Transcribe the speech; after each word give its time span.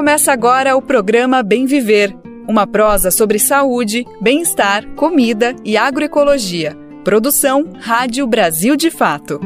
Começa 0.00 0.32
agora 0.32 0.74
o 0.74 0.80
programa 0.80 1.42
Bem 1.42 1.66
Viver, 1.66 2.16
uma 2.48 2.66
prosa 2.66 3.10
sobre 3.10 3.38
saúde, 3.38 4.06
bem-estar, 4.18 4.82
comida 4.96 5.54
e 5.62 5.76
agroecologia. 5.76 6.74
Produção 7.04 7.68
Rádio 7.78 8.26
Brasil 8.26 8.76
de 8.76 8.90
Fato. 8.90 9.38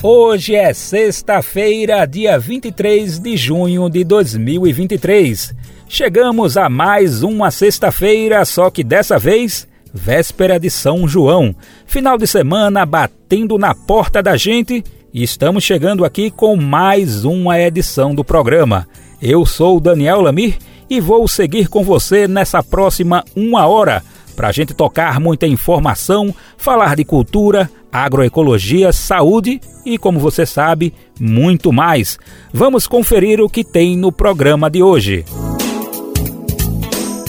Hoje 0.00 0.54
é 0.54 0.72
sexta-feira, 0.72 2.06
dia 2.06 2.38
23 2.38 3.18
de 3.18 3.36
junho 3.36 3.90
de 3.90 4.04
2023. 4.04 5.56
Chegamos 5.88 6.56
a 6.56 6.68
mais 6.68 7.24
uma 7.24 7.50
sexta-feira, 7.50 8.44
só 8.44 8.70
que 8.70 8.84
dessa 8.84 9.18
vez 9.18 9.66
véspera 9.92 10.60
de 10.60 10.70
São 10.70 11.08
João. 11.08 11.52
Final 11.84 12.16
de 12.16 12.28
semana 12.28 12.86
batendo 12.86 13.58
na 13.58 13.74
porta 13.74 14.22
da 14.22 14.36
gente 14.36 14.84
e 15.12 15.22
estamos 15.22 15.62
chegando 15.62 16.04
aqui 16.04 16.30
com 16.30 16.56
mais 16.56 17.24
uma 17.24 17.60
edição 17.60 18.14
do 18.14 18.24
programa. 18.24 18.88
Eu 19.20 19.44
sou 19.44 19.78
Daniel 19.78 20.22
Lamir 20.22 20.56
e 20.88 21.00
vou 21.00 21.28
seguir 21.28 21.68
com 21.68 21.84
você 21.84 22.26
nessa 22.26 22.62
próxima 22.62 23.22
uma 23.36 23.66
hora 23.66 24.02
para 24.34 24.48
a 24.48 24.52
gente 24.52 24.72
tocar 24.72 25.20
muita 25.20 25.46
informação, 25.46 26.34
falar 26.56 26.96
de 26.96 27.04
cultura, 27.04 27.70
agroecologia, 27.92 28.90
saúde 28.90 29.60
e, 29.84 29.98
como 29.98 30.18
você 30.18 30.46
sabe, 30.46 30.94
muito 31.20 31.70
mais. 31.70 32.18
Vamos 32.50 32.86
conferir 32.86 33.38
o 33.40 33.50
que 33.50 33.62
tem 33.62 33.96
no 33.96 34.10
programa 34.10 34.70
de 34.70 34.82
hoje. 34.82 35.26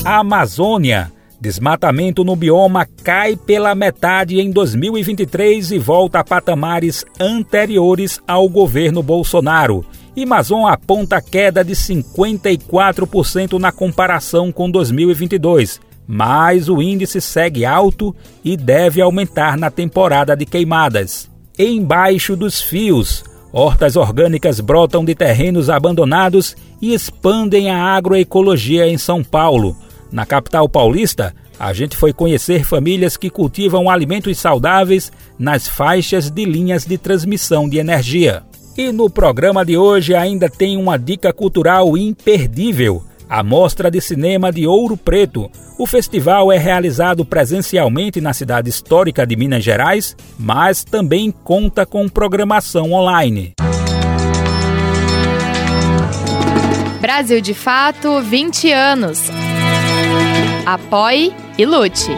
A 0.05 0.19
Amazônia 0.19 1.11
Desmatamento 1.43 2.23
no 2.23 2.37
bioma 2.37 2.87
cai 3.03 3.35
pela 3.35 3.75
metade 3.75 4.39
em 4.39 4.49
2023 4.49 5.73
e 5.73 5.77
volta 5.77 6.19
a 6.19 6.23
patamares 6.23 7.03
anteriores 7.19 8.21
ao 8.25 8.47
governo 8.47 9.03
Bolsonaro. 9.03 9.85
Amazon 10.17 10.67
aponta 10.67 11.21
queda 11.21 11.61
de 11.61 11.73
54% 11.73 13.59
na 13.59 13.73
comparação 13.73 14.53
com 14.53 14.71
2022, 14.71 15.81
mas 16.07 16.69
o 16.69 16.81
índice 16.81 17.19
segue 17.19 17.65
alto 17.65 18.15
e 18.41 18.55
deve 18.55 19.01
aumentar 19.01 19.57
na 19.57 19.69
temporada 19.69 20.37
de 20.37 20.45
queimadas. 20.45 21.29
Embaixo 21.59 22.37
dos 22.37 22.61
fios, 22.61 23.21
hortas 23.51 23.97
orgânicas 23.97 24.61
brotam 24.61 25.03
de 25.03 25.13
terrenos 25.13 25.69
abandonados 25.69 26.55
e 26.81 26.93
expandem 26.93 27.69
a 27.69 27.83
agroecologia 27.83 28.87
em 28.87 28.97
São 28.97 29.21
Paulo. 29.21 29.75
Na 30.13 30.27
capital 30.27 30.69
paulista, 30.69 31.33
a 31.59 31.73
gente 31.73 31.97
foi 31.97 32.13
conhecer 32.13 32.63
famílias 32.63 33.17
que 33.17 33.31
cultivam 33.31 33.89
alimentos 33.89 34.37
saudáveis 34.37 35.11
nas 35.39 35.67
faixas 35.67 36.29
de 36.29 36.45
linhas 36.45 36.85
de 36.85 36.99
transmissão 36.99 37.67
de 37.67 37.79
energia. 37.79 38.43
E 38.77 38.91
no 38.91 39.09
programa 39.09 39.65
de 39.65 39.75
hoje 39.75 40.13
ainda 40.13 40.47
tem 40.47 40.77
uma 40.77 40.99
dica 40.99 41.33
cultural 41.33 41.97
imperdível: 41.97 43.03
a 43.27 43.41
Mostra 43.41 43.89
de 43.89 43.99
Cinema 43.99 44.51
de 44.51 44.67
Ouro 44.67 44.95
Preto. 44.95 45.49
O 45.79 45.87
festival 45.87 46.51
é 46.51 46.59
realizado 46.59 47.25
presencialmente 47.25 48.21
na 48.21 48.33
cidade 48.33 48.69
histórica 48.69 49.25
de 49.25 49.35
Minas 49.35 49.63
Gerais, 49.63 50.15
mas 50.37 50.83
também 50.83 51.31
conta 51.43 51.87
com 51.87 52.07
programação 52.07 52.91
online. 52.91 53.53
Brasil 57.01 57.41
de 57.41 57.55
Fato 57.55 58.21
20 58.21 58.71
anos. 58.71 59.42
Apoie 60.65 61.33
e 61.57 61.65
lute. 61.65 62.11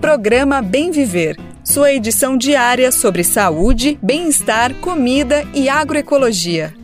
Programa 0.00 0.62
Bem 0.62 0.90
Viver 0.90 1.49
sua 1.64 1.92
edição 1.92 2.36
diária 2.36 2.90
sobre 2.90 3.22
saúde, 3.22 3.98
bem-estar, 4.02 4.74
comida 4.76 5.44
e 5.54 5.68
agroecologia. 5.68 6.74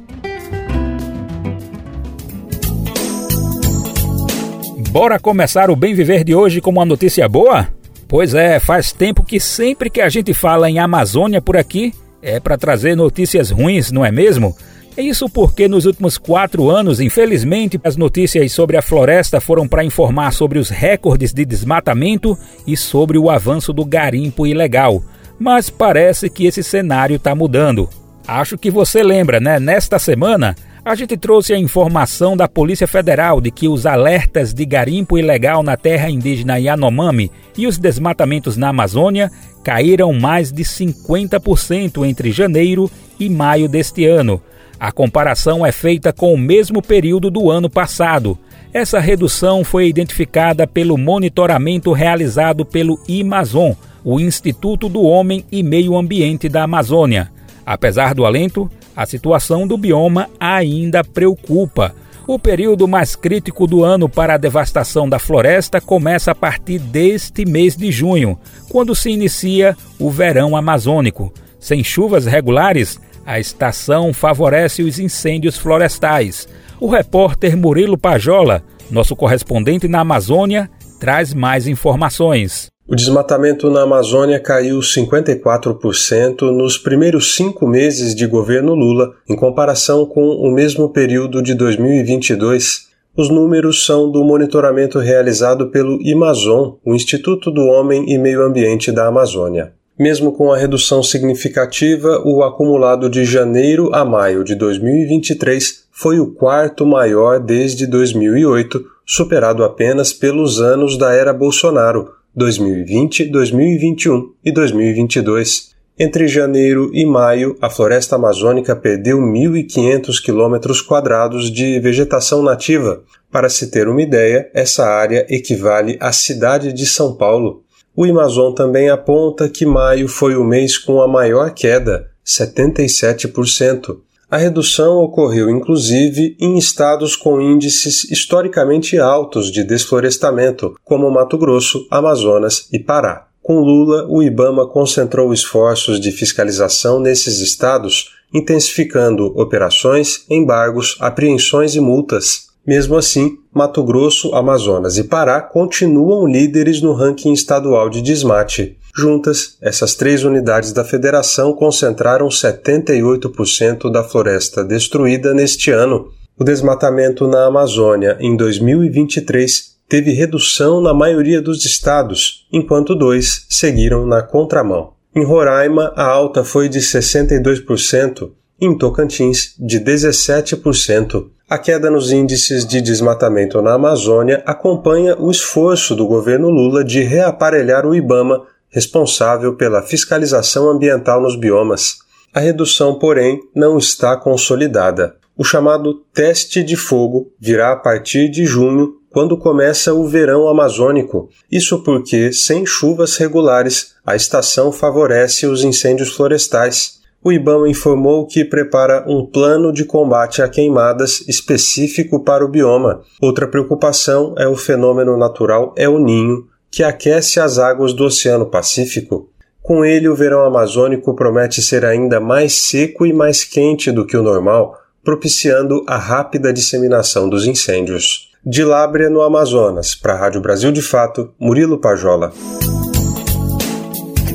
Bora 4.90 5.18
começar 5.18 5.70
o 5.70 5.76
Bem 5.76 5.94
Viver 5.94 6.24
de 6.24 6.34
hoje 6.34 6.60
com 6.60 6.70
uma 6.70 6.84
notícia 6.84 7.28
boa? 7.28 7.68
Pois 8.08 8.34
é, 8.34 8.60
faz 8.60 8.92
tempo 8.92 9.24
que 9.24 9.40
sempre 9.40 9.90
que 9.90 10.00
a 10.00 10.08
gente 10.08 10.32
fala 10.32 10.70
em 10.70 10.78
Amazônia 10.78 11.42
por 11.42 11.56
aqui, 11.56 11.92
é 12.22 12.40
para 12.40 12.56
trazer 12.56 12.96
notícias 12.96 13.50
ruins, 13.50 13.90
não 13.90 14.04
é 14.04 14.10
mesmo? 14.10 14.56
É 14.96 15.02
isso 15.02 15.28
porque 15.28 15.68
nos 15.68 15.84
últimos 15.84 16.16
quatro 16.16 16.70
anos, 16.70 17.00
infelizmente, 17.00 17.78
as 17.84 17.98
notícias 17.98 18.50
sobre 18.52 18.78
a 18.78 18.82
floresta 18.82 19.42
foram 19.42 19.68
para 19.68 19.84
informar 19.84 20.32
sobre 20.32 20.58
os 20.58 20.70
recordes 20.70 21.34
de 21.34 21.44
desmatamento 21.44 22.38
e 22.66 22.78
sobre 22.78 23.18
o 23.18 23.28
avanço 23.28 23.74
do 23.74 23.84
garimpo 23.84 24.46
ilegal. 24.46 25.04
Mas 25.38 25.68
parece 25.68 26.30
que 26.30 26.46
esse 26.46 26.62
cenário 26.62 27.16
está 27.16 27.34
mudando. 27.34 27.90
Acho 28.26 28.56
que 28.56 28.70
você 28.70 29.02
lembra, 29.02 29.38
né? 29.38 29.60
Nesta 29.60 29.98
semana, 29.98 30.56
a 30.82 30.94
gente 30.94 31.14
trouxe 31.14 31.52
a 31.52 31.58
informação 31.58 32.34
da 32.34 32.48
Polícia 32.48 32.86
Federal 32.86 33.38
de 33.38 33.50
que 33.50 33.68
os 33.68 33.84
alertas 33.84 34.54
de 34.54 34.64
garimpo 34.64 35.18
ilegal 35.18 35.62
na 35.62 35.76
terra 35.76 36.08
indígena 36.08 36.58
Yanomami 36.58 37.30
e 37.58 37.66
os 37.66 37.76
desmatamentos 37.76 38.56
na 38.56 38.70
Amazônia 38.70 39.30
caíram 39.62 40.12
mais 40.14 40.50
de 40.50 40.64
50% 40.64 42.08
entre 42.08 42.32
janeiro 42.32 42.90
e 43.20 43.28
maio 43.28 43.68
deste 43.68 44.06
ano. 44.06 44.40
A 44.78 44.92
comparação 44.92 45.64
é 45.64 45.72
feita 45.72 46.12
com 46.12 46.34
o 46.34 46.38
mesmo 46.38 46.82
período 46.82 47.30
do 47.30 47.50
ano 47.50 47.68
passado. 47.70 48.38
Essa 48.74 49.00
redução 49.00 49.64
foi 49.64 49.88
identificada 49.88 50.66
pelo 50.66 50.98
monitoramento 50.98 51.92
realizado 51.92 52.64
pelo 52.64 53.00
IMAZON, 53.08 53.74
o 54.04 54.20
Instituto 54.20 54.88
do 54.88 55.02
Homem 55.02 55.44
e 55.50 55.62
Meio 55.62 55.96
Ambiente 55.96 56.48
da 56.48 56.64
Amazônia. 56.64 57.30
Apesar 57.64 58.14
do 58.14 58.26
alento, 58.26 58.70
a 58.94 59.06
situação 59.06 59.66
do 59.66 59.78
bioma 59.78 60.28
ainda 60.38 61.02
preocupa. 61.02 61.94
O 62.26 62.38
período 62.38 62.86
mais 62.86 63.16
crítico 63.16 63.66
do 63.66 63.82
ano 63.82 64.08
para 64.08 64.34
a 64.34 64.38
devastação 64.38 65.08
da 65.08 65.18
floresta 65.18 65.80
começa 65.80 66.32
a 66.32 66.34
partir 66.34 66.78
deste 66.78 67.44
mês 67.46 67.76
de 67.76 67.90
junho, 67.90 68.38
quando 68.68 68.94
se 68.94 69.10
inicia 69.10 69.76
o 69.98 70.10
verão 70.10 70.54
amazônico. 70.54 71.32
Sem 71.58 71.82
chuvas 71.82 72.26
regulares, 72.26 73.00
a 73.26 73.40
estação 73.40 74.14
favorece 74.14 74.82
os 74.84 75.00
incêndios 75.00 75.58
florestais. 75.58 76.48
O 76.80 76.88
repórter 76.88 77.56
Murilo 77.56 77.98
Pajola, 77.98 78.62
nosso 78.90 79.16
correspondente 79.16 79.88
na 79.88 80.00
Amazônia, 80.00 80.70
traz 81.00 81.34
mais 81.34 81.66
informações. 81.66 82.68
O 82.88 82.94
desmatamento 82.94 83.68
na 83.68 83.82
Amazônia 83.82 84.38
caiu 84.38 84.78
54% 84.78 86.42
nos 86.52 86.78
primeiros 86.78 87.34
cinco 87.34 87.66
meses 87.66 88.14
de 88.14 88.28
governo 88.28 88.74
Lula, 88.74 89.12
em 89.28 89.34
comparação 89.34 90.06
com 90.06 90.20
o 90.20 90.52
mesmo 90.52 90.88
período 90.90 91.42
de 91.42 91.52
2022. 91.54 92.86
Os 93.16 93.28
números 93.28 93.84
são 93.84 94.08
do 94.08 94.22
monitoramento 94.22 95.00
realizado 95.00 95.68
pelo 95.70 95.98
Amazon, 96.12 96.74
o 96.84 96.94
Instituto 96.94 97.50
do 97.50 97.62
Homem 97.62 98.04
e 98.08 98.16
Meio 98.18 98.42
Ambiente 98.42 98.92
da 98.92 99.08
Amazônia. 99.08 99.72
Mesmo 99.98 100.30
com 100.32 100.52
a 100.52 100.58
redução 100.58 101.02
significativa, 101.02 102.20
o 102.22 102.42
acumulado 102.42 103.08
de 103.08 103.24
janeiro 103.24 103.94
a 103.94 104.04
maio 104.04 104.44
de 104.44 104.54
2023 104.54 105.86
foi 105.90 106.20
o 106.20 106.32
quarto 106.32 106.84
maior 106.84 107.40
desde 107.40 107.86
2008, 107.86 108.84
superado 109.06 109.64
apenas 109.64 110.12
pelos 110.12 110.60
anos 110.60 110.98
da 110.98 111.14
era 111.14 111.32
Bolsonaro, 111.32 112.10
2020, 112.34 113.24
2021 113.24 114.32
e 114.44 114.52
2022. 114.52 115.74
Entre 115.98 116.28
janeiro 116.28 116.90
e 116.92 117.06
maio, 117.06 117.56
a 117.58 117.70
floresta 117.70 118.16
amazônica 118.16 118.76
perdeu 118.76 119.18
1.500 119.18 120.22
quilômetros 120.22 120.82
quadrados 120.82 121.50
de 121.50 121.80
vegetação 121.80 122.42
nativa. 122.42 123.02
Para 123.32 123.48
se 123.48 123.70
ter 123.70 123.88
uma 123.88 124.02
ideia, 124.02 124.50
essa 124.52 124.84
área 124.84 125.26
equivale 125.30 125.96
à 125.98 126.12
cidade 126.12 126.70
de 126.74 126.84
São 126.84 127.14
Paulo. 127.14 127.64
O 127.96 128.04
Amazon 128.04 128.52
também 128.52 128.90
aponta 128.90 129.48
que 129.48 129.64
maio 129.64 130.06
foi 130.06 130.36
o 130.36 130.44
mês 130.44 130.76
com 130.76 131.00
a 131.00 131.08
maior 131.08 131.54
queda, 131.54 132.10
77%. 132.26 133.96
A 134.30 134.36
redução 134.36 134.98
ocorreu 134.98 135.48
inclusive 135.48 136.36
em 136.38 136.58
estados 136.58 137.16
com 137.16 137.40
índices 137.40 138.04
historicamente 138.10 138.98
altos 138.98 139.50
de 139.50 139.64
desflorestamento, 139.64 140.74
como 140.84 141.10
Mato 141.10 141.38
Grosso, 141.38 141.86
Amazonas 141.90 142.68
e 142.70 142.78
Pará. 142.78 143.28
Com 143.40 143.60
Lula, 143.60 144.06
o 144.10 144.22
Ibama 144.22 144.66
concentrou 144.66 145.32
esforços 145.32 145.98
de 145.98 146.12
fiscalização 146.12 147.00
nesses 147.00 147.38
estados, 147.38 148.10
intensificando 148.34 149.26
operações, 149.40 150.26
embargos, 150.28 150.96
apreensões 151.00 151.74
e 151.76 151.80
multas. 151.80 152.45
Mesmo 152.66 152.96
assim, 152.96 153.38
Mato 153.54 153.82
Grosso, 153.84 154.34
Amazonas 154.34 154.98
e 154.98 155.04
Pará 155.04 155.40
continuam 155.40 156.26
líderes 156.26 156.82
no 156.82 156.92
ranking 156.92 157.32
estadual 157.32 157.88
de 157.88 158.02
desmate. 158.02 158.76
Juntas, 158.96 159.56
essas 159.60 159.94
três 159.94 160.24
unidades 160.24 160.72
da 160.72 160.84
federação 160.84 161.52
concentraram 161.52 162.28
78% 162.28 163.90
da 163.92 164.02
floresta 164.02 164.64
destruída 164.64 165.32
neste 165.32 165.70
ano. 165.70 166.10
O 166.38 166.42
desmatamento 166.42 167.28
na 167.28 167.46
Amazônia 167.46 168.16
em 168.20 168.36
2023 168.36 169.76
teve 169.88 170.10
redução 170.10 170.80
na 170.80 170.92
maioria 170.92 171.40
dos 171.40 171.64
estados, 171.64 172.46
enquanto 172.52 172.94
dois 172.94 173.46
seguiram 173.48 174.06
na 174.06 174.22
contramão. 174.22 174.92
Em 175.14 175.24
Roraima, 175.24 175.92
a 175.94 176.04
alta 176.04 176.42
foi 176.42 176.68
de 176.68 176.80
62%, 176.80 178.30
em 178.60 178.76
Tocantins, 178.76 179.54
de 179.58 179.78
17%. 179.78 181.30
A 181.48 181.58
queda 181.58 181.88
nos 181.88 182.10
índices 182.10 182.66
de 182.66 182.80
desmatamento 182.80 183.62
na 183.62 183.74
Amazônia 183.74 184.42
acompanha 184.44 185.16
o 185.16 185.30
esforço 185.30 185.94
do 185.94 186.04
governo 186.04 186.50
Lula 186.50 186.82
de 186.82 187.04
reaparelhar 187.04 187.86
o 187.86 187.94
Ibama, 187.94 188.42
responsável 188.68 189.54
pela 189.54 189.80
fiscalização 189.80 190.68
ambiental 190.68 191.22
nos 191.22 191.36
biomas. 191.38 191.98
A 192.34 192.40
redução, 192.40 192.98
porém, 192.98 193.38
não 193.54 193.78
está 193.78 194.16
consolidada. 194.16 195.14
O 195.38 195.44
chamado 195.44 195.94
teste 196.12 196.64
de 196.64 196.74
fogo 196.74 197.30
virá 197.38 197.70
a 197.70 197.76
partir 197.76 198.28
de 198.28 198.44
junho 198.44 198.94
quando 199.08 199.38
começa 199.38 199.94
o 199.94 200.04
verão 200.04 200.48
amazônico. 200.48 201.28
Isso 201.50 201.80
porque, 201.84 202.32
sem 202.32 202.66
chuvas 202.66 203.16
regulares, 203.16 203.94
a 204.04 204.16
estação 204.16 204.72
favorece 204.72 205.46
os 205.46 205.62
incêndios 205.62 206.12
florestais. 206.12 206.95
O 207.26 207.32
IBAMA 207.32 207.68
informou 207.68 208.24
que 208.24 208.44
prepara 208.44 209.04
um 209.08 209.26
plano 209.26 209.72
de 209.72 209.84
combate 209.84 210.40
a 210.42 210.48
queimadas 210.48 211.24
específico 211.26 212.22
para 212.22 212.44
o 212.44 212.48
bioma. 212.48 213.02
Outra 213.20 213.48
preocupação 213.48 214.32
é 214.38 214.46
o 214.46 214.54
fenômeno 214.54 215.16
natural 215.16 215.74
El 215.76 215.98
Ninho, 215.98 216.46
que 216.70 216.84
aquece 216.84 217.40
as 217.40 217.58
águas 217.58 217.92
do 217.92 218.04
Oceano 218.04 218.46
Pacífico. 218.46 219.28
Com 219.60 219.84
ele, 219.84 220.08
o 220.08 220.14
verão 220.14 220.44
amazônico 220.44 221.16
promete 221.16 221.60
ser 221.62 221.84
ainda 221.84 222.20
mais 222.20 222.68
seco 222.68 223.04
e 223.04 223.12
mais 223.12 223.42
quente 223.42 223.90
do 223.90 224.06
que 224.06 224.16
o 224.16 224.22
normal, 224.22 224.78
propiciando 225.02 225.84
a 225.88 225.98
rápida 225.98 226.52
disseminação 226.52 227.28
dos 227.28 227.44
incêndios. 227.44 228.30
De 228.44 228.62
Lábrea, 228.62 229.10
no 229.10 229.20
Amazonas, 229.20 229.96
para 229.96 230.12
a 230.12 230.16
Rádio 230.16 230.40
Brasil 230.40 230.70
de 230.70 230.80
Fato, 230.80 231.34
Murilo 231.40 231.80
Pajola. 231.80 232.32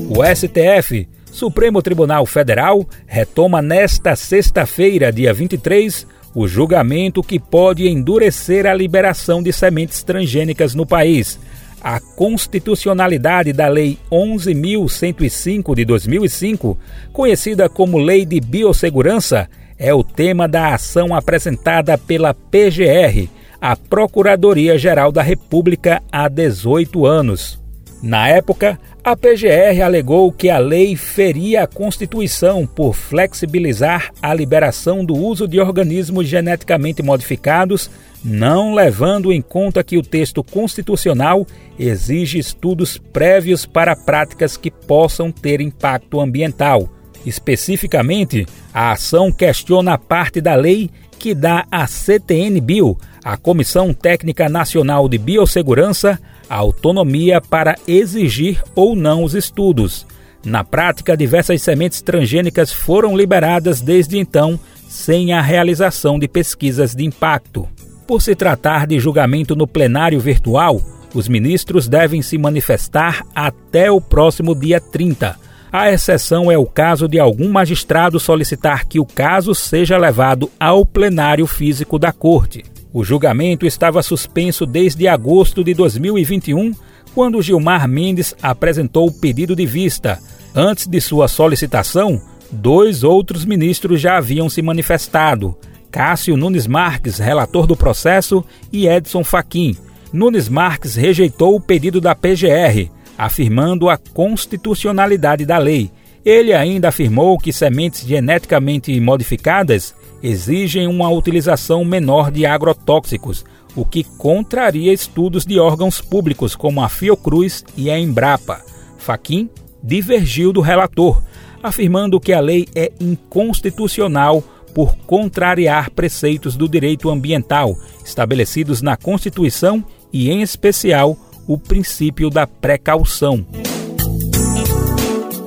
O 0.10 0.26
STF, 0.26 1.08
Supremo 1.32 1.82
Tribunal 1.82 2.26
Federal, 2.26 2.86
retoma 3.08 3.62
nesta 3.62 4.16
sexta-feira, 4.16 5.12
dia 5.12 5.34
23, 5.34 6.06
o 6.36 6.48
julgamento 6.48 7.24
que 7.24 7.40
pode 7.40 7.88
endurecer 7.88 8.66
a 8.66 8.74
liberação 8.74 9.42
de 9.42 9.52
sementes 9.54 10.04
transgênicas 10.04 10.76
no 10.76 10.86
país. 10.86 11.40
A 11.82 12.00
constitucionalidade 12.00 13.54
da 13.54 13.68
Lei 13.68 13.98
11.105 14.12 15.74
de 15.74 15.86
2005, 15.86 16.78
conhecida 17.12 17.68
como 17.68 17.98
Lei 17.98 18.26
de 18.26 18.40
Biossegurança, 18.40 19.50
é 19.80 19.94
o 19.94 20.04
tema 20.04 20.48
da 20.48 20.76
ação 20.76 21.16
apresentada 21.16 21.98
pela 21.98 22.36
PGR 22.36 23.28
à 23.60 23.76
Procuradoria-Geral 23.76 25.12
da 25.12 25.24
República 25.24 26.04
há 26.12 26.28
18 26.28 27.06
anos. 27.06 27.60
Na 28.02 28.28
época, 28.28 28.80
a 29.04 29.16
PGR 29.16 29.82
alegou 29.84 30.32
que 30.32 30.48
a 30.48 30.60
lei 30.60 30.96
feria 30.96 31.64
a 31.64 31.68
Constituição 31.68 32.68
por 32.68 32.94
flexibilizar 32.94 34.12
a 34.22 34.32
liberação 34.32 35.04
do 35.04 35.16
uso 35.16 35.48
de 35.48 35.60
organismos 35.60 36.28
geneticamente 36.28 37.02
modificados, 37.02 37.90
não 38.24 38.76
levando 38.76 39.34
em 39.34 39.42
conta 39.42 39.84
que 39.84 39.98
o 39.98 40.04
texto 40.04 40.44
constitucional 40.44 41.48
exige 41.80 42.38
estudos 42.38 43.00
prévios 43.00 43.66
para 43.66 43.96
práticas 43.96 44.56
que 44.56 44.70
possam 44.70 45.32
ter 45.32 45.62
impacto 45.62 46.20
ambiental. 46.20 46.88
Especificamente, 47.26 48.46
a 48.72 48.92
ação 48.92 49.32
questiona 49.32 49.94
a 49.94 49.98
parte 49.98 50.40
da 50.40 50.54
lei 50.54 50.92
que 51.18 51.34
dá 51.34 51.66
à 51.72 51.88
CTN 51.88 52.62
Bio 52.62 52.98
a 53.24 53.38
Comissão 53.38 53.94
Técnica 53.94 54.50
Nacional 54.50 55.08
de 55.08 55.18
Biossegurança 55.18 56.20
autonomia 56.56 57.40
para 57.40 57.76
exigir 57.88 58.62
ou 58.76 58.96
não 58.96 59.24
os 59.24 59.34
estudos. 59.34 60.06
Na 60.44 60.64
prática, 60.64 61.16
diversas 61.16 61.62
sementes 61.62 62.02
transgênicas 62.02 62.72
foram 62.72 63.16
liberadas 63.16 63.80
desde 63.80 64.18
então, 64.18 64.60
sem 64.88 65.34
a 65.34 65.42
realização 65.42 66.18
de 66.18 66.28
pesquisas 66.28 66.96
de 66.96 67.06
impacto. 67.06 67.68
Por 68.08 68.22
se 68.22 68.36
tratar 68.36 68.88
de 68.88 69.00
julgamento 69.00 69.56
no 69.56 69.68
plenário 69.68 70.20
virtual, 70.20 70.82
os 71.14 71.28
ministros 71.28 71.88
devem 71.88 72.22
se 72.22 72.38
manifestar 72.38 73.24
até 73.36 73.92
o 73.92 74.02
próximo 74.02 74.56
dia 74.56 74.82
30. 74.82 75.38
A 75.72 75.92
exceção 75.92 76.52
é 76.52 76.58
o 76.58 76.66
caso 76.66 77.08
de 77.08 77.20
algum 77.20 77.50
magistrado 77.50 78.20
solicitar 78.20 78.86
que 78.86 79.00
o 79.00 79.06
caso 79.06 79.56
seja 79.56 79.98
levado 79.98 80.52
ao 80.60 80.86
plenário 80.86 81.48
físico 81.48 81.98
da 81.98 82.12
Corte. 82.12 82.71
O 82.94 83.06
julgamento 83.06 83.66
estava 83.66 84.04
suspenso 84.04 84.66
desde 84.66 85.08
agosto 85.08 85.64
de 85.64 85.74
2021, 85.74 86.74
quando 87.16 87.42
Gilmar 87.42 87.88
Mendes 87.88 88.36
apresentou 88.42 89.08
o 89.08 89.12
pedido 89.12 89.56
de 89.56 89.66
vista. 89.66 90.20
Antes 90.54 90.88
de 90.88 91.00
sua 91.00 91.30
solicitação, 91.30 92.22
dois 92.52 93.04
outros 93.04 93.46
ministros 93.46 94.02
já 94.02 94.18
haviam 94.18 94.50
se 94.50 94.62
manifestado: 94.62 95.58
Cássio 95.90 96.36
Nunes 96.36 96.68
Marques, 96.68 97.18
relator 97.18 97.66
do 97.66 97.78
processo, 97.78 98.44
e 98.74 98.88
Edson 98.88 99.24
Fachin. 99.24 99.78
Nunes 100.12 100.50
Marques 100.50 100.96
rejeitou 100.96 101.56
o 101.56 101.62
pedido 101.62 102.02
da 102.02 102.14
PGR, 102.14 102.92
afirmando 103.18 103.90
a 103.90 103.98
constitucionalidade 103.98 105.46
da 105.46 105.58
lei. 105.58 105.90
Ele 106.26 106.54
ainda 106.54 106.90
afirmou 106.90 107.38
que 107.38 107.54
sementes 107.54 108.06
geneticamente 108.06 109.00
modificadas 109.00 109.96
exigem 110.22 110.88
uma 110.88 111.10
utilização 111.10 111.84
menor 111.84 112.32
de 112.32 112.46
agrotóxicos, 112.46 113.46
o 113.76 113.86
que 113.86 114.04
contraria 114.04 114.94
estudos 114.94 115.46
de 115.46 115.60
órgãos 115.60 116.02
públicos 116.02 116.56
como 116.56 116.82
a 116.82 116.90
Fiocruz 116.90 117.64
e 117.76 117.90
a 117.90 117.98
Embrapa. 117.98 118.62
Faquim 118.98 119.50
divergiu 119.84 120.54
do 120.54 120.62
relator, 120.62 121.22
afirmando 121.64 122.20
que 122.20 122.34
a 122.34 122.40
lei 122.40 122.68
é 122.76 122.92
inconstitucional 123.00 124.44
por 124.74 124.96
contrariar 125.06 125.92
preceitos 125.92 126.56
do 126.56 126.68
direito 126.68 127.10
ambiental 127.10 127.78
estabelecidos 128.04 128.82
na 128.82 128.96
Constituição 128.96 129.84
e, 130.14 130.30
em 130.30 130.42
especial, 130.42 131.18
o 131.48 131.58
princípio 131.58 132.30
da 132.30 132.48
precaução. 132.48 133.46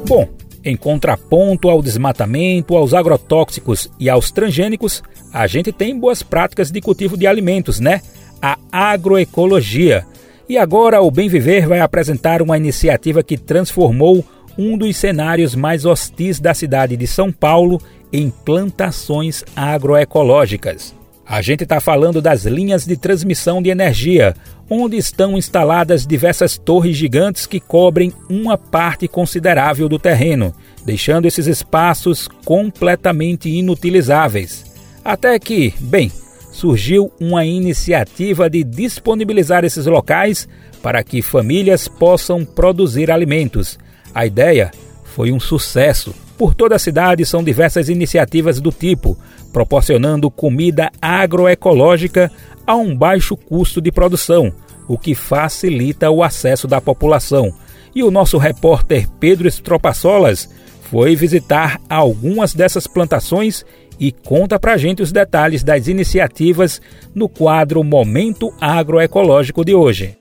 Bom, 0.06 0.28
em 0.64 0.76
contraponto 0.76 1.68
ao 1.68 1.82
desmatamento, 1.82 2.74
aos 2.76 2.94
agrotóxicos 2.94 3.90
e 4.00 4.08
aos 4.08 4.30
transgênicos, 4.30 5.02
a 5.32 5.46
gente 5.46 5.70
tem 5.72 5.98
boas 5.98 6.22
práticas 6.22 6.70
de 6.70 6.80
cultivo 6.80 7.16
de 7.16 7.26
alimentos, 7.26 7.80
né? 7.80 8.00
A 8.40 8.56
agroecologia. 8.72 10.06
E 10.48 10.56
agora 10.56 11.02
o 11.02 11.10
Bem 11.10 11.28
Viver 11.28 11.66
vai 11.66 11.80
apresentar 11.80 12.40
uma 12.40 12.56
iniciativa 12.56 13.22
que 13.22 13.36
transformou 13.36 14.24
um 14.56 14.78
dos 14.78 14.96
cenários 14.96 15.54
mais 15.54 15.84
hostis 15.84 16.38
da 16.38 16.54
cidade 16.54 16.96
de 16.96 17.06
São 17.06 17.32
Paulo 17.32 17.80
em 18.12 18.30
plantações 18.30 19.44
agroecológicas. 19.56 20.94
A 21.26 21.40
gente 21.40 21.64
está 21.64 21.80
falando 21.80 22.20
das 22.20 22.44
linhas 22.44 22.84
de 22.84 22.96
transmissão 22.96 23.62
de 23.62 23.70
energia, 23.70 24.34
onde 24.68 24.96
estão 24.96 25.38
instaladas 25.38 26.06
diversas 26.06 26.58
torres 26.58 26.96
gigantes 26.96 27.46
que 27.46 27.58
cobrem 27.58 28.12
uma 28.28 28.58
parte 28.58 29.08
considerável 29.08 29.88
do 29.88 29.98
terreno, 29.98 30.54
deixando 30.84 31.26
esses 31.26 31.46
espaços 31.46 32.28
completamente 32.44 33.48
inutilizáveis. 33.48 34.64
Até 35.02 35.38
que, 35.38 35.72
bem, 35.80 36.12
surgiu 36.52 37.10
uma 37.18 37.44
iniciativa 37.44 38.48
de 38.48 38.62
disponibilizar 38.62 39.64
esses 39.64 39.86
locais 39.86 40.46
para 40.82 41.02
que 41.02 41.22
famílias 41.22 41.88
possam 41.88 42.44
produzir 42.44 43.10
alimentos. 43.10 43.78
A 44.14 44.26
ideia 44.26 44.70
foi 45.04 45.32
um 45.32 45.40
sucesso. 45.40 46.14
Por 46.36 46.54
toda 46.54 46.74
a 46.76 46.78
cidade 46.78 47.24
são 47.24 47.44
diversas 47.44 47.88
iniciativas 47.88 48.60
do 48.60 48.72
tipo, 48.72 49.16
proporcionando 49.52 50.30
comida 50.30 50.90
agroecológica 51.00 52.30
a 52.66 52.74
um 52.74 52.96
baixo 52.96 53.36
custo 53.36 53.80
de 53.80 53.92
produção, 53.92 54.52
o 54.88 54.98
que 54.98 55.14
facilita 55.14 56.10
o 56.10 56.22
acesso 56.22 56.66
da 56.66 56.80
população. 56.80 57.52
E 57.94 58.02
o 58.02 58.10
nosso 58.10 58.36
repórter 58.36 59.08
Pedro 59.20 59.46
Estropaçolas 59.46 60.48
foi 60.90 61.14
visitar 61.14 61.80
algumas 61.88 62.52
dessas 62.52 62.86
plantações 62.86 63.64
e 63.98 64.10
conta 64.10 64.58
pra 64.58 64.76
gente 64.76 65.02
os 65.02 65.12
detalhes 65.12 65.62
das 65.62 65.86
iniciativas 65.86 66.80
no 67.14 67.28
quadro 67.28 67.82
Momento 67.84 68.52
Agroecológico 68.60 69.64
de 69.64 69.74
hoje. 69.74 70.16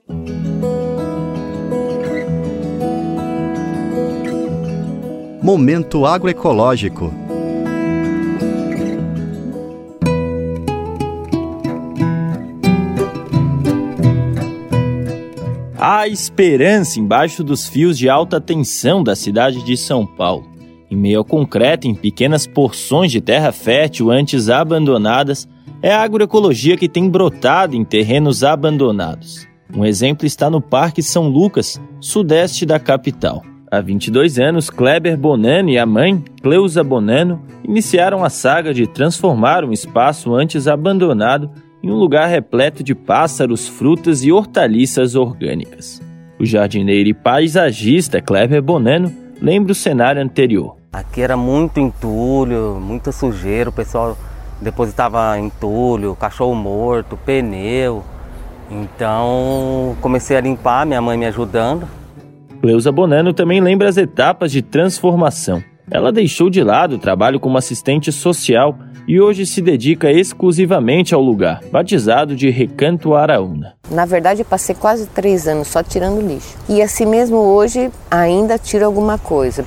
Momento 5.44 6.06
Agroecológico 6.06 7.14
Há 15.78 16.08
esperança 16.08 16.98
embaixo 16.98 17.44
dos 17.44 17.68
fios 17.68 17.98
de 17.98 18.08
alta 18.08 18.40
tensão 18.40 19.04
da 19.04 19.18
cidade 19.18 19.66
de 19.66 19.76
São 19.76 20.06
Paulo. 20.06 20.46
Em 20.90 20.96
meio 20.96 21.18
ao 21.20 21.26
concreto, 21.26 21.90
em 21.90 21.94
pequenas 21.94 22.48
porções 22.48 23.12
de 23.12 23.20
terra 23.20 23.52
fértil 23.52 24.10
antes 24.10 24.48
abandonadas, 24.48 25.46
é 25.82 25.92
a 25.92 26.04
agroecologia 26.04 26.78
que 26.78 26.88
tem 26.88 27.10
brotado 27.10 27.76
em 27.76 27.84
terrenos 27.84 28.46
abandonados. 28.46 29.46
Um 29.76 29.84
exemplo 29.84 30.26
está 30.26 30.50
no 30.50 30.62
Parque 30.62 31.04
São 31.04 31.28
Lucas, 31.28 31.82
sudeste 32.00 32.66
da 32.66 32.80
capital. 32.80 33.44
Há 33.74 33.82
22 33.82 34.38
anos, 34.38 34.70
Kleber 34.70 35.18
Bonano 35.18 35.68
e 35.68 35.80
a 35.80 35.86
mãe, 35.88 36.24
Cleusa 36.44 36.84
Bonano, 36.84 37.42
iniciaram 37.68 38.24
a 38.24 38.30
saga 38.30 38.72
de 38.72 38.86
transformar 38.86 39.66
um 39.66 39.72
espaço 39.72 40.36
antes 40.36 40.68
abandonado 40.68 41.50
em 41.82 41.90
um 41.90 41.96
lugar 41.96 42.30
repleto 42.30 42.84
de 42.84 42.94
pássaros, 42.94 43.68
frutas 43.68 44.24
e 44.24 44.32
hortaliças 44.32 45.16
orgânicas. 45.16 46.00
O 46.40 46.46
jardineiro 46.46 47.10
e 47.10 47.16
paisagista 47.16 48.22
Clever 48.22 48.62
Bonano 48.62 49.12
lembra 49.42 49.72
o 49.72 49.76
cenário 49.76 50.22
anterior. 50.22 50.78
Aqui 50.92 51.22
era 51.22 51.36
muito 51.36 51.80
entulho, 51.80 52.80
muita 52.80 53.12
sujeira, 53.12 53.72
o 53.72 53.74
pessoal 53.74 54.16
depositava 54.62 55.36
entulho, 55.40 56.16
cachorro 56.16 56.54
morto, 56.54 57.18
pneu. 57.26 58.04
Então 58.70 59.98
comecei 60.00 60.38
a 60.38 60.42
limpar, 60.42 60.86
minha 60.86 61.02
mãe 61.02 61.18
me 61.18 61.26
ajudando. 61.26 62.03
Cleusa 62.64 62.94
Bonano 62.94 63.34
também 63.34 63.60
lembra 63.60 63.90
as 63.90 63.98
etapas 63.98 64.50
de 64.50 64.62
transformação. 64.62 65.62
Ela 65.92 66.14
deixou 66.14 66.50
de 66.50 66.64
lado 66.64 66.96
o 66.96 66.98
trabalho 66.98 67.38
como 67.38 67.58
assistente 67.58 68.10
social 68.10 68.80
e 69.06 69.20
hoje 69.20 69.46
se 69.46 69.62
dedica 69.62 70.10
exclusivamente 70.10 71.14
ao 71.14 71.22
lugar, 71.22 71.60
batizado 71.70 72.38
de 72.38 72.50
Recanto 72.50 73.16
Araúna. 73.16 73.74
Na 73.92 74.06
verdade, 74.06 74.46
passei 74.46 74.74
quase 74.74 75.08
três 75.08 75.46
anos 75.46 75.68
só 75.68 75.84
tirando 75.84 76.26
lixo. 76.26 76.58
E 76.70 76.82
assim 76.82 77.06
mesmo 77.06 77.36
hoje 77.36 77.92
ainda 78.10 78.58
tiro 78.58 78.86
alguma 78.86 79.18
coisa. 79.18 79.66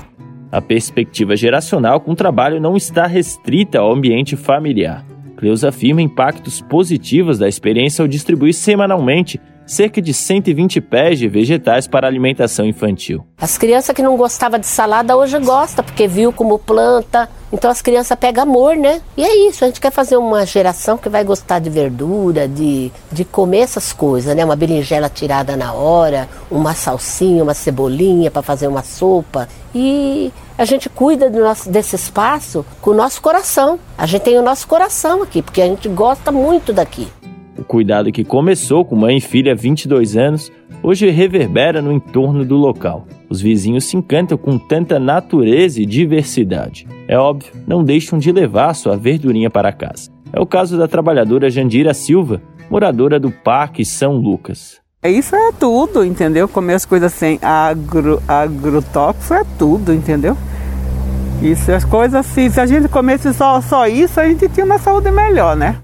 A 0.50 0.62
perspectiva 0.62 1.36
geracional 1.36 2.00
com 2.00 2.12
o 2.12 2.16
trabalho 2.16 2.58
não 2.58 2.78
está 2.78 3.06
restrita 3.06 3.78
ao 3.78 3.92
ambiente 3.92 4.36
familiar. 4.36 5.04
Cleusa 5.36 5.68
afirma 5.68 6.00
impactos 6.00 6.62
positivos 6.62 7.38
da 7.38 7.46
experiência 7.46 8.02
ao 8.02 8.08
distribuir 8.08 8.54
semanalmente 8.54 9.38
cerca 9.66 10.00
de 10.00 10.14
120 10.14 10.80
pés 10.80 11.18
de 11.18 11.28
vegetais 11.28 11.86
para 11.86 12.06
alimentação 12.06 12.64
infantil. 12.64 13.26
As 13.38 13.58
crianças 13.58 13.94
que 13.94 14.02
não 14.02 14.16
gostavam 14.16 14.58
de 14.58 14.66
salada 14.66 15.16
hoje 15.16 15.38
gostam, 15.38 15.84
porque 15.84 16.06
viu 16.06 16.32
como 16.32 16.58
planta. 16.58 17.28
Então 17.52 17.70
as 17.70 17.82
crianças 17.82 18.16
pegam 18.18 18.44
amor, 18.44 18.76
né? 18.76 19.00
E 19.16 19.24
é 19.24 19.48
isso, 19.48 19.64
a 19.64 19.68
gente 19.68 19.80
quer 19.80 19.90
fazer 19.90 20.16
uma 20.16 20.46
geração 20.46 20.96
que 20.96 21.08
vai 21.08 21.24
gostar 21.24 21.58
de 21.58 21.68
verdura, 21.68 22.48
de, 22.48 22.90
de 23.10 23.24
comer 23.24 23.60
essas 23.60 23.92
coisas, 23.92 24.34
né? 24.34 24.44
Uma 24.44 24.56
berinjela 24.56 25.08
tirada 25.08 25.56
na 25.56 25.72
hora, 25.72 26.28
uma 26.50 26.74
salsinha, 26.74 27.42
uma 27.42 27.54
cebolinha 27.54 28.30
para 28.30 28.42
fazer 28.42 28.66
uma 28.66 28.82
sopa. 28.82 29.48
E 29.74 30.32
a 30.56 30.64
gente 30.64 30.88
cuida 30.88 31.28
nosso, 31.28 31.68
desse 31.70 31.96
espaço 31.96 32.64
com 32.80 32.90
o 32.90 32.94
nosso 32.94 33.20
coração. 33.20 33.78
A 33.98 34.06
gente 34.06 34.22
tem 34.22 34.38
o 34.38 34.42
nosso 34.42 34.66
coração 34.66 35.22
aqui, 35.22 35.42
porque 35.42 35.60
a 35.60 35.66
gente 35.66 35.88
gosta 35.88 36.32
muito 36.32 36.72
daqui. 36.72 37.08
O 37.58 37.64
cuidado 37.64 38.12
que 38.12 38.22
começou 38.22 38.84
com 38.84 38.94
mãe 38.94 39.16
e 39.16 39.20
filha 39.20 39.52
há 39.52 39.54
22 39.54 40.16
anos, 40.16 40.52
hoje 40.82 41.08
reverbera 41.10 41.80
no 41.80 41.90
entorno 41.90 42.44
do 42.44 42.56
local. 42.56 43.06
Os 43.30 43.40
vizinhos 43.40 43.84
se 43.84 43.96
encantam 43.96 44.36
com 44.36 44.58
tanta 44.58 44.98
natureza 44.98 45.80
e 45.80 45.86
diversidade. 45.86 46.86
É 47.08 47.18
óbvio, 47.18 47.52
não 47.66 47.82
deixam 47.82 48.18
de 48.18 48.30
levar 48.30 48.74
sua 48.74 48.96
verdurinha 48.96 49.48
para 49.48 49.72
casa. 49.72 50.10
É 50.32 50.40
o 50.40 50.46
caso 50.46 50.76
da 50.76 50.86
trabalhadora 50.86 51.48
Jandira 51.48 51.94
Silva, 51.94 52.42
moradora 52.68 53.18
do 53.18 53.30
Parque 53.30 53.84
São 53.84 54.16
Lucas. 54.16 54.80
Isso 55.02 55.34
é 55.34 55.52
tudo, 55.52 56.04
entendeu? 56.04 56.48
Comer 56.48 56.74
as 56.74 56.84
coisas 56.84 57.12
sem 57.12 57.38
agro, 57.40 58.20
agrotóxico 58.26 59.34
é 59.34 59.44
tudo, 59.58 59.94
entendeu? 59.94 60.36
Isso, 61.42 61.70
as 61.70 61.84
coisas 61.84 62.14
assim, 62.14 62.50
se 62.50 62.60
a 62.60 62.66
gente 62.66 62.88
comesse 62.88 63.32
só, 63.32 63.60
só 63.60 63.86
isso, 63.86 64.18
a 64.18 64.26
gente 64.26 64.48
tinha 64.48 64.66
uma 64.66 64.78
saúde 64.78 65.10
melhor, 65.10 65.54
né? 65.54 65.76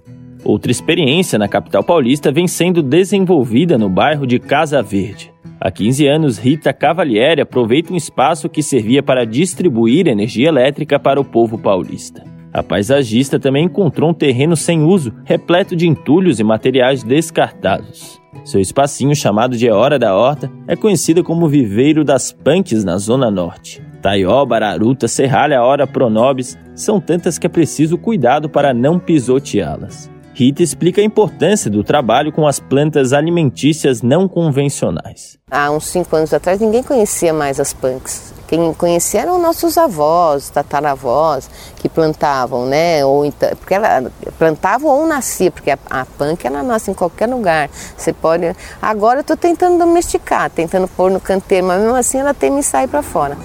Outra 0.44 0.72
experiência 0.72 1.38
na 1.38 1.46
capital 1.46 1.84
paulista 1.84 2.32
vem 2.32 2.48
sendo 2.48 2.82
desenvolvida 2.82 3.78
no 3.78 3.88
bairro 3.88 4.26
de 4.26 4.40
Casa 4.40 4.82
Verde. 4.82 5.32
Há 5.60 5.70
15 5.70 6.06
anos, 6.08 6.38
Rita 6.38 6.72
Cavalieri 6.72 7.40
aproveita 7.40 7.92
um 7.92 7.96
espaço 7.96 8.48
que 8.48 8.62
servia 8.62 9.00
para 9.00 9.24
distribuir 9.24 10.08
energia 10.08 10.48
elétrica 10.48 10.98
para 10.98 11.20
o 11.20 11.24
povo 11.24 11.56
paulista. 11.56 12.24
A 12.52 12.62
paisagista 12.62 13.38
também 13.38 13.66
encontrou 13.66 14.10
um 14.10 14.14
terreno 14.14 14.56
sem 14.56 14.82
uso, 14.82 15.14
repleto 15.24 15.76
de 15.76 15.88
entulhos 15.88 16.40
e 16.40 16.44
materiais 16.44 17.04
descartados. 17.04 18.20
Seu 18.44 18.60
espacinho, 18.60 19.14
chamado 19.14 19.56
de 19.56 19.70
Hora 19.70 19.98
da 19.98 20.16
Horta, 20.16 20.50
é 20.66 20.74
conhecido 20.74 21.22
como 21.22 21.48
Viveiro 21.48 22.04
das 22.04 22.32
Punks 22.32 22.82
na 22.82 22.98
Zona 22.98 23.30
Norte. 23.30 23.80
Taió, 24.02 24.44
Bararuta, 24.44 25.06
Serralha, 25.06 25.62
Hora 25.62 25.86
Pronobis 25.86 26.58
são 26.74 27.00
tantas 27.00 27.38
que 27.38 27.46
é 27.46 27.50
preciso 27.50 27.96
cuidado 27.96 28.50
para 28.50 28.74
não 28.74 28.98
pisoteá-las. 28.98 30.11
Rita 30.34 30.62
explica 30.62 31.00
a 31.02 31.04
importância 31.04 31.70
do 31.70 31.84
trabalho 31.84 32.32
com 32.32 32.46
as 32.46 32.58
plantas 32.58 33.12
alimentícias 33.12 34.00
não 34.00 34.26
convencionais. 34.26 35.38
Há 35.50 35.70
uns 35.70 35.86
cinco 35.86 36.16
anos 36.16 36.32
atrás 36.32 36.58
ninguém 36.58 36.82
conhecia 36.82 37.34
mais 37.34 37.60
as 37.60 37.74
punks. 37.74 38.32
Quem 38.48 38.72
conhecia 38.72 39.22
eram 39.22 39.40
nossos 39.40 39.76
avós, 39.76 40.48
tataravós, 40.48 41.50
que 41.76 41.88
plantavam, 41.88 42.66
né? 42.66 43.04
Ou 43.04 43.26
então, 43.26 43.48
porque 43.56 43.74
ela 43.74 44.10
plantava 44.38 44.86
ou 44.86 45.06
nascia, 45.06 45.50
porque 45.50 45.70
a, 45.70 45.78
a 45.88 46.06
punk 46.06 46.46
ela 46.46 46.62
nasce 46.62 46.90
em 46.90 46.94
qualquer 46.94 47.28
lugar. 47.28 47.68
Você 47.96 48.12
pode. 48.12 48.54
Agora 48.80 49.18
eu 49.18 49.22
estou 49.22 49.36
tentando 49.36 49.78
domesticar, 49.78 50.50
tentando 50.50 50.88
pôr 50.88 51.10
no 51.10 51.20
canteiro, 51.20 51.66
mas 51.66 51.80
mesmo 51.80 51.96
assim 51.96 52.18
ela 52.18 52.32
tem 52.32 52.56
que 52.56 52.62
sair 52.62 52.88
para 52.88 53.02
fora. 53.02 53.36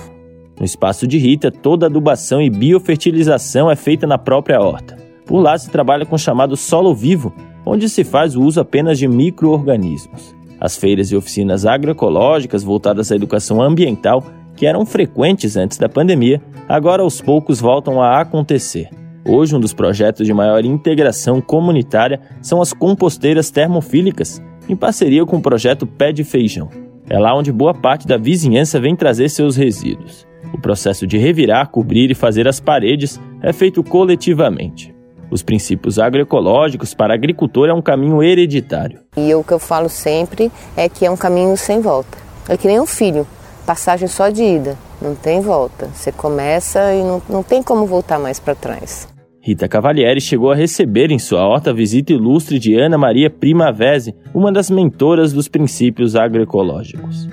No 0.57 0.65
espaço 0.65 1.05
de 1.05 1.17
Rita, 1.17 1.51
toda 1.51 1.85
adubação 1.85 2.41
e 2.41 2.49
biofertilização 2.49 3.69
é 3.69 3.75
feita 3.75 4.07
na 4.07 4.17
própria 4.17 4.59
horta. 4.59 5.06
Por 5.27 5.41
lá 5.41 5.57
se 5.57 5.69
trabalha 5.69 6.05
com 6.05 6.15
o 6.15 6.19
chamado 6.19 6.55
solo 6.55 6.95
vivo, 6.95 7.33
onde 7.65 7.89
se 7.89 8.03
faz 8.03 8.35
o 8.35 8.41
uso 8.41 8.61
apenas 8.61 8.97
de 8.97 9.07
micro-organismos. 9.07 10.33
As 10.59 10.77
feiras 10.77 11.11
e 11.11 11.15
oficinas 11.15 11.65
agroecológicas 11.65 12.63
voltadas 12.63 13.11
à 13.11 13.15
educação 13.15 13.61
ambiental, 13.61 14.23
que 14.55 14.65
eram 14.65 14.85
frequentes 14.85 15.55
antes 15.55 15.77
da 15.77 15.89
pandemia, 15.89 16.41
agora 16.67 17.03
aos 17.03 17.21
poucos 17.21 17.59
voltam 17.59 18.01
a 18.01 18.19
acontecer. 18.21 18.89
Hoje, 19.25 19.55
um 19.55 19.59
dos 19.59 19.73
projetos 19.73 20.25
de 20.25 20.33
maior 20.33 20.63
integração 20.63 21.41
comunitária 21.41 22.21
são 22.41 22.61
as 22.61 22.71
composteiras 22.71 23.51
termofílicas, 23.51 24.41
em 24.69 24.75
parceria 24.75 25.25
com 25.25 25.37
o 25.37 25.41
projeto 25.41 25.85
Pé 25.85 26.13
de 26.13 26.23
Feijão. 26.23 26.69
É 27.09 27.19
lá 27.19 27.35
onde 27.35 27.51
boa 27.51 27.73
parte 27.73 28.07
da 28.07 28.17
vizinhança 28.17 28.79
vem 28.79 28.95
trazer 28.95 29.29
seus 29.29 29.55
resíduos. 29.55 30.25
O 30.53 30.57
processo 30.57 31.05
de 31.05 31.17
revirar, 31.17 31.69
cobrir 31.69 32.09
e 32.09 32.15
fazer 32.15 32.47
as 32.47 32.59
paredes 32.59 33.19
é 33.41 33.51
feito 33.51 33.83
coletivamente. 33.83 34.96
Os 35.29 35.43
princípios 35.43 35.99
agroecológicos 35.99 36.93
para 36.93 37.13
agricultor 37.13 37.67
é 37.67 37.73
um 37.73 37.81
caminho 37.81 38.23
hereditário. 38.23 38.99
E 39.15 39.33
o 39.35 39.43
que 39.43 39.53
eu 39.53 39.59
falo 39.59 39.89
sempre 39.89 40.51
é 40.75 40.87
que 40.87 41.05
é 41.05 41.11
um 41.11 41.17
caminho 41.17 41.55
sem 41.57 41.81
volta. 41.81 42.17
É 42.47 42.55
que 42.55 42.67
nem 42.67 42.79
um 42.79 42.85
filho, 42.85 43.27
passagem 43.65 44.07
só 44.07 44.29
de 44.29 44.41
ida, 44.41 44.77
não 45.01 45.15
tem 45.15 45.41
volta. 45.41 45.87
Você 45.93 46.11
começa 46.11 46.93
e 46.93 47.03
não, 47.03 47.21
não 47.29 47.43
tem 47.43 47.61
como 47.61 47.85
voltar 47.85 48.17
mais 48.17 48.39
para 48.39 48.55
trás. 48.55 49.07
Rita 49.41 49.67
Cavalieri 49.67 50.19
chegou 50.19 50.51
a 50.51 50.55
receber 50.55 51.11
em 51.11 51.19
sua 51.19 51.45
horta 51.47 51.69
a 51.69 51.73
visita 51.73 52.11
ilustre 52.11 52.59
de 52.59 52.75
Ana 52.75 52.97
Maria 52.97 53.29
Primavese, 53.29 54.13
uma 54.33 54.51
das 54.51 54.69
mentoras 54.69 55.31
dos 55.31 55.47
princípios 55.47 56.15
agroecológicos. 56.15 57.29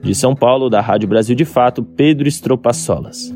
De 0.00 0.14
São 0.14 0.34
Paulo, 0.34 0.68
da 0.68 0.80
Rádio 0.80 1.08
Brasil 1.08 1.34
de 1.34 1.44
Fato, 1.44 1.82
Pedro 1.82 2.28
Estropaçolas. 2.28 3.32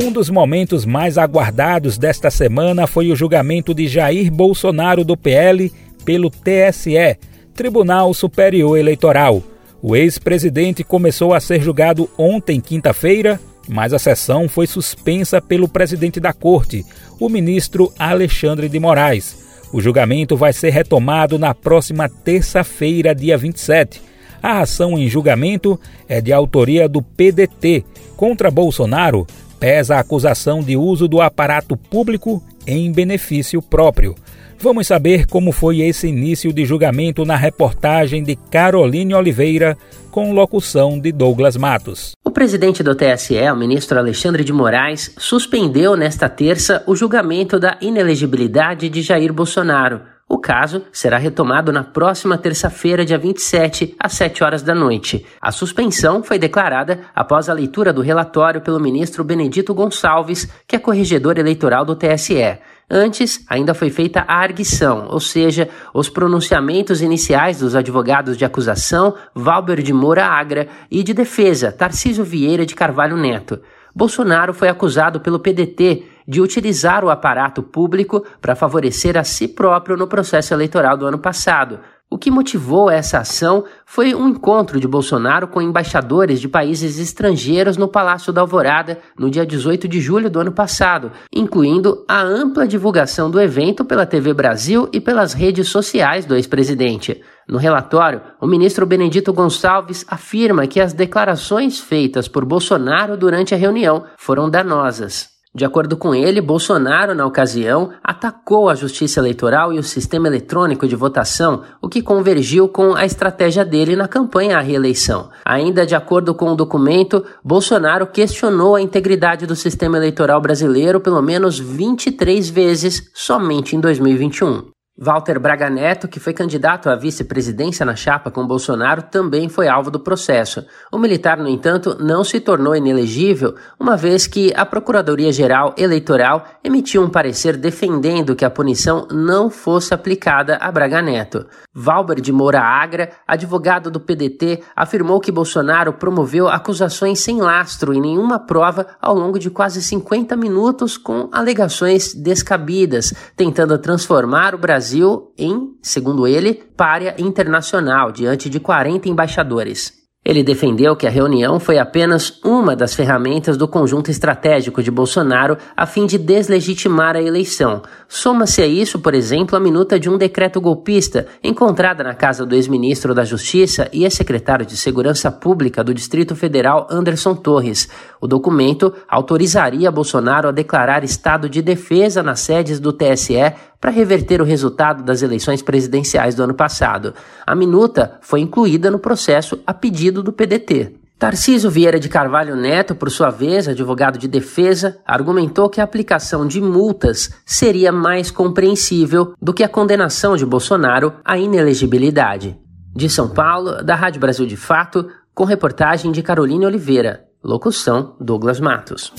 Um 0.02 0.14
dos 0.14 0.30
momentos 0.30 0.86
mais 0.86 1.18
aguardados 1.18 1.98
desta 1.98 2.32
semana 2.32 2.88
foi 2.88 3.12
o 3.12 3.18
julgamento 3.18 3.74
de 3.74 3.86
Jair 3.88 4.32
Bolsonaro 4.32 5.04
do 5.04 5.18
PL 5.18 5.70
pelo 6.08 6.30
TSE, 6.30 7.18
Tribunal 7.54 8.14
Superior 8.14 8.78
Eleitoral. 8.78 9.44
O 9.82 9.94
ex-presidente 9.94 10.82
começou 10.82 11.34
a 11.34 11.40
ser 11.42 11.62
julgado 11.62 12.10
ontem, 12.18 12.62
quinta-feira, 12.62 13.38
mas 13.68 13.92
a 13.92 14.00
sessão 14.00 14.48
foi 14.48 14.68
suspensa 14.68 15.42
pelo 15.42 15.68
presidente 15.68 16.18
da 16.18 16.32
corte, 16.32 16.86
o 17.20 17.28
ministro 17.28 17.92
Alexandre 18.00 18.70
de 18.70 18.80
Moraes. 18.80 19.46
O 19.74 19.82
julgamento 19.82 20.38
vai 20.38 20.54
ser 20.54 20.70
retomado 20.70 21.38
na 21.38 21.54
próxima 21.54 22.08
terça-feira, 22.08 23.14
dia 23.14 23.38
27. 23.38 24.02
A 24.42 24.62
ação 24.62 24.98
em 24.98 25.10
julgamento 25.10 25.78
é 26.08 26.22
de 26.22 26.32
autoria 26.32 26.88
do 26.88 27.02
PDT. 27.02 27.84
Contra 28.16 28.50
Bolsonaro, 28.50 29.28
pesa 29.60 29.98
a 29.98 30.00
acusação 30.00 30.64
de 30.64 30.78
uso 30.78 31.06
do 31.06 31.20
aparato 31.20 31.76
público 31.76 32.42
em 32.66 32.90
benefício 32.94 33.62
próprio. 33.62 34.16
Vamos 34.60 34.88
saber 34.88 35.28
como 35.28 35.52
foi 35.52 35.82
esse 35.82 36.08
início 36.08 36.52
de 36.52 36.66
julgamento 36.66 37.24
na 37.24 37.36
reportagem 37.36 38.24
de 38.24 38.36
Caroline 38.36 39.14
Oliveira, 39.14 39.78
com 40.10 40.34
locução 40.34 41.00
de 41.00 41.12
Douglas 41.12 41.56
Matos. 41.56 42.14
O 42.26 42.32
presidente 42.32 42.82
do 42.82 42.96
TSE, 42.96 43.40
o 43.52 43.56
ministro 43.56 44.00
Alexandre 44.00 44.44
de 44.44 44.52
Moraes, 44.52 45.14
suspendeu 45.16 45.96
nesta 45.96 46.28
terça 46.28 46.84
o 46.88 46.96
julgamento 46.96 47.60
da 47.60 47.78
inelegibilidade 47.80 48.90
de 48.90 49.04
Jair 49.04 49.32
Bolsonaro. 49.32 50.02
O 50.28 50.40
caso 50.40 50.82
será 50.92 51.20
retomado 51.20 51.72
na 51.72 51.84
próxima 51.84 52.36
terça-feira, 52.36 53.06
dia 53.06 53.18
27, 53.18 53.96
às 54.00 54.14
7 54.14 54.44
horas 54.44 54.64
da 54.64 54.74
noite. 54.74 55.24
A 55.40 55.52
suspensão 55.52 56.24
foi 56.24 56.40
declarada 56.40 57.02
após 57.16 57.48
a 57.48 57.54
leitura 57.54 57.94
do 57.94 58.02
relatório 58.02 58.60
pelo 58.60 58.80
ministro 58.80 59.24
Benedito 59.24 59.74
Gonçalves, 59.74 60.52
que 60.68 60.76
é 60.76 60.80
corregedor 60.80 61.38
eleitoral 61.38 61.86
do 61.86 61.96
TSE. 61.96 62.58
Antes, 62.90 63.44
ainda 63.50 63.74
foi 63.74 63.90
feita 63.90 64.24
a 64.26 64.36
arguição, 64.36 65.08
ou 65.10 65.20
seja, 65.20 65.68
os 65.94 66.08
pronunciamentos 66.08 67.02
iniciais 67.02 67.60
dos 67.60 67.76
advogados 67.76 68.38
de 68.38 68.46
acusação 68.46 69.14
Valber 69.36 69.82
de 69.82 69.92
Moura 69.92 70.26
Agra 70.26 70.70
e 70.90 71.04
de 71.04 71.14
defesa 71.14 71.70
Tarcísio 71.70 72.24
Vieira 72.24 72.66
de 72.66 72.76
Carvalho 72.76 73.18
Neto. 73.18 73.60
Bolsonaro 73.94 74.54
foi 74.54 74.70
acusado 74.70 75.20
pelo 75.20 75.40
PDT 75.40 76.06
de 76.26 76.40
utilizar 76.40 77.04
o 77.04 77.10
aparato 77.10 77.62
público 77.62 78.24
para 78.40 78.56
favorecer 78.56 79.18
a 79.18 79.24
si 79.24 79.50
próprio 79.50 79.98
no 79.98 80.08
processo 80.08 80.54
eleitoral 80.54 80.96
do 80.96 81.06
ano 81.06 81.20
passado, 81.20 81.80
o 82.10 82.18
que 82.18 82.32
motivou 82.32 82.90
essa 82.90 83.20
ação 83.20 83.66
foi 83.86 84.16
um 84.16 84.30
encontro 84.30 84.80
de 84.80 84.88
Bolsonaro 84.88 85.48
com 85.48 85.62
embaixadores 85.62 86.40
de 86.40 86.48
países 86.48 86.98
estrangeiros 87.00 87.76
no 87.76 87.88
Palácio 87.88 88.32
da 88.32 88.42
Alvorada 88.42 89.00
no 89.20 89.30
dia 89.30 89.46
18 89.46 89.88
de 89.88 90.00
julho 90.00 90.30
do 90.30 90.40
ano 90.40 90.54
passado, 90.54 91.12
incluindo 91.36 92.06
a 92.08 92.22
ampla 92.22 92.66
divulgação 92.66 93.30
do 93.30 93.42
evento 93.42 93.84
pela 93.84 94.06
TV 94.06 94.34
Brasil 94.34 94.90
e 94.94 95.02
pelas 95.02 95.34
redes 95.34 95.68
sociais 95.68 96.26
do 96.26 96.36
ex-presidente. 96.36 97.22
No 97.48 97.58
relatório, 97.58 98.22
o 98.42 98.48
ministro 98.48 98.86
Benedito 98.86 99.34
Gonçalves 99.34 100.06
afirma 100.08 100.66
que 100.66 100.80
as 100.80 100.94
declarações 100.94 101.80
feitas 101.80 102.28
por 102.28 102.46
Bolsonaro 102.46 103.18
durante 103.18 103.54
a 103.54 103.58
reunião 103.58 104.06
foram 104.18 104.50
danosas. 104.50 105.37
De 105.56 105.66
acordo 105.66 105.98
com 105.98 106.14
ele, 106.14 106.40
Bolsonaro, 106.40 107.16
na 107.16 107.26
ocasião, 107.26 107.92
atacou 108.04 108.70
a 108.70 108.76
justiça 108.76 109.20
eleitoral 109.20 109.74
e 109.74 109.80
o 109.80 109.84
sistema 109.84 110.28
eletrônico 110.28 110.88
de 110.88 110.96
votação, 110.96 111.64
o 111.82 111.90
que 111.90 112.02
convergiu 112.02 112.68
com 112.68 112.94
a 112.94 113.06
estratégia 113.06 113.66
dele 113.66 113.96
na 113.96 114.08
campanha 114.08 114.58
à 114.58 114.62
reeleição. 114.62 115.30
Ainda 115.44 115.86
de 115.86 115.96
acordo 115.96 116.36
com 116.36 116.52
o 116.52 116.56
documento, 116.56 117.26
Bolsonaro 117.44 118.06
questionou 118.06 118.76
a 118.76 118.82
integridade 118.82 119.48
do 119.48 119.56
sistema 119.56 119.98
eleitoral 119.98 120.40
brasileiro 120.42 121.00
pelo 121.00 121.22
menos 121.22 121.58
23 121.58 122.50
vezes 122.50 123.10
somente 123.14 123.76
em 123.76 123.80
2021. 123.80 124.77
Walter 125.00 125.38
Braga 125.38 125.70
Neto, 125.70 126.08
que 126.08 126.20
foi 126.20 126.34
candidato 126.34 126.90
à 126.90 126.96
vice-presidência 126.96 127.86
na 127.86 127.96
chapa 127.96 128.32
com 128.32 128.48
Bolsonaro, 128.48 129.04
também 129.04 129.48
foi 129.48 129.68
alvo 129.68 129.92
do 129.92 130.00
processo. 130.00 130.66
O 130.92 130.98
militar, 130.98 131.38
no 131.38 131.48
entanto, 131.48 131.96
não 132.00 132.24
se 132.24 132.40
tornou 132.40 132.76
inelegível, 132.76 133.54
uma 133.80 133.96
vez 133.96 134.26
que 134.26 134.52
a 134.56 134.66
Procuradoria-Geral 134.66 135.76
Eleitoral 135.78 136.46
emitiu 136.64 137.04
um 137.04 137.10
parecer 137.10 137.58
defendendo 137.58 138.36
que 138.36 138.44
a 138.44 138.50
punição 138.50 139.08
não 139.12 139.52
fosse 139.52 139.94
aplicada 139.94 140.58
a 140.60 140.72
Braga 140.72 141.00
Neto. 141.00 141.46
Valber 141.72 142.20
de 142.20 142.32
Moura 142.32 142.62
Agra, 142.62 143.12
advogado 143.28 143.92
do 143.92 144.00
PDT, 144.00 144.64
afirmou 144.76 145.20
que 145.20 145.32
Bolsonaro 145.32 145.94
promoveu 145.94 146.48
acusações 146.48 147.20
sem 147.20 147.40
lastro 147.40 147.94
e 147.94 148.02
nenhuma 148.02 148.40
prova 148.40 148.88
ao 149.00 149.14
longo 149.14 149.38
de 149.38 149.52
quase 149.52 149.80
50 149.80 150.36
minutos 150.36 150.98
com 150.98 151.30
alegações 151.32 152.16
descabidas, 152.16 153.14
tentando 153.36 153.78
transformar 153.78 154.56
o 154.56 154.58
Brasil 154.58 154.87
Brasil 154.88 155.34
em, 155.38 155.76
segundo 155.82 156.26
ele, 156.26 156.54
párea 156.54 157.14
internacional 157.20 158.10
diante 158.10 158.50
de 158.50 158.58
40 158.58 159.10
embaixadores. 159.10 159.98
Ele 160.24 160.44
defendeu 160.44 160.94
que 160.94 161.08
a 161.08 161.10
reunião 161.10 161.58
foi 161.58 161.80
apenas 161.80 162.42
uma 162.44 162.76
das 162.76 162.94
ferramentas 162.94 163.56
do 163.56 163.66
conjunto 163.66 164.12
estratégico 164.12 164.84
de 164.84 164.92
Bolsonaro 164.92 165.58
a 165.76 165.86
fim 165.86 166.06
de 166.06 166.18
deslegitimar 166.18 167.16
a 167.16 167.22
eleição. 167.22 167.82
Soma-se 168.10 168.62
a 168.62 168.68
isso, 168.68 169.00
por 169.00 169.14
exemplo, 169.14 169.56
a 169.56 169.60
minuta 169.60 169.98
de 169.98 170.10
um 170.10 170.18
decreto 170.18 170.60
golpista 170.60 171.28
encontrada 171.42 172.04
na 172.04 172.14
casa 172.14 172.46
do 172.46 172.56
ex-ministro 172.56 173.16
da 173.16 173.24
Justiça 173.24 173.90
e 173.94 174.04
ex-secretário 174.04 174.66
de 174.66 174.76
Segurança 174.76 175.32
Pública 175.32 175.82
do 175.82 175.94
Distrito 175.94 176.36
Federal, 176.36 176.88
Anderson 176.92 177.34
Torres. 177.34 177.88
O 178.20 178.28
documento 178.28 178.94
autorizaria 179.08 179.90
Bolsonaro 179.90 180.50
a 180.50 180.52
declarar 180.52 181.06
estado 181.06 181.48
de 181.48 181.62
defesa 181.62 182.22
nas 182.22 182.42
sedes 182.42 182.82
do 182.82 182.92
TSE 182.92 183.54
para 183.80 183.92
reverter 183.92 184.42
o 184.42 184.46
resultado 184.46 185.04
das 185.04 185.22
eleições 185.22 185.62
presidenciais 185.62 186.36
do 186.36 186.44
ano 186.44 186.54
passado. 186.54 187.14
A 187.46 187.56
minuta 187.56 188.18
foi 188.22 188.42
incluída 188.42 188.90
no 188.90 189.00
processo 189.00 189.60
a 189.66 189.74
pedido 189.74 190.24
do 190.24 190.34
PDT. 190.34 190.96
Tarcísio 191.20 191.72
Vieira 191.72 192.00
de 192.00 192.10
Carvalho 192.10 192.56
Neto, 192.56 192.94
por 192.94 193.10
sua 193.10 193.32
vez, 193.32 193.68
advogado 193.68 194.20
de 194.20 194.28
defesa, 194.28 195.00
argumentou 195.04 195.68
que 195.68 195.82
a 195.82 195.84
aplicação 195.84 196.46
de 196.46 196.62
multas 196.62 197.32
seria 197.44 197.92
mais 197.92 198.30
compreensível 198.30 199.34
do 199.42 199.52
que 199.52 199.64
a 199.64 199.70
condenação 199.70 200.38
de 200.38 200.46
Bolsonaro 200.46 201.14
à 201.26 201.36
inelegibilidade. 201.38 202.56
De 202.96 203.10
São 203.10 203.30
Paulo, 203.30 203.84
da 203.84 203.96
Rádio 203.96 204.22
Brasil 204.22 204.46
de 204.46 204.56
Fato, 204.56 205.08
com 205.34 205.44
reportagem 205.44 206.12
de 206.12 206.22
Caroline 206.22 206.66
Oliveira. 206.66 207.26
Locução: 207.44 208.16
Douglas 208.20 208.60
Matos. 208.60 209.12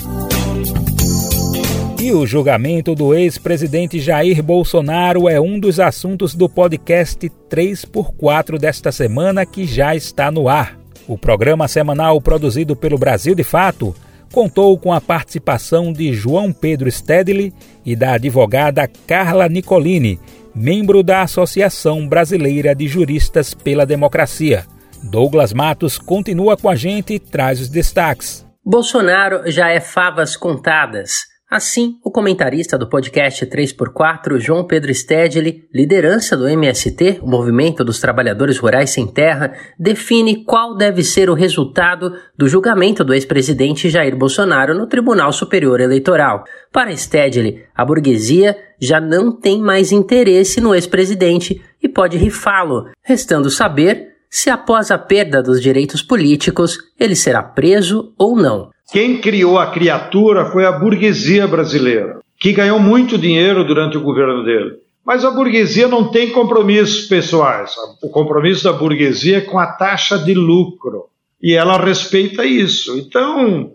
E 2.00 2.12
o 2.12 2.24
julgamento 2.24 2.94
do 2.94 3.12
ex-presidente 3.12 3.98
Jair 3.98 4.40
Bolsonaro 4.40 5.28
é 5.28 5.40
um 5.40 5.58
dos 5.58 5.80
assuntos 5.80 6.32
do 6.32 6.48
podcast 6.48 7.28
3x4 7.50 8.56
desta 8.56 8.92
semana 8.92 9.44
que 9.44 9.66
já 9.66 9.96
está 9.96 10.30
no 10.30 10.48
ar. 10.48 10.78
O 11.08 11.18
programa 11.18 11.66
semanal 11.66 12.20
produzido 12.20 12.76
pelo 12.76 12.96
Brasil 12.96 13.34
de 13.34 13.42
Fato 13.42 13.96
contou 14.32 14.78
com 14.78 14.92
a 14.92 15.00
participação 15.00 15.92
de 15.92 16.12
João 16.12 16.52
Pedro 16.52 16.88
Stedley 16.88 17.52
e 17.84 17.96
da 17.96 18.12
advogada 18.12 18.88
Carla 19.04 19.48
Nicolini, 19.48 20.20
membro 20.54 21.02
da 21.02 21.22
Associação 21.22 22.06
Brasileira 22.06 22.76
de 22.76 22.86
Juristas 22.86 23.54
pela 23.54 23.84
Democracia. 23.84 24.64
Douglas 25.02 25.52
Matos 25.52 25.98
continua 25.98 26.56
com 26.56 26.68
a 26.68 26.76
gente 26.76 27.14
e 27.14 27.18
traz 27.18 27.60
os 27.60 27.68
destaques. 27.68 28.46
Bolsonaro 28.64 29.50
já 29.50 29.70
é 29.70 29.80
favas 29.80 30.36
contadas. 30.36 31.27
Assim, 31.50 31.98
o 32.04 32.10
comentarista 32.10 32.76
do 32.76 32.86
podcast 32.86 33.46
3x4, 33.46 34.38
João 34.38 34.66
Pedro 34.66 34.92
Stedley, 34.92 35.66
liderança 35.72 36.36
do 36.36 36.46
MST, 36.46 37.20
o 37.22 37.26
Movimento 37.26 37.82
dos 37.82 37.98
Trabalhadores 37.98 38.58
Rurais 38.58 38.90
Sem 38.90 39.06
Terra, 39.06 39.54
define 39.78 40.44
qual 40.44 40.76
deve 40.76 41.02
ser 41.02 41.30
o 41.30 41.34
resultado 41.34 42.12
do 42.36 42.46
julgamento 42.46 43.02
do 43.02 43.14
ex-presidente 43.14 43.88
Jair 43.88 44.14
Bolsonaro 44.14 44.74
no 44.74 44.86
Tribunal 44.86 45.32
Superior 45.32 45.80
Eleitoral. 45.80 46.44
Para 46.70 46.94
Stedley, 46.94 47.64
a 47.74 47.82
burguesia 47.82 48.54
já 48.78 49.00
não 49.00 49.32
tem 49.32 49.58
mais 49.58 49.90
interesse 49.90 50.60
no 50.60 50.74
ex-presidente 50.74 51.62
e 51.82 51.88
pode 51.88 52.18
rifá-lo, 52.18 52.90
restando 53.02 53.48
saber 53.48 54.16
se 54.28 54.50
após 54.50 54.90
a 54.90 54.98
perda 54.98 55.42
dos 55.42 55.62
direitos 55.62 56.02
políticos 56.02 56.76
ele 57.00 57.16
será 57.16 57.42
preso 57.42 58.12
ou 58.18 58.36
não. 58.36 58.68
Quem 58.90 59.20
criou 59.20 59.58
a 59.58 59.70
criatura 59.70 60.46
foi 60.46 60.64
a 60.64 60.72
burguesia 60.72 61.46
brasileira, 61.46 62.20
que 62.40 62.52
ganhou 62.52 62.80
muito 62.80 63.18
dinheiro 63.18 63.62
durante 63.64 63.98
o 63.98 64.02
governo 64.02 64.42
dele. 64.42 64.76
Mas 65.04 65.24
a 65.24 65.30
burguesia 65.30 65.88
não 65.88 66.10
tem 66.10 66.30
compromissos 66.30 67.06
pessoais. 67.06 67.74
O 68.02 68.08
compromisso 68.08 68.64
da 68.64 68.72
burguesia 68.72 69.38
é 69.38 69.42
com 69.42 69.58
a 69.58 69.66
taxa 69.66 70.18
de 70.18 70.32
lucro. 70.32 71.06
E 71.40 71.54
ela 71.54 71.78
respeita 71.78 72.44
isso. 72.44 72.98
Então, 72.98 73.72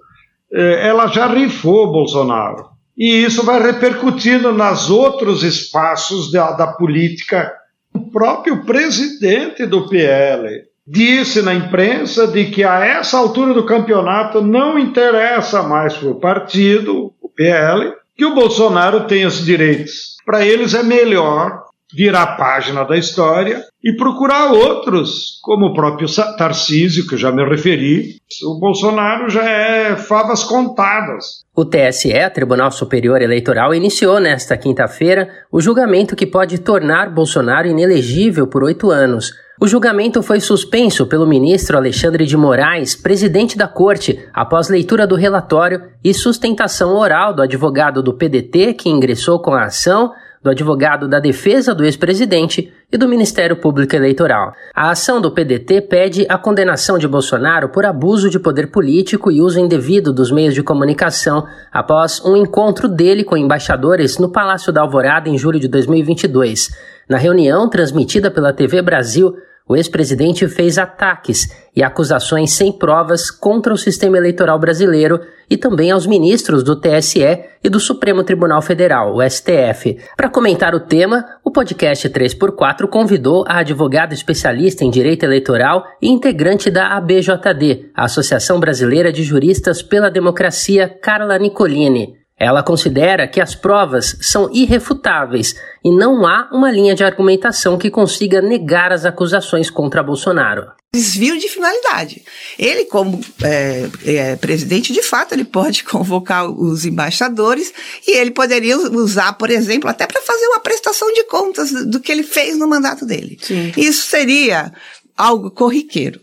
é, 0.51 0.87
ela 0.87 1.07
já 1.07 1.27
rifou 1.27 1.91
Bolsonaro. 1.91 2.65
E 2.97 3.23
isso 3.23 3.43
vai 3.43 3.61
repercutindo 3.61 4.51
nos 4.51 4.89
outros 4.89 5.43
espaços 5.43 6.31
da, 6.31 6.51
da 6.51 6.67
política. 6.67 7.51
O 7.93 8.11
próprio 8.11 8.63
presidente 8.63 9.65
do 9.65 9.87
PL 9.87 10.63
disse 10.85 11.41
na 11.41 11.53
imprensa 11.53 12.27
de 12.27 12.45
que 12.45 12.63
a 12.63 12.85
essa 12.85 13.17
altura 13.17 13.53
do 13.53 13.65
campeonato 13.65 14.41
não 14.41 14.77
interessa 14.77 15.63
mais 15.63 15.95
para 15.95 16.09
o 16.09 16.19
partido, 16.19 17.13
o 17.21 17.29
PL, 17.29 17.93
que 18.15 18.25
o 18.25 18.35
Bolsonaro 18.35 19.07
tenha 19.07 19.27
os 19.27 19.43
direitos. 19.43 20.17
Para 20.25 20.45
eles 20.45 20.73
é 20.73 20.83
melhor 20.83 21.62
virar 21.93 22.23
a 22.23 22.35
página 22.35 22.83
da 22.83 22.97
história 22.97 23.63
e 23.83 23.95
procurar 23.95 24.51
outros, 24.51 25.39
como 25.41 25.67
o 25.67 25.73
próprio 25.73 26.07
Tarcísio, 26.37 27.07
que 27.07 27.15
eu 27.15 27.19
já 27.19 27.31
me 27.31 27.43
referi. 27.43 28.15
O 28.45 28.59
Bolsonaro 28.59 29.29
já 29.29 29.43
é 29.43 29.95
favas 29.95 30.43
contadas. 30.43 31.43
O 31.55 31.65
TSE, 31.65 32.13
Tribunal 32.33 32.71
Superior 32.71 33.21
Eleitoral, 33.21 33.75
iniciou 33.75 34.19
nesta 34.19 34.57
quinta-feira 34.57 35.29
o 35.51 35.61
julgamento 35.61 36.15
que 36.15 36.25
pode 36.25 36.59
tornar 36.59 37.13
Bolsonaro 37.13 37.67
inelegível 37.67 38.47
por 38.47 38.63
oito 38.63 38.89
anos. 38.89 39.31
O 39.61 39.67
julgamento 39.67 40.23
foi 40.23 40.39
suspenso 40.39 41.05
pelo 41.05 41.27
ministro 41.27 41.77
Alexandre 41.77 42.25
de 42.25 42.35
Moraes, 42.35 42.95
presidente 42.95 43.55
da 43.55 43.67
corte, 43.67 44.19
após 44.33 44.67
leitura 44.67 45.05
do 45.05 45.15
relatório 45.15 45.83
e 46.03 46.13
sustentação 46.13 46.95
oral 46.95 47.35
do 47.35 47.41
advogado 47.41 48.01
do 48.01 48.13
PDT 48.13 48.73
que 48.73 48.89
ingressou 48.89 49.39
com 49.39 49.53
a 49.53 49.65
ação, 49.65 50.11
do 50.43 50.49
advogado 50.49 51.07
da 51.07 51.19
defesa 51.19 51.73
do 51.73 51.85
ex-presidente 51.85 52.71
e 52.91 52.97
do 52.97 53.07
Ministério 53.07 53.55
Público 53.55 53.95
Eleitoral. 53.95 54.53
A 54.75 54.91
ação 54.91 55.21
do 55.21 55.31
PDT 55.31 55.81
pede 55.81 56.25
a 56.27 56.37
condenação 56.37 56.97
de 56.97 57.07
Bolsonaro 57.07 57.69
por 57.69 57.85
abuso 57.85 58.29
de 58.29 58.39
poder 58.39 58.67
político 58.67 59.31
e 59.31 59.41
uso 59.41 59.59
indevido 59.59 60.11
dos 60.11 60.29
meios 60.29 60.53
de 60.53 60.61
comunicação 60.61 61.47
após 61.71 62.23
um 62.25 62.35
encontro 62.35 62.89
dele 62.89 63.23
com 63.23 63.37
embaixadores 63.37 64.17
no 64.17 64.29
Palácio 64.29 64.73
da 64.73 64.81
Alvorada 64.81 65.29
em 65.29 65.37
julho 65.37 65.59
de 65.59 65.69
2022. 65.69 66.69
Na 67.07 67.17
reunião 67.17 67.69
transmitida 67.69 68.29
pela 68.29 68.53
TV 68.53 68.81
Brasil, 68.81 69.35
o 69.73 69.75
ex-presidente 69.75 70.47
fez 70.47 70.77
ataques 70.77 71.49
e 71.75 71.81
acusações 71.81 72.51
sem 72.51 72.71
provas 72.71 73.31
contra 73.31 73.73
o 73.73 73.77
sistema 73.77 74.17
eleitoral 74.17 74.59
brasileiro 74.59 75.19
e 75.49 75.57
também 75.57 75.89
aos 75.89 76.05
ministros 76.05 76.63
do 76.63 76.79
TSE 76.79 77.43
e 77.63 77.69
do 77.69 77.79
Supremo 77.79 78.23
Tribunal 78.23 78.61
Federal, 78.61 79.15
o 79.15 79.27
STF. 79.27 79.97
Para 80.15 80.29
comentar 80.29 80.75
o 80.75 80.79
tema, 80.79 81.25
o 81.43 81.49
podcast 81.49 82.07
3x4 82.07 82.87
convidou 82.87 83.43
a 83.47 83.59
advogada 83.59 84.13
especialista 84.13 84.85
em 84.85 84.91
direito 84.91 85.23
eleitoral 85.23 85.87
e 85.99 86.07
integrante 86.07 86.69
da 86.69 86.95
ABJD, 86.95 87.89
a 87.95 88.03
Associação 88.03 88.59
Brasileira 88.59 89.11
de 89.11 89.23
Juristas 89.23 89.81
pela 89.81 90.11
Democracia, 90.11 90.87
Carla 90.87 91.39
Nicolini. 91.39 92.22
Ela 92.43 92.61
considera 92.61 93.25
que 93.25 93.39
as 93.39 93.55
provas 93.55 94.17
são 94.19 94.49
irrefutáveis 94.51 95.55
e 95.81 95.89
não 95.89 96.27
há 96.27 96.49
uma 96.51 96.69
linha 96.69 96.93
de 96.93 97.01
argumentação 97.01 97.77
que 97.77 97.89
consiga 97.89 98.41
negar 98.41 98.91
as 98.91 99.05
acusações 99.05 99.69
contra 99.69 100.03
Bolsonaro. 100.03 100.69
Desvio 100.93 101.39
de 101.39 101.47
finalidade. 101.47 102.21
Ele, 102.59 102.83
como 102.83 103.21
é, 103.41 103.89
é, 104.05 104.35
presidente, 104.35 104.91
de 104.91 105.01
fato, 105.01 105.31
ele 105.31 105.45
pode 105.45 105.85
convocar 105.85 106.45
os 106.49 106.83
embaixadores 106.83 107.73
e 108.05 108.17
ele 108.17 108.31
poderia 108.31 108.77
usar, 108.77 109.31
por 109.33 109.49
exemplo, 109.49 109.89
até 109.89 110.05
para 110.05 110.21
fazer 110.21 110.45
uma 110.47 110.59
prestação 110.59 111.13
de 111.13 111.23
contas 111.23 111.71
do 111.71 112.01
que 112.01 112.11
ele 112.11 112.23
fez 112.23 112.59
no 112.59 112.67
mandato 112.67 113.05
dele. 113.05 113.39
Sim. 113.41 113.71
Isso 113.77 114.05
seria 114.09 114.73
algo 115.15 115.49
corriqueiro. 115.49 116.19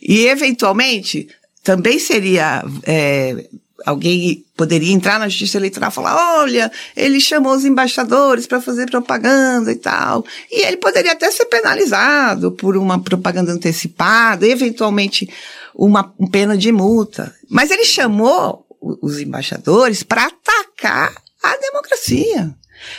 E, 0.00 0.28
eventualmente, 0.28 1.28
também 1.64 1.98
seria 1.98 2.62
é, 2.84 3.48
alguém 3.84 4.44
poderia 4.56 4.92
entrar 4.92 5.18
na 5.18 5.28
justiça 5.28 5.58
eleitoral 5.58 5.90
e 5.90 5.94
falar, 5.94 6.40
olha, 6.40 6.70
ele 6.96 7.20
chamou 7.20 7.54
os 7.54 7.64
embaixadores 7.64 8.46
para 8.46 8.60
fazer 8.60 8.90
propaganda 8.90 9.72
e 9.72 9.76
tal. 9.76 10.24
E 10.50 10.64
ele 10.64 10.76
poderia 10.76 11.12
até 11.12 11.30
ser 11.30 11.46
penalizado 11.46 12.52
por 12.52 12.76
uma 12.76 13.02
propaganda 13.02 13.52
antecipada, 13.52 14.46
eventualmente 14.46 15.28
uma 15.74 16.14
pena 16.30 16.56
de 16.56 16.70
multa. 16.70 17.34
Mas 17.48 17.70
ele 17.70 17.84
chamou 17.84 18.64
os 18.80 19.18
embaixadores 19.18 20.02
para 20.02 20.26
atacar 20.26 21.14
a 21.42 21.56
democracia, 21.56 22.54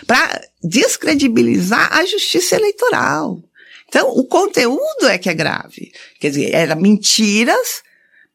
para 0.06 0.42
descredibilizar 0.64 1.94
a 1.94 2.06
justiça 2.06 2.56
eleitoral. 2.56 3.40
Então, 3.88 4.10
o 4.10 4.26
conteúdo 4.26 5.08
é 5.08 5.18
que 5.18 5.30
é 5.30 5.34
grave. 5.34 5.92
Quer 6.20 6.30
dizer, 6.30 6.54
eram 6.54 6.82
mentiras 6.82 7.84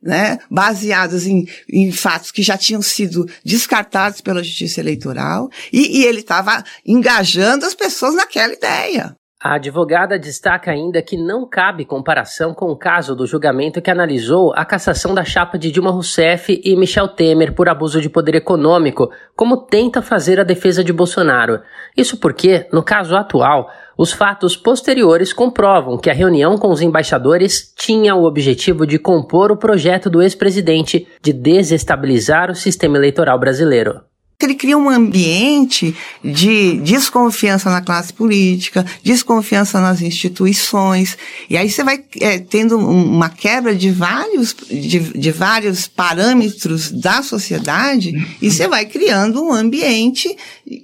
né, 0.02 0.38
baseadas 0.50 1.26
em, 1.26 1.46
em 1.68 1.92
fatos 1.92 2.30
que 2.30 2.42
já 2.42 2.56
tinham 2.56 2.82
sido 2.82 3.26
descartados 3.44 4.20
pela 4.20 4.42
justiça 4.42 4.80
eleitoral, 4.80 5.48
e, 5.72 6.00
e 6.00 6.04
ele 6.04 6.20
estava 6.20 6.64
engajando 6.86 7.66
as 7.66 7.74
pessoas 7.74 8.14
naquela 8.14 8.52
ideia. 8.52 9.14
A 9.42 9.54
advogada 9.54 10.18
destaca 10.18 10.70
ainda 10.70 11.00
que 11.00 11.16
não 11.16 11.48
cabe 11.48 11.86
comparação 11.86 12.52
com 12.52 12.66
o 12.66 12.76
caso 12.76 13.16
do 13.16 13.26
julgamento 13.26 13.80
que 13.80 13.90
analisou 13.90 14.52
a 14.54 14.66
cassação 14.66 15.14
da 15.14 15.24
chapa 15.24 15.58
de 15.58 15.70
Dilma 15.70 15.90
Rousseff 15.90 16.60
e 16.62 16.76
Michel 16.76 17.08
Temer 17.08 17.54
por 17.54 17.66
abuso 17.66 18.02
de 18.02 18.10
poder 18.10 18.34
econômico, 18.34 19.10
como 19.34 19.56
tenta 19.56 20.02
fazer 20.02 20.38
a 20.38 20.44
defesa 20.44 20.84
de 20.84 20.92
Bolsonaro. 20.92 21.62
Isso 21.96 22.18
porque, 22.18 22.68
no 22.70 22.82
caso 22.82 23.16
atual, 23.16 23.70
os 24.00 24.12
fatos 24.12 24.56
posteriores 24.56 25.30
comprovam 25.30 25.98
que 25.98 26.08
a 26.08 26.14
reunião 26.14 26.56
com 26.56 26.70
os 26.70 26.80
embaixadores 26.80 27.70
tinha 27.76 28.14
o 28.14 28.24
objetivo 28.24 28.86
de 28.86 28.98
compor 28.98 29.52
o 29.52 29.58
projeto 29.58 30.08
do 30.08 30.22
ex-presidente 30.22 31.06
de 31.22 31.34
desestabilizar 31.34 32.50
o 32.50 32.54
sistema 32.54 32.96
eleitoral 32.96 33.38
brasileiro 33.38 34.00
ele 34.44 34.54
cria 34.54 34.76
um 34.76 34.88
ambiente 34.88 35.94
de 36.24 36.76
desconfiança 36.78 37.70
na 37.70 37.80
classe 37.80 38.12
política, 38.12 38.84
desconfiança 39.02 39.80
nas 39.80 40.00
instituições, 40.00 41.16
e 41.48 41.56
aí 41.56 41.70
você 41.70 41.82
vai 41.82 42.04
é, 42.20 42.38
tendo 42.38 42.78
uma 42.78 43.28
quebra 43.28 43.74
de 43.74 43.90
vários, 43.90 44.54
de, 44.68 44.98
de 44.98 45.30
vários 45.30 45.86
parâmetros 45.86 46.90
da 46.90 47.22
sociedade, 47.22 48.14
e 48.40 48.50
você 48.50 48.68
vai 48.68 48.86
criando 48.86 49.42
um 49.42 49.52
ambiente 49.52 50.36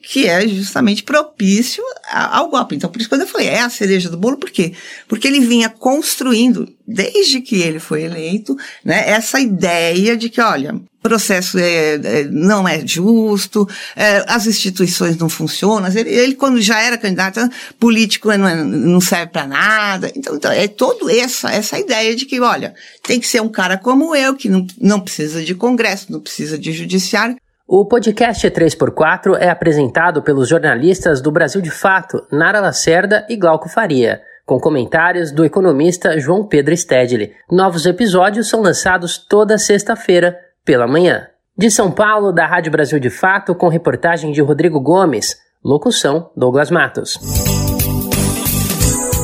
que 0.03 0.27
é 0.27 0.47
justamente 0.49 1.03
propício 1.03 1.83
ao 2.11 2.49
golpe. 2.49 2.75
Então, 2.75 2.91
por 2.91 3.01
isso 3.01 3.09
quando 3.09 3.23
eu 3.23 3.27
falei, 3.27 3.49
é 3.49 3.61
a 3.61 3.71
cereja 3.71 4.09
do 4.09 4.17
bolo, 4.17 4.37
por 4.37 4.51
quê? 4.51 4.73
Porque 5.09 5.27
ele 5.27 5.41
vinha 5.41 5.69
construindo, 5.69 6.69
desde 6.87 7.41
que 7.41 7.57
ele 7.57 7.79
foi 7.79 8.03
eleito, 8.03 8.57
né, 8.85 9.09
essa 9.09 9.41
ideia 9.41 10.17
de 10.17 10.29
que, 10.29 10.41
olha, 10.41 10.81
processo 11.09 11.59
é, 11.59 11.95
é, 11.95 12.25
não 12.25 12.67
é 12.67 12.85
justo, 12.87 13.69
é, 13.95 14.25
as 14.27 14.47
instituições 14.47 15.17
não 15.17 15.29
funcionam. 15.29 15.89
Ele, 15.89 16.11
ele, 16.11 16.35
quando 16.35 16.61
já 16.61 16.81
era 16.81 16.99
candidato, 16.99 17.41
político 17.79 18.37
não, 18.37 18.49
é, 18.49 18.55
não 18.57 19.01
serve 19.01 19.29
para 19.29 19.47
nada. 19.47 20.11
Então, 20.17 20.35
então, 20.35 20.51
é 20.51 20.67
toda 20.67 21.13
essa, 21.13 21.51
essa 21.53 21.79
ideia 21.79 22.15
de 22.17 22.27
que, 22.27 22.41
olha, 22.41 22.75
tem 23.03 23.21
que 23.21 23.27
ser 23.27 23.41
um 23.41 23.49
cara 23.49 23.79
como 23.79 24.15
eu, 24.17 24.35
que 24.35 24.49
não, 24.49 24.67
não 24.81 25.01
precisa 25.01 25.43
de 25.45 25.55
congresso, 25.55 26.11
não 26.11 26.21
precisa 26.21 26.59
de 26.59 26.73
judiciário. 26.73 27.37
O 27.69 27.85
podcast 27.85 28.49
3x4 28.49 29.37
é 29.39 29.49
apresentado 29.49 30.23
pelos 30.23 30.49
jornalistas 30.49 31.21
do 31.21 31.31
Brasil 31.31 31.61
de 31.61 31.71
Fato, 31.71 32.23
Nara 32.31 32.61
Lacerda 32.61 33.27
e 33.29 33.37
Glauco 33.37 33.69
Faria 33.69 34.21
com 34.47 34.61
comentários 34.61 35.33
do 35.33 35.45
economista 35.45 36.19
João 36.21 36.47
Pedro 36.47 36.75
Stedley. 36.75 37.33
Novos 37.51 37.85
episódios 37.85 38.49
são 38.49 38.63
lançados 38.63 39.19
toda 39.19 39.59
sexta-feira 39.59 40.39
pela 40.67 40.87
manhã. 40.87 41.29
De 41.57 41.71
São 41.71 41.91
Paulo, 41.91 42.33
da 42.33 42.45
Rádio 42.45 42.71
Brasil 42.71 42.99
de 42.99 43.09
Fato, 43.09 43.55
com 43.55 43.69
reportagem 43.69 44.33
de 44.33 44.43
Rodrigo 44.43 44.79
Gomes. 44.79 45.37
Locução: 45.65 46.31
Douglas 46.37 46.71
Matos. 46.71 47.19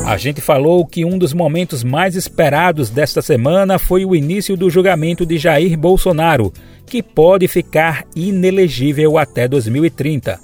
A 0.07 0.17
gente 0.17 0.41
falou 0.41 0.85
que 0.85 1.05
um 1.05 1.17
dos 1.17 1.33
momentos 1.33 1.83
mais 1.83 2.15
esperados 2.15 2.89
desta 2.89 3.21
semana 3.21 3.77
foi 3.77 4.03
o 4.03 4.15
início 4.15 4.57
do 4.57 4.69
julgamento 4.69 5.25
de 5.25 5.37
Jair 5.37 5.77
Bolsonaro, 5.77 6.51
que 6.85 7.03
pode 7.03 7.47
ficar 7.47 8.03
inelegível 8.15 9.17
até 9.17 9.47
2030. 9.47 10.39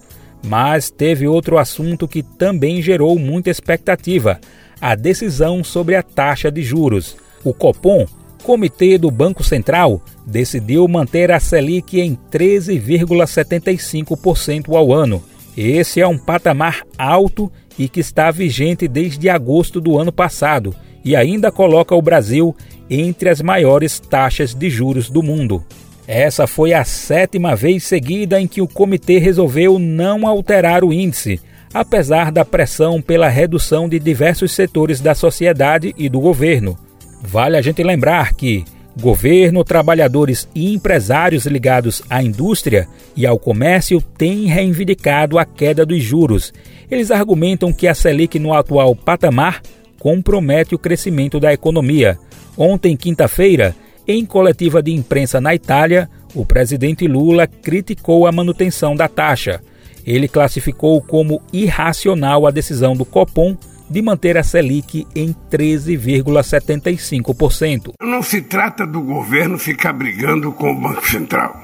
Mas 0.45 0.89
teve 0.89 1.27
outro 1.27 1.57
assunto 1.57 2.07
que 2.07 2.23
também 2.23 2.81
gerou 2.81 3.17
muita 3.17 3.49
expectativa: 3.49 4.39
a 4.79 4.95
decisão 4.95 5.63
sobre 5.63 5.95
a 5.95 6.03
taxa 6.03 6.51
de 6.51 6.61
juros. 6.61 7.17
O 7.43 7.53
Copom, 7.53 8.05
Comitê 8.43 8.97
do 8.97 9.09
Banco 9.11 9.43
Central, 9.43 10.01
decidiu 10.25 10.87
manter 10.87 11.29
a 11.31 11.39
Selic 11.39 11.99
em 11.99 12.17
13,75% 12.31 14.75
ao 14.75 14.91
ano. 14.93 15.21
Esse 15.55 16.01
é 16.01 16.07
um 16.07 16.17
patamar 16.17 16.81
alto 16.97 17.51
e 17.77 17.87
que 17.89 17.99
está 17.99 18.31
vigente 18.31 18.87
desde 18.87 19.29
agosto 19.29 19.79
do 19.81 19.97
ano 19.97 20.11
passado 20.11 20.75
e 21.03 21.15
ainda 21.15 21.51
coloca 21.51 21.95
o 21.95 22.01
Brasil 22.01 22.55
entre 22.89 23.29
as 23.29 23.41
maiores 23.41 23.99
taxas 23.99 24.53
de 24.53 24.69
juros 24.69 25.09
do 25.09 25.23
mundo. 25.23 25.63
Essa 26.07 26.47
foi 26.47 26.73
a 26.73 26.83
sétima 26.83 27.55
vez 27.55 27.83
seguida 27.83 28.41
em 28.41 28.47
que 28.47 28.61
o 28.61 28.67
comitê 28.67 29.19
resolveu 29.19 29.77
não 29.77 30.27
alterar 30.27 30.83
o 30.83 30.91
índice, 30.91 31.39
apesar 31.73 32.31
da 32.31 32.43
pressão 32.43 33.01
pela 33.01 33.29
redução 33.29 33.87
de 33.87 33.99
diversos 33.99 34.51
setores 34.51 34.99
da 34.99 35.13
sociedade 35.13 35.93
e 35.97 36.09
do 36.09 36.19
governo. 36.19 36.77
Vale 37.21 37.57
a 37.57 37.61
gente 37.61 37.83
lembrar 37.83 38.33
que 38.33 38.63
governo, 38.99 39.63
trabalhadores 39.63 40.47
e 40.53 40.73
empresários 40.73 41.45
ligados 41.45 42.01
à 42.09 42.21
indústria 42.21 42.87
e 43.15 43.25
ao 43.25 43.39
comércio 43.39 44.01
têm 44.01 44.45
reivindicado 44.45 45.37
a 45.37 45.45
queda 45.45 45.85
dos 45.85 46.03
juros 46.03 46.51
eles 46.89 47.11
argumentam 47.11 47.71
que 47.71 47.87
a 47.87 47.93
Selic 47.93 48.39
no 48.39 48.53
atual 48.53 48.95
patamar 48.95 49.61
compromete 49.99 50.73
o 50.73 50.79
crescimento 50.79 51.39
da 51.39 51.53
economia. 51.53 52.17
Ontem, 52.57 52.97
quinta-feira, 52.97 53.75
em 54.07 54.25
coletiva 54.25 54.81
de 54.81 54.91
imprensa 54.91 55.39
na 55.39 55.53
Itália, 55.53 56.09
o 56.33 56.43
presidente 56.45 57.07
Lula 57.07 57.45
criticou 57.45 58.25
a 58.25 58.31
manutenção 58.31 58.95
da 58.95 59.07
taxa. 59.07 59.61
Ele 60.05 60.27
classificou 60.27 60.99
como 61.01 61.41
irracional 61.53 62.47
a 62.47 62.51
decisão 62.51 62.95
do 62.95 63.05
Copom 63.05 63.55
de 63.89 64.01
manter 64.01 64.37
a 64.37 64.43
Selic 64.43 65.07
em 65.15 65.33
13,75%. 65.51 67.93
Não 68.01 68.21
se 68.21 68.41
trata 68.41 68.85
do 68.85 69.01
governo 69.01 69.57
ficar 69.57 69.93
brigando 69.93 70.51
com 70.51 70.71
o 70.71 70.79
Banco 70.79 71.09
Central. 71.09 71.59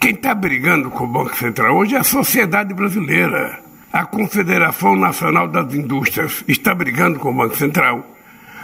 Quem 0.00 0.12
está 0.12 0.34
brigando 0.34 0.90
com 0.90 1.04
o 1.04 1.08
Banco 1.08 1.36
Central 1.36 1.76
hoje 1.76 1.94
é 1.94 1.98
a 1.98 2.04
sociedade 2.04 2.74
brasileira. 2.74 3.60
A 3.92 4.04
Confederação 4.04 4.96
Nacional 4.96 5.46
das 5.46 5.72
Indústrias 5.74 6.42
está 6.48 6.74
brigando 6.74 7.18
com 7.18 7.30
o 7.30 7.34
Banco 7.34 7.56
Central. 7.56 8.04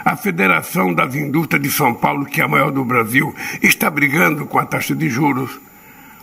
A 0.04 0.16
Federação 0.16 0.94
das 0.94 1.14
Indústrias 1.14 1.62
de 1.62 1.70
São 1.70 1.94
Paulo, 1.94 2.24
que 2.24 2.40
é 2.40 2.44
a 2.44 2.48
maior 2.48 2.70
do 2.70 2.84
Brasil, 2.84 3.34
está 3.62 3.90
brigando 3.90 4.46
com 4.46 4.58
a 4.58 4.64
taxa 4.64 4.94
de 4.94 5.08
juros. 5.08 5.60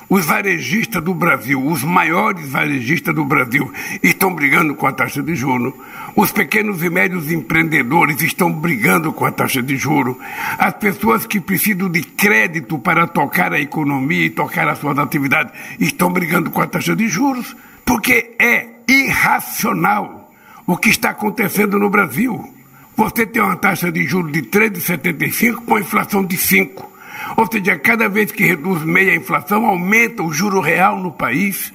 Os 0.07 0.25
varejistas 0.25 1.03
do 1.03 1.13
Brasil, 1.13 1.65
os 1.65 1.83
maiores 1.83 2.49
varejistas 2.49 3.13
do 3.13 3.25
Brasil, 3.25 3.71
estão 4.03 4.33
brigando 4.33 4.75
com 4.75 4.85
a 4.85 4.91
taxa 4.91 5.21
de 5.23 5.35
juros. 5.35 5.73
Os 6.15 6.31
pequenos 6.31 6.83
e 6.83 6.89
médios 6.89 7.31
empreendedores 7.31 8.21
estão 8.21 8.51
brigando 8.51 9.11
com 9.11 9.25
a 9.25 9.31
taxa 9.31 9.63
de 9.63 9.75
juros. 9.75 10.15
As 10.57 10.73
pessoas 10.75 11.25
que 11.25 11.39
precisam 11.39 11.89
de 11.89 12.03
crédito 12.03 12.77
para 12.77 13.07
tocar 13.07 13.51
a 13.51 13.59
economia 13.59 14.25
e 14.25 14.29
tocar 14.29 14.67
as 14.67 14.77
suas 14.77 14.97
atividades 14.97 15.53
estão 15.79 16.11
brigando 16.11 16.51
com 16.51 16.61
a 16.61 16.67
taxa 16.67 16.95
de 16.95 17.07
juros. 17.07 17.55
Porque 17.83 18.35
é 18.39 18.67
irracional 18.87 20.31
o 20.67 20.77
que 20.77 20.89
está 20.89 21.09
acontecendo 21.09 21.79
no 21.79 21.89
Brasil. 21.89 22.53
Você 22.95 23.25
tem 23.25 23.41
uma 23.41 23.57
taxa 23.57 23.91
de 23.91 24.05
juros 24.05 24.31
de 24.31 24.43
3,75 24.43 25.65
com 25.65 25.75
a 25.75 25.81
inflação 25.81 26.23
de 26.23 26.37
5. 26.37 26.94
Ou 27.35 27.49
seja, 27.51 27.77
cada 27.77 28.07
vez 28.07 28.31
que 28.31 28.45
reduz 28.45 28.83
meia 28.83 29.13
a 29.13 29.15
inflação, 29.15 29.65
aumenta 29.65 30.23
o 30.23 30.31
juro 30.31 30.59
real 30.59 30.99
no 30.99 31.11
país. 31.11 31.73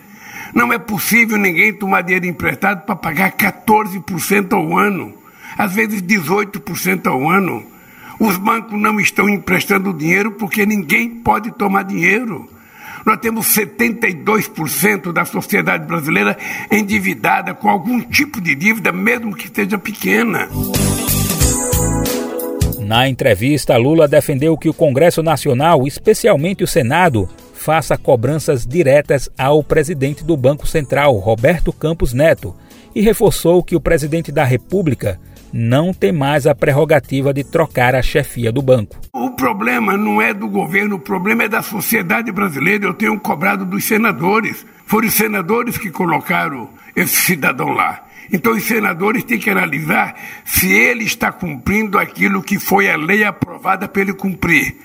Não 0.54 0.72
é 0.72 0.78
possível 0.78 1.36
ninguém 1.36 1.72
tomar 1.72 2.02
dinheiro 2.02 2.26
emprestado 2.26 2.84
para 2.84 2.96
pagar 2.96 3.32
14% 3.32 4.52
ao 4.52 4.78
ano, 4.78 5.14
às 5.56 5.72
vezes 5.72 6.02
18% 6.02 7.06
ao 7.06 7.28
ano. 7.28 7.64
Os 8.18 8.36
bancos 8.36 8.78
não 8.78 9.00
estão 9.00 9.28
emprestando 9.28 9.94
dinheiro 9.94 10.32
porque 10.32 10.66
ninguém 10.66 11.08
pode 11.08 11.50
tomar 11.52 11.84
dinheiro. 11.84 12.48
Nós 13.04 13.18
temos 13.18 13.46
72% 13.46 15.12
da 15.12 15.24
sociedade 15.24 15.86
brasileira 15.86 16.36
endividada 16.70 17.54
com 17.54 17.68
algum 17.70 18.00
tipo 18.00 18.40
de 18.40 18.54
dívida, 18.54 18.92
mesmo 18.92 19.34
que 19.34 19.48
seja 19.48 19.78
pequena. 19.78 20.48
Na 22.90 23.09
entrevista, 23.09 23.76
Lula 23.76 24.09
defendeu 24.09 24.59
que 24.59 24.68
o 24.68 24.74
Congresso 24.74 25.22
Nacional, 25.22 25.87
especialmente 25.87 26.64
o 26.64 26.66
Senado, 26.66 27.31
faça 27.55 27.96
cobranças 27.96 28.66
diretas 28.66 29.31
ao 29.38 29.62
presidente 29.62 30.24
do 30.24 30.37
Banco 30.37 30.66
Central, 30.66 31.16
Roberto 31.18 31.72
Campos 31.72 32.12
Neto, 32.12 32.53
e 32.92 33.00
reforçou 33.00 33.62
que 33.62 33.76
o 33.76 33.81
presidente 33.81 34.33
da 34.33 34.42
República 34.42 35.20
não 35.53 35.94
tem 35.94 36.11
mais 36.11 36.48
a 36.48 36.55
prerrogativa 36.55 37.33
de 37.33 37.44
trocar 37.44 37.94
a 37.94 38.03
chefia 38.03 38.50
do 38.50 38.61
banco. 38.61 38.98
O 39.12 39.31
problema 39.37 39.96
não 39.96 40.20
é 40.20 40.35
do 40.35 40.48
governo, 40.48 40.96
o 40.96 41.00
problema 41.00 41.44
é 41.44 41.48
da 41.48 41.62
sociedade 41.62 42.33
brasileira. 42.33 42.87
Eu 42.87 42.94
tenho 42.94 43.20
cobrado 43.20 43.64
dos 43.64 43.85
senadores. 43.85 44.66
Foram 44.85 45.07
os 45.07 45.14
senadores 45.14 45.79
que 45.79 45.90
colocaram 45.90 46.68
esse 46.96 47.14
cidadão 47.14 47.68
lá. 47.68 48.10
Então 48.33 48.53
os 48.53 48.64
senadores 48.64 49.25
têm 49.25 49.38
que 49.38 49.51
analisar 49.51 50.14
se 50.45 50.73
ele 50.73 51.05
está 51.05 51.33
cumprindo 51.33 51.99
aquilo 51.99 52.43
que 52.43 52.59
foi 52.59 52.90
a 52.90 52.97
lei 52.97 53.25
aprovada 53.25 53.88
para 53.88 54.03
ele 54.03 54.12
cumprir. 54.12 54.77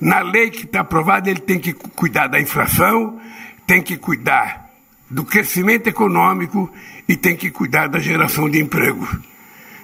Na 0.00 0.20
lei 0.20 0.50
que 0.50 0.64
está 0.64 0.80
aprovada, 0.80 1.28
ele 1.30 1.40
tem 1.40 1.58
que 1.58 1.74
cuidar 1.74 2.26
da 2.26 2.40
inflação, 2.40 3.20
tem 3.66 3.82
que 3.82 3.98
cuidar 3.98 4.70
do 5.10 5.24
crescimento 5.24 5.88
econômico 5.88 6.72
e 7.06 7.16
tem 7.16 7.36
que 7.36 7.50
cuidar 7.50 7.88
da 7.88 7.98
geração 7.98 8.48
de 8.48 8.58
emprego. 8.58 9.06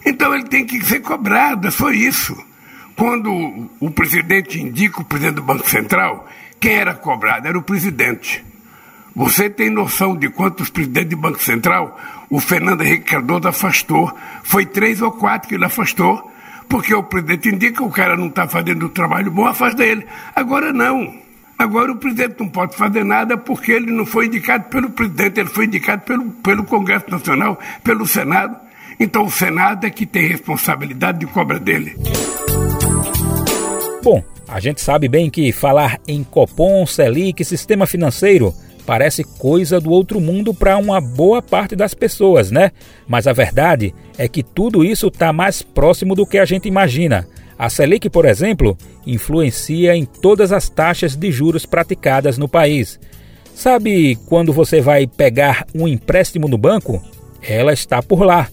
Então 0.04 0.34
ele 0.34 0.44
tem 0.44 0.64
que 0.64 0.82
ser 0.82 1.00
cobrado, 1.00 1.68
é 1.68 1.70
só 1.70 1.90
isso. 1.90 2.36
Quando 2.96 3.30
o 3.78 3.90
presidente 3.90 4.58
indica 4.58 5.02
o 5.02 5.04
presidente 5.04 5.34
do 5.34 5.42
Banco 5.42 5.68
Central, 5.68 6.26
quem 6.58 6.76
era 6.76 6.94
cobrado? 6.94 7.46
Era 7.46 7.58
o 7.58 7.62
presidente. 7.62 8.42
Você 9.14 9.50
tem 9.50 9.68
noção 9.68 10.16
de 10.16 10.30
quantos 10.30 10.70
presidentes 10.70 11.10
do 11.10 11.16
Banco 11.16 11.42
Central 11.42 11.98
o 12.28 12.40
Fernando 12.40 12.82
Henrique 12.82 13.04
Cardoso 13.04 13.48
afastou? 13.48 14.12
Foi 14.42 14.66
três 14.66 15.00
ou 15.00 15.12
quatro 15.12 15.48
que 15.48 15.54
ele 15.54 15.64
afastou, 15.64 16.30
porque 16.68 16.94
o 16.94 17.02
presidente 17.02 17.48
indica 17.48 17.82
o 17.82 17.90
cara 17.90 18.16
não 18.16 18.26
está 18.26 18.48
fazendo 18.48 18.86
o 18.86 18.88
trabalho 18.88 19.30
bom, 19.30 19.46
afasta 19.46 19.84
ele. 19.84 20.06
Agora 20.34 20.72
não. 20.72 21.14
Agora 21.58 21.92
o 21.92 21.96
presidente 21.96 22.36
não 22.38 22.48
pode 22.48 22.76
fazer 22.76 23.04
nada 23.04 23.36
porque 23.36 23.72
ele 23.72 23.90
não 23.90 24.04
foi 24.04 24.26
indicado 24.26 24.64
pelo 24.64 24.90
presidente, 24.90 25.40
ele 25.40 25.48
foi 25.48 25.64
indicado 25.64 26.02
pelo, 26.02 26.30
pelo 26.30 26.64
Congresso 26.64 27.10
Nacional, 27.10 27.58
pelo 27.82 28.06
Senado. 28.06 28.56
Então 29.00 29.24
o 29.24 29.30
Senado 29.30 29.86
é 29.86 29.90
que 29.90 30.04
tem 30.04 30.26
responsabilidade 30.26 31.20
de 31.20 31.26
cobra 31.26 31.58
dele. 31.58 31.96
Bom, 34.02 34.22
a 34.46 34.60
gente 34.60 34.80
sabe 34.80 35.08
bem 35.08 35.30
que 35.30 35.50
falar 35.50 35.98
em 36.06 36.22
Copom, 36.22 36.86
Selic, 36.86 37.44
sistema 37.44 37.86
financeiro 37.86 38.54
parece 38.86 39.24
coisa 39.24 39.80
do 39.80 39.90
outro 39.90 40.20
mundo 40.20 40.54
para 40.54 40.78
uma 40.78 41.00
boa 41.00 41.42
parte 41.42 41.74
das 41.74 41.92
pessoas, 41.92 42.50
né? 42.50 42.70
Mas 43.06 43.26
a 43.26 43.32
verdade 43.32 43.92
é 44.16 44.28
que 44.28 44.42
tudo 44.42 44.84
isso 44.84 45.08
está 45.08 45.32
mais 45.32 45.60
próximo 45.60 46.14
do 46.14 46.24
que 46.24 46.38
a 46.38 46.44
gente 46.44 46.68
imagina. 46.68 47.26
A 47.58 47.68
Selic, 47.68 48.08
por 48.08 48.24
exemplo, 48.24 48.76
influencia 49.06 49.96
em 49.96 50.04
todas 50.04 50.52
as 50.52 50.68
taxas 50.68 51.16
de 51.16 51.32
juros 51.32 51.66
praticadas 51.66 52.38
no 52.38 52.48
país. 52.48 53.00
Sabe 53.54 54.16
quando 54.26 54.52
você 54.52 54.80
vai 54.80 55.06
pegar 55.06 55.66
um 55.74 55.88
empréstimo 55.88 56.46
no 56.46 56.58
banco? 56.58 57.02
Ela 57.42 57.72
está 57.72 58.02
por 58.02 58.22
lá. 58.22 58.48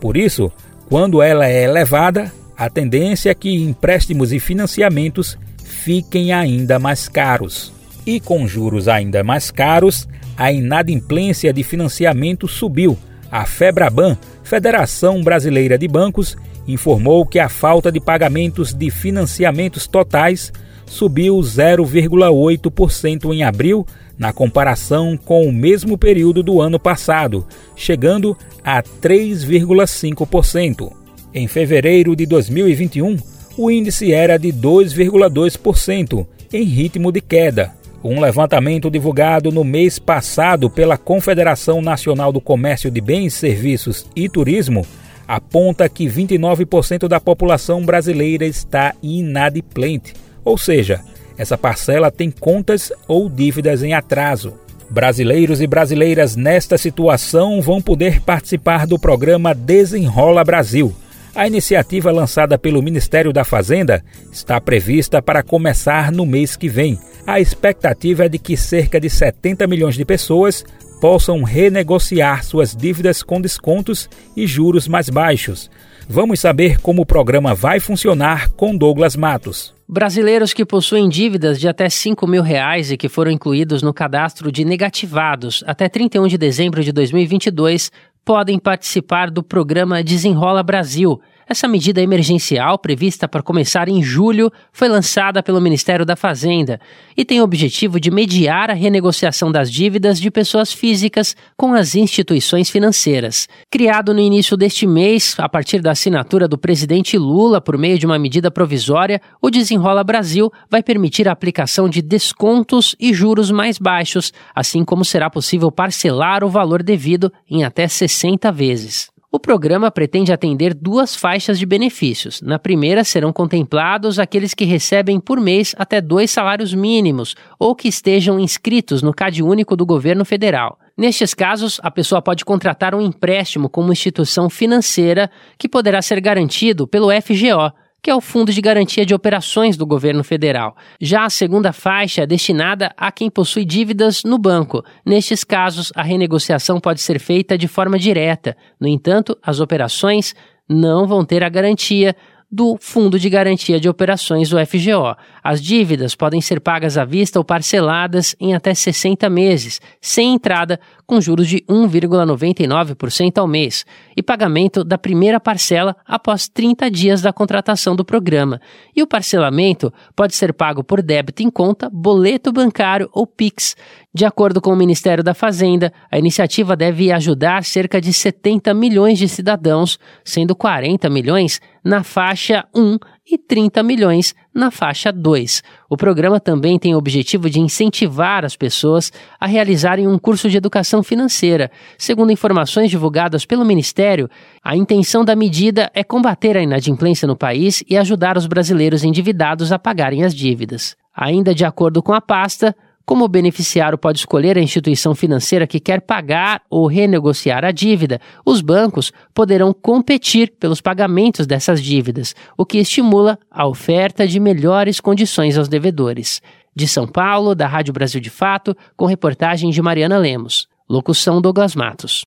Por 0.00 0.16
isso, 0.16 0.50
quando 0.88 1.20
ela 1.20 1.48
é 1.48 1.64
elevada, 1.64 2.32
a 2.56 2.70
tendência 2.70 3.30
é 3.30 3.34
que 3.34 3.52
empréstimos 3.52 4.32
e 4.32 4.38
financiamentos 4.38 5.36
fiquem 5.64 6.32
ainda 6.32 6.78
mais 6.78 7.08
caros. 7.08 7.77
E 8.08 8.18
com 8.18 8.48
juros 8.48 8.88
ainda 8.88 9.22
mais 9.22 9.50
caros, 9.50 10.08
a 10.34 10.50
inadimplência 10.50 11.52
de 11.52 11.62
financiamento 11.62 12.48
subiu. 12.48 12.96
A 13.30 13.44
Febraban, 13.44 14.16
Federação 14.42 15.22
Brasileira 15.22 15.76
de 15.76 15.86
Bancos, 15.86 16.34
informou 16.66 17.26
que 17.26 17.38
a 17.38 17.50
falta 17.50 17.92
de 17.92 18.00
pagamentos 18.00 18.72
de 18.72 18.90
financiamentos 18.90 19.86
totais 19.86 20.50
subiu 20.86 21.36
0,8% 21.36 23.34
em 23.34 23.42
abril, 23.42 23.86
na 24.16 24.32
comparação 24.32 25.18
com 25.18 25.46
o 25.46 25.52
mesmo 25.52 25.98
período 25.98 26.42
do 26.42 26.62
ano 26.62 26.80
passado, 26.80 27.46
chegando 27.76 28.34
a 28.64 28.82
3,5%. 28.82 30.90
Em 31.34 31.46
fevereiro 31.46 32.16
de 32.16 32.24
2021, 32.24 33.18
o 33.58 33.70
índice 33.70 34.14
era 34.14 34.38
de 34.38 34.50
2,2%, 34.50 36.26
em 36.50 36.62
ritmo 36.62 37.12
de 37.12 37.20
queda. 37.20 37.76
Um 38.02 38.20
levantamento 38.20 38.90
divulgado 38.90 39.50
no 39.50 39.64
mês 39.64 39.98
passado 39.98 40.70
pela 40.70 40.96
Confederação 40.96 41.82
Nacional 41.82 42.32
do 42.32 42.40
Comércio 42.40 42.90
de 42.90 43.00
Bens, 43.00 43.34
Serviços 43.34 44.06
e 44.14 44.28
Turismo 44.28 44.86
aponta 45.26 45.88
que 45.88 46.06
29% 46.06 47.06
da 47.06 47.20
população 47.20 47.84
brasileira 47.84 48.46
está 48.46 48.94
inadimplente, 49.02 50.14
ou 50.42 50.56
seja, 50.56 51.00
essa 51.36 51.58
parcela 51.58 52.10
tem 52.10 52.30
contas 52.30 52.90
ou 53.06 53.28
dívidas 53.28 53.82
em 53.82 53.92
atraso. 53.92 54.54
Brasileiros 54.88 55.60
e 55.60 55.66
brasileiras 55.66 56.34
nesta 56.34 56.78
situação 56.78 57.60
vão 57.60 57.82
poder 57.82 58.22
participar 58.22 58.86
do 58.86 58.98
programa 58.98 59.54
Desenrola 59.54 60.42
Brasil. 60.42 60.94
A 61.34 61.46
iniciativa 61.46 62.10
lançada 62.10 62.58
pelo 62.58 62.82
Ministério 62.82 63.32
da 63.32 63.44
Fazenda 63.44 64.02
está 64.32 64.58
prevista 64.60 65.20
para 65.20 65.42
começar 65.42 66.10
no 66.10 66.24
mês 66.24 66.56
que 66.56 66.68
vem. 66.68 66.98
A 67.28 67.38
expectativa 67.38 68.24
é 68.24 68.28
de 68.30 68.38
que 68.38 68.56
cerca 68.56 68.98
de 68.98 69.10
70 69.10 69.66
milhões 69.66 69.96
de 69.96 70.02
pessoas 70.02 70.64
possam 70.98 71.42
renegociar 71.42 72.42
suas 72.42 72.74
dívidas 72.74 73.22
com 73.22 73.38
descontos 73.38 74.08
e 74.34 74.46
juros 74.46 74.88
mais 74.88 75.10
baixos. 75.10 75.70
Vamos 76.08 76.40
saber 76.40 76.80
como 76.80 77.02
o 77.02 77.06
programa 77.06 77.54
vai 77.54 77.80
funcionar 77.80 78.48
com 78.52 78.74
Douglas 78.74 79.14
Matos. 79.14 79.74
Brasileiros 79.86 80.54
que 80.54 80.64
possuem 80.64 81.06
dívidas 81.06 81.60
de 81.60 81.68
até 81.68 81.90
5 81.90 82.26
mil 82.26 82.40
reais 82.40 82.90
e 82.90 82.96
que 82.96 83.10
foram 83.10 83.30
incluídos 83.30 83.82
no 83.82 83.92
cadastro 83.92 84.50
de 84.50 84.64
negativados 84.64 85.62
até 85.66 85.86
31 85.86 86.28
de 86.28 86.38
dezembro 86.38 86.82
de 86.82 86.92
2022 86.92 87.90
podem 88.24 88.58
participar 88.58 89.30
do 89.30 89.42
programa 89.42 90.02
Desenrola 90.02 90.62
Brasil 90.62 91.20
essa 91.48 91.66
medida 91.66 92.02
emergencial, 92.02 92.78
prevista 92.78 93.26
para 93.26 93.42
começar 93.42 93.88
em 93.88 94.02
julho, 94.02 94.52
foi 94.70 94.86
lançada 94.86 95.42
pelo 95.42 95.62
Ministério 95.62 96.04
da 96.04 96.14
Fazenda 96.14 96.78
e 97.16 97.24
tem 97.24 97.40
o 97.40 97.44
objetivo 97.44 97.98
de 97.98 98.10
mediar 98.10 98.70
a 98.70 98.74
renegociação 98.74 99.50
das 99.50 99.72
dívidas 99.72 100.20
de 100.20 100.30
pessoas 100.30 100.72
físicas 100.72 101.34
com 101.56 101.72
as 101.72 101.94
instituições 101.94 102.68
financeiras. 102.68 103.48
Criado 103.70 104.12
no 104.12 104.20
início 104.20 104.58
deste 104.58 104.86
mês, 104.86 105.34
a 105.38 105.48
partir 105.48 105.80
da 105.80 105.92
assinatura 105.92 106.46
do 106.46 106.58
presidente 106.58 107.16
Lula 107.16 107.62
por 107.62 107.78
meio 107.78 107.98
de 107.98 108.04
uma 108.04 108.18
medida 108.18 108.50
provisória, 108.50 109.18
o 109.40 109.50
Desenrola 109.50 110.04
Brasil 110.04 110.52
vai 110.70 110.82
permitir 110.82 111.28
a 111.28 111.32
aplicação 111.32 111.88
de 111.88 112.02
descontos 112.02 112.94
e 113.00 113.14
juros 113.14 113.50
mais 113.50 113.78
baixos, 113.78 114.34
assim 114.54 114.84
como 114.84 115.02
será 115.02 115.30
possível 115.30 115.72
parcelar 115.72 116.44
o 116.44 116.50
valor 116.50 116.82
devido 116.82 117.32
em 117.50 117.64
até 117.64 117.88
60 117.88 118.52
vezes. 118.52 119.08
O 119.30 119.38
programa 119.38 119.90
pretende 119.90 120.32
atender 120.32 120.72
duas 120.72 121.14
faixas 121.14 121.58
de 121.58 121.66
benefícios. 121.66 122.40
Na 122.40 122.58
primeira, 122.58 123.04
serão 123.04 123.30
contemplados 123.30 124.18
aqueles 124.18 124.54
que 124.54 124.64
recebem 124.64 125.20
por 125.20 125.38
mês 125.38 125.74
até 125.76 126.00
dois 126.00 126.30
salários 126.30 126.72
mínimos 126.72 127.36
ou 127.58 127.76
que 127.76 127.88
estejam 127.88 128.40
inscritos 128.40 129.02
no 129.02 129.12
CAD 129.12 129.42
único 129.42 129.76
do 129.76 129.84
governo 129.84 130.24
federal. 130.24 130.78
Nestes 130.96 131.34
casos, 131.34 131.78
a 131.82 131.90
pessoa 131.90 132.22
pode 132.22 132.42
contratar 132.42 132.94
um 132.94 133.02
empréstimo 133.02 133.68
com 133.68 133.82
uma 133.82 133.92
instituição 133.92 134.48
financeira 134.48 135.30
que 135.58 135.68
poderá 135.68 136.00
ser 136.00 136.22
garantido 136.22 136.88
pelo 136.88 137.10
FGO, 137.10 137.70
que 138.08 138.12
é 138.12 138.16
o 138.16 138.22
Fundo 138.22 138.50
de 138.50 138.62
Garantia 138.62 139.04
de 139.04 139.12
Operações 139.12 139.76
do 139.76 139.84
governo 139.84 140.24
federal. 140.24 140.74
Já 140.98 141.26
a 141.26 141.28
segunda 141.28 141.74
faixa 141.74 142.22
é 142.22 142.26
destinada 142.26 142.90
a 142.96 143.12
quem 143.12 143.28
possui 143.28 143.66
dívidas 143.66 144.24
no 144.24 144.38
banco. 144.38 144.82
Nestes 145.04 145.44
casos, 145.44 145.92
a 145.94 146.02
renegociação 146.02 146.80
pode 146.80 147.02
ser 147.02 147.20
feita 147.20 147.58
de 147.58 147.68
forma 147.68 147.98
direta. 147.98 148.56
No 148.80 148.88
entanto, 148.88 149.36
as 149.42 149.60
operações 149.60 150.34
não 150.66 151.06
vão 151.06 151.22
ter 151.22 151.44
a 151.44 151.50
garantia 151.50 152.16
do 152.50 152.78
Fundo 152.80 153.18
de 153.18 153.28
Garantia 153.28 153.78
de 153.78 153.90
Operações, 153.90 154.54
o 154.54 154.66
FGO. 154.66 155.14
As 155.50 155.62
dívidas 155.62 156.14
podem 156.14 156.42
ser 156.42 156.60
pagas 156.60 156.98
à 156.98 157.06
vista 157.06 157.38
ou 157.38 157.44
parceladas 157.44 158.36
em 158.38 158.54
até 158.54 158.74
60 158.74 159.30
meses, 159.30 159.80
sem 159.98 160.34
entrada, 160.34 160.78
com 161.06 161.22
juros 161.22 161.48
de 161.48 161.62
1,99% 161.62 163.38
ao 163.38 163.48
mês, 163.48 163.86
e 164.14 164.22
pagamento 164.22 164.84
da 164.84 164.98
primeira 164.98 165.40
parcela 165.40 165.96
após 166.06 166.48
30 166.48 166.90
dias 166.90 167.22
da 167.22 167.32
contratação 167.32 167.96
do 167.96 168.04
programa. 168.04 168.60
E 168.94 169.02
o 169.02 169.06
parcelamento 169.06 169.90
pode 170.14 170.34
ser 170.34 170.52
pago 170.52 170.84
por 170.84 171.00
débito 171.00 171.42
em 171.42 171.50
conta, 171.50 171.88
boleto 171.88 172.52
bancário 172.52 173.08
ou 173.10 173.26
PIX. 173.26 173.74
De 174.12 174.26
acordo 174.26 174.60
com 174.60 174.70
o 174.70 174.76
Ministério 174.76 175.24
da 175.24 175.32
Fazenda, 175.32 175.94
a 176.10 176.18
iniciativa 176.18 176.76
deve 176.76 177.10
ajudar 177.10 177.64
cerca 177.64 178.02
de 178.02 178.12
70 178.12 178.74
milhões 178.74 179.18
de 179.18 179.26
cidadãos, 179.26 179.98
sendo 180.22 180.54
40 180.54 181.08
milhões 181.08 181.58
na 181.82 182.02
faixa 182.02 182.66
1 182.74 182.98
e 183.30 183.36
30 183.36 183.82
milhões 183.82 184.34
na 184.54 184.70
faixa 184.70 185.12
2. 185.12 185.62
O 185.88 185.96
programa 185.96 186.40
também 186.40 186.78
tem 186.78 186.94
o 186.94 186.98
objetivo 186.98 187.50
de 187.50 187.60
incentivar 187.60 188.44
as 188.44 188.56
pessoas 188.56 189.12
a 189.38 189.46
realizarem 189.46 190.08
um 190.08 190.18
curso 190.18 190.48
de 190.48 190.56
educação 190.56 191.02
financeira. 191.02 191.70
Segundo 191.98 192.32
informações 192.32 192.90
divulgadas 192.90 193.44
pelo 193.44 193.64
Ministério, 193.64 194.28
a 194.64 194.74
intenção 194.74 195.24
da 195.24 195.36
medida 195.36 195.90
é 195.94 196.02
combater 196.02 196.56
a 196.56 196.62
inadimplência 196.62 197.28
no 197.28 197.36
país 197.36 197.84
e 197.88 197.96
ajudar 197.96 198.36
os 198.38 198.46
brasileiros 198.46 199.04
endividados 199.04 199.72
a 199.72 199.78
pagarem 199.78 200.24
as 200.24 200.34
dívidas. 200.34 200.96
Ainda 201.14 201.54
de 201.54 201.64
acordo 201.64 202.02
com 202.02 202.12
a 202.12 202.20
pasta, 202.20 202.74
como 203.08 203.24
o 203.24 203.28
beneficiário 203.28 203.96
pode 203.96 204.18
escolher 204.18 204.58
a 204.58 204.60
instituição 204.60 205.14
financeira 205.14 205.66
que 205.66 205.80
quer 205.80 206.02
pagar 206.02 206.60
ou 206.68 206.86
renegociar 206.86 207.64
a 207.64 207.70
dívida, 207.70 208.20
os 208.44 208.60
bancos 208.60 209.10
poderão 209.32 209.72
competir 209.72 210.52
pelos 210.60 210.82
pagamentos 210.82 211.46
dessas 211.46 211.82
dívidas, 211.82 212.34
o 212.54 212.66
que 212.66 212.76
estimula 212.76 213.38
a 213.50 213.66
oferta 213.66 214.28
de 214.28 214.38
melhores 214.38 215.00
condições 215.00 215.56
aos 215.56 215.68
devedores. 215.68 216.42
De 216.76 216.86
São 216.86 217.06
Paulo, 217.06 217.54
da 217.54 217.66
Rádio 217.66 217.94
Brasil 217.94 218.20
de 218.20 218.28
Fato, 218.28 218.76
com 218.94 219.06
reportagem 219.06 219.70
de 219.70 219.80
Mariana 219.80 220.18
Lemos. 220.18 220.68
Locução 220.86 221.40
Douglas 221.40 221.74
Matos. 221.74 222.26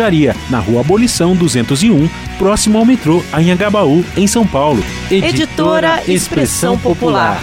na 0.49 0.57
Rua 0.57 0.81
Abolição 0.81 1.35
201, 1.35 2.09
próximo 2.39 2.79
ao 2.79 2.85
metrô 2.85 3.21
Anhangabaú, 3.31 4.03
em 4.17 4.25
São 4.25 4.47
Paulo. 4.47 4.83
Editora, 5.11 5.27
editora 5.29 6.01
Expressão 6.07 6.75
Popular. 6.75 7.39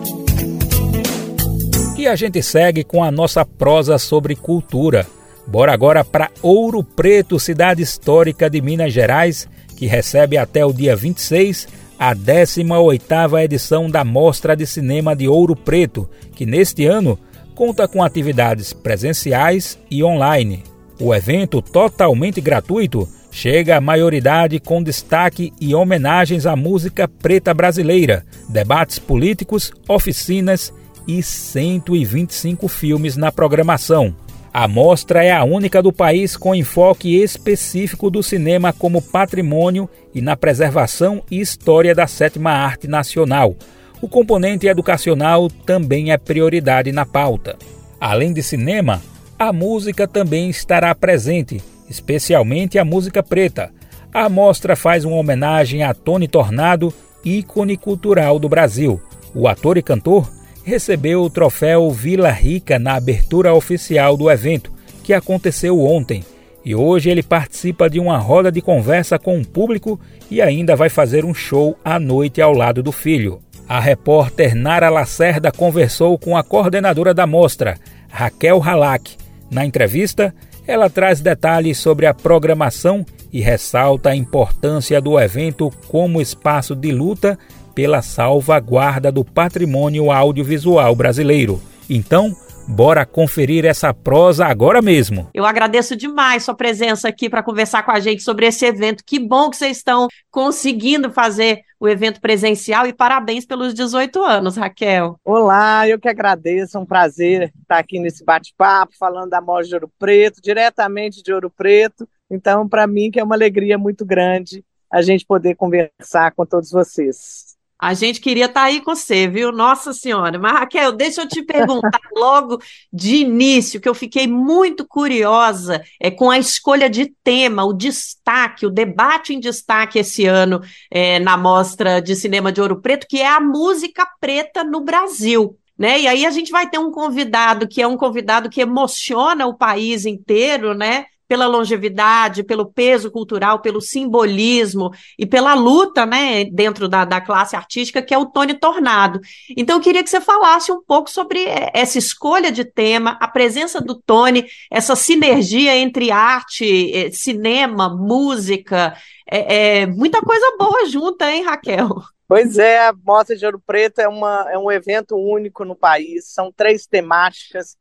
E 1.98 2.08
a 2.08 2.16
gente 2.16 2.44
segue 2.44 2.84
com 2.84 3.02
a 3.04 3.10
nossa 3.10 3.44
prosa 3.46 3.98
sobre 3.98 4.36
cultura. 4.36 5.08
Bora 5.48 5.72
agora 5.72 6.04
para 6.04 6.32
Ouro 6.42 6.84
Preto, 6.84 7.40
cidade 7.40 7.82
histórica 7.82 8.50
de 8.50 8.62
Minas 8.62 8.92
Gerais, 8.92 9.48
que 9.78 9.86
recebe 9.86 10.38
até 10.38 10.66
o 10.66 10.74
dia 10.74 10.96
26 10.96 11.68
a 12.00 12.16
18ª 12.16 13.44
edição 13.44 13.90
da 13.90 14.04
Mostra 14.04 14.56
de 14.56 14.66
Cinema 14.66 15.16
de 15.16 15.28
Ouro 15.28 15.56
Preto, 15.56 16.10
que 16.36 16.46
neste 16.46 16.86
ano 16.86 17.18
conta 17.54 17.88
com 17.88 18.04
atividades 18.04 18.74
presenciais 18.74 19.78
e 19.90 20.04
online. 20.04 20.64
O 21.00 21.14
evento, 21.14 21.62
totalmente 21.62 22.42
gratuito, 22.42 23.08
chega 23.32 23.78
à 23.78 23.82
maioridade 23.82 24.60
com 24.60 24.82
destaque 24.82 25.54
e 25.62 25.76
homenagens 25.76 26.46
à 26.46 26.56
música 26.56 27.08
preta 27.08 27.54
brasileira, 27.54 28.26
debates 28.50 28.98
políticos, 28.98 29.72
oficinas 29.88 30.74
e 31.08 31.22
125 31.22 32.68
filmes 32.68 33.16
na 33.16 33.32
programação. 33.32 34.16
A 34.58 34.70
mostra 34.70 35.22
é 35.22 35.34
a 35.34 35.44
única 35.44 35.84
do 35.84 35.92
país 35.92 36.38
com 36.38 36.56
enfoque 36.56 37.22
específico 37.22 38.10
do 38.10 38.24
cinema 38.24 38.72
como 38.72 39.02
patrimônio 39.02 39.90
e 40.14 40.22
na 40.22 40.38
preservação 40.38 41.22
e 41.30 41.42
história 41.42 41.94
da 41.94 42.08
sétima 42.08 42.52
arte 42.52 42.88
nacional. 42.88 43.54
O 44.02 44.08
componente 44.08 44.66
educacional 44.66 45.50
também 45.50 46.14
é 46.14 46.18
prioridade 46.18 46.94
na 46.94 47.06
pauta. 47.06 47.58
Além 48.00 48.32
de 48.32 48.42
cinema, 48.42 49.02
a 49.38 49.52
música 49.52 50.08
também 50.08 50.50
estará 50.50 50.96
presente, 50.96 51.62
especialmente 51.90 52.80
a 52.80 52.86
música 52.86 53.22
preta. 53.22 53.74
A 54.14 54.30
mostra 54.30 54.74
faz 54.78 55.04
uma 55.04 55.18
homenagem 55.18 55.84
a 55.84 55.94
Tony 55.94 56.30
Tornado, 56.30 56.94
ícone 57.26 57.76
cultural 57.76 58.40
do 58.40 58.48
Brasil. 58.48 59.02
O 59.34 59.50
ator 59.50 59.78
e 59.78 59.82
cantor 59.82 60.32
recebeu 60.66 61.22
o 61.22 61.30
troféu 61.30 61.92
Vila 61.92 62.32
Rica 62.32 62.80
na 62.80 62.96
abertura 62.96 63.54
oficial 63.54 64.18
do 64.18 64.32
evento, 64.32 64.74
que 65.04 65.14
aconteceu 65.14 65.80
ontem. 65.80 66.24
E 66.66 66.74
hoje 66.74 67.12
ele 67.12 67.22
participa 67.22 67.88
de 67.88 68.00
uma 68.00 68.18
roda 68.18 68.52
de 68.52 68.64
conversa 68.64 69.20
com 69.20 69.40
o 69.40 69.48
público 69.48 70.00
e 70.30 70.42
ainda 70.42 70.76
vai 70.76 70.90
fazer 70.90 71.24
um 71.24 71.36
show 71.36 71.78
à 71.86 72.00
noite 72.00 72.42
ao 72.42 72.52
lado 72.52 72.82
do 72.82 72.92
filho. 72.92 73.40
A 73.70 73.80
repórter 73.80 74.56
Nara 74.56 74.90
Lacerda 74.90 75.52
conversou 75.52 76.18
com 76.18 76.36
a 76.36 76.44
coordenadora 76.44 77.14
da 77.14 77.28
mostra, 77.28 77.78
Raquel 78.10 78.62
Halak. 78.64 79.18
Na 79.52 79.64
entrevista, 79.64 80.34
ela 80.66 80.90
traz 80.90 81.22
detalhes 81.22 81.78
sobre 81.78 82.08
a 82.08 82.14
programação 82.14 83.06
e 83.32 83.40
ressalta 83.40 84.10
a 84.10 84.16
importância 84.16 85.00
do 85.00 85.20
evento 85.20 85.72
como 85.88 86.20
espaço 86.20 86.76
de 86.76 86.92
luta 86.92 87.38
pela 87.76 88.02
salvaguarda 88.02 89.12
do 89.12 89.24
patrimônio 89.24 90.10
audiovisual 90.10 90.96
brasileiro. 90.96 91.62
Então, 91.90 92.36
Bora 92.68 93.06
conferir 93.06 93.64
essa 93.64 93.94
prosa 93.94 94.48
agora 94.48 94.82
mesmo. 94.82 95.30
Eu 95.36 95.46
agradeço 95.46 95.96
demais 95.96 96.44
sua 96.44 96.56
presença 96.56 97.08
aqui 97.08 97.30
para 97.30 97.44
conversar 97.44 97.84
com 97.84 97.92
a 97.92 98.00
gente 98.00 98.24
sobre 98.24 98.48
esse 98.48 98.66
evento. 98.66 99.04
Que 99.06 99.20
bom 99.20 99.52
que 99.52 99.58
vocês 99.58 99.78
estão 99.78 100.08
conseguindo 100.32 101.12
fazer 101.12 101.62
o 101.80 101.88
evento 101.88 102.20
presencial 102.20 102.88
e 102.88 102.94
parabéns 102.94 103.46
pelos 103.46 103.72
18 103.72 104.20
anos, 104.24 104.58
Raquel. 104.58 105.20
Olá, 105.24 105.88
eu 105.88 106.00
que 106.00 106.10
agradeço. 106.10 106.76
É 106.76 106.80
um 106.80 106.86
prazer 106.86 107.54
estar 107.62 107.78
aqui 107.78 108.00
nesse 108.00 108.26
bate-papo, 108.26 108.94
falando 108.98 109.30
da 109.30 109.42
Moja 109.42 109.70
de 109.70 109.76
Ouro 109.76 109.92
Preto, 110.00 110.42
diretamente 110.42 111.22
de 111.22 111.32
Ouro 111.32 111.52
Preto. 111.52 112.10
Então, 112.32 112.68
para 112.68 112.88
mim, 112.88 113.12
que 113.12 113.20
é 113.20 113.24
uma 113.24 113.36
alegria 113.36 113.78
muito 113.78 114.04
grande 114.04 114.66
a 114.92 115.04
gente 115.04 115.24
poder 115.24 115.56
conversar 115.56 116.32
com 116.32 116.46
todos 116.46 116.72
vocês. 116.72 117.55
A 117.78 117.94
gente 117.94 118.22
queria 118.22 118.46
estar 118.46 118.62
tá 118.62 118.66
aí 118.68 118.82
com 118.82 118.96
você, 118.96 119.28
viu? 119.28 119.52
Nossa 119.52 119.92
Senhora. 119.92 120.40
Mas, 120.40 120.54
Raquel, 120.54 120.94
deixa 120.94 121.22
eu 121.22 121.28
te 121.28 121.44
perguntar 121.44 122.00
logo 122.16 122.62
de 122.92 123.18
início, 123.18 123.82
que 123.82 123.90
eu 123.90 123.94
fiquei 123.94 124.28
muito 124.28 124.88
curiosa 124.88 125.84
é, 126.00 126.10
com 126.10 126.30
a 126.30 126.40
escolha 126.40 126.90
de 126.90 127.14
tema, 127.24 127.66
o 127.66 127.74
destaque, 127.74 128.66
o 128.66 128.72
debate 128.72 129.34
em 129.34 129.40
destaque 129.40 130.00
esse 130.00 130.26
ano 130.26 130.62
é, 130.90 131.20
na 131.20 131.36
Mostra 131.36 132.02
de 132.02 132.16
Cinema 132.16 132.52
de 132.52 132.62
Ouro 132.62 132.82
Preto, 132.82 133.08
que 133.10 133.22
é 133.22 133.28
a 133.28 133.42
música 133.42 134.08
preta 134.22 134.64
no 134.64 134.80
Brasil. 134.80 135.58
Né? 135.78 136.00
E 136.02 136.08
aí 136.08 136.26
a 136.26 136.32
gente 136.32 136.52
vai 136.52 136.70
ter 136.70 136.78
um 136.78 136.90
convidado 136.90 137.68
que 137.68 137.82
é 137.82 137.88
um 137.88 137.98
convidado 137.98 138.50
que 138.50 138.62
emociona 138.62 139.46
o 139.46 139.54
país 139.54 140.06
inteiro, 140.06 140.74
né? 140.74 141.06
Pela 141.28 141.48
longevidade, 141.48 142.44
pelo 142.44 142.72
peso 142.72 143.12
cultural, 143.12 143.60
pelo 143.60 143.82
simbolismo 143.82 144.92
e 145.18 145.26
pela 145.26 145.54
luta 145.54 146.06
né, 146.06 146.46
dentro 146.46 146.88
da, 146.88 147.06
da 147.06 147.20
classe 147.20 147.56
artística, 147.56 148.02
que 148.02 148.14
é 148.14 148.18
o 148.18 148.28
Tony 148.28 148.54
Tornado. 148.54 149.20
Então, 149.58 149.78
eu 149.78 149.82
queria 149.82 150.04
que 150.04 150.10
você 150.10 150.22
falasse 150.22 150.72
um 150.72 150.82
pouco 150.84 151.10
sobre 151.10 151.46
eh, 151.46 151.72
essa 151.74 151.98
escolha 151.98 152.52
de 152.52 152.64
tema, 152.64 153.18
a 153.20 153.28
presença 153.28 153.82
do 153.82 153.96
Tony, 153.96 154.46
essa 154.70 154.96
sinergia 154.96 155.76
entre 155.76 156.12
arte, 156.12 156.92
eh, 156.94 157.12
cinema, 157.12 157.90
música, 157.90 158.96
é, 159.30 159.82
é 159.82 159.86
muita 159.88 160.22
coisa 160.22 160.56
boa 160.58 160.86
junta, 160.88 161.32
hein, 161.32 161.44
Raquel? 161.44 161.90
Pois 162.28 162.58
é, 162.58 162.88
a 162.88 162.94
Mostra 162.94 163.36
de 163.36 163.46
Ouro 163.46 163.62
Preto 163.66 164.00
é, 164.00 164.08
uma, 164.08 164.48
é 164.50 164.58
um 164.58 164.72
evento 164.72 165.16
único 165.16 165.64
no 165.64 165.76
país, 165.76 166.28
são 166.28 166.52
três 166.52 166.88
temáticas 166.88 167.78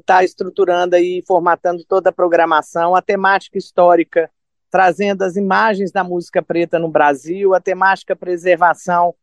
está 0.00 0.22
estruturando 0.24 0.96
e 0.96 1.22
formatando 1.26 1.84
toda 1.84 2.10
a 2.10 2.12
programação, 2.12 2.94
a 2.94 3.02
temática 3.02 3.58
histórica, 3.58 4.30
trazendo 4.70 5.22
as 5.22 5.36
imagens 5.36 5.90
da 5.90 6.04
música 6.04 6.42
preta 6.42 6.78
no 6.78 6.88
Brasil, 6.88 7.54
a 7.54 7.60
temática 7.60 8.14
preservação, 8.14 9.14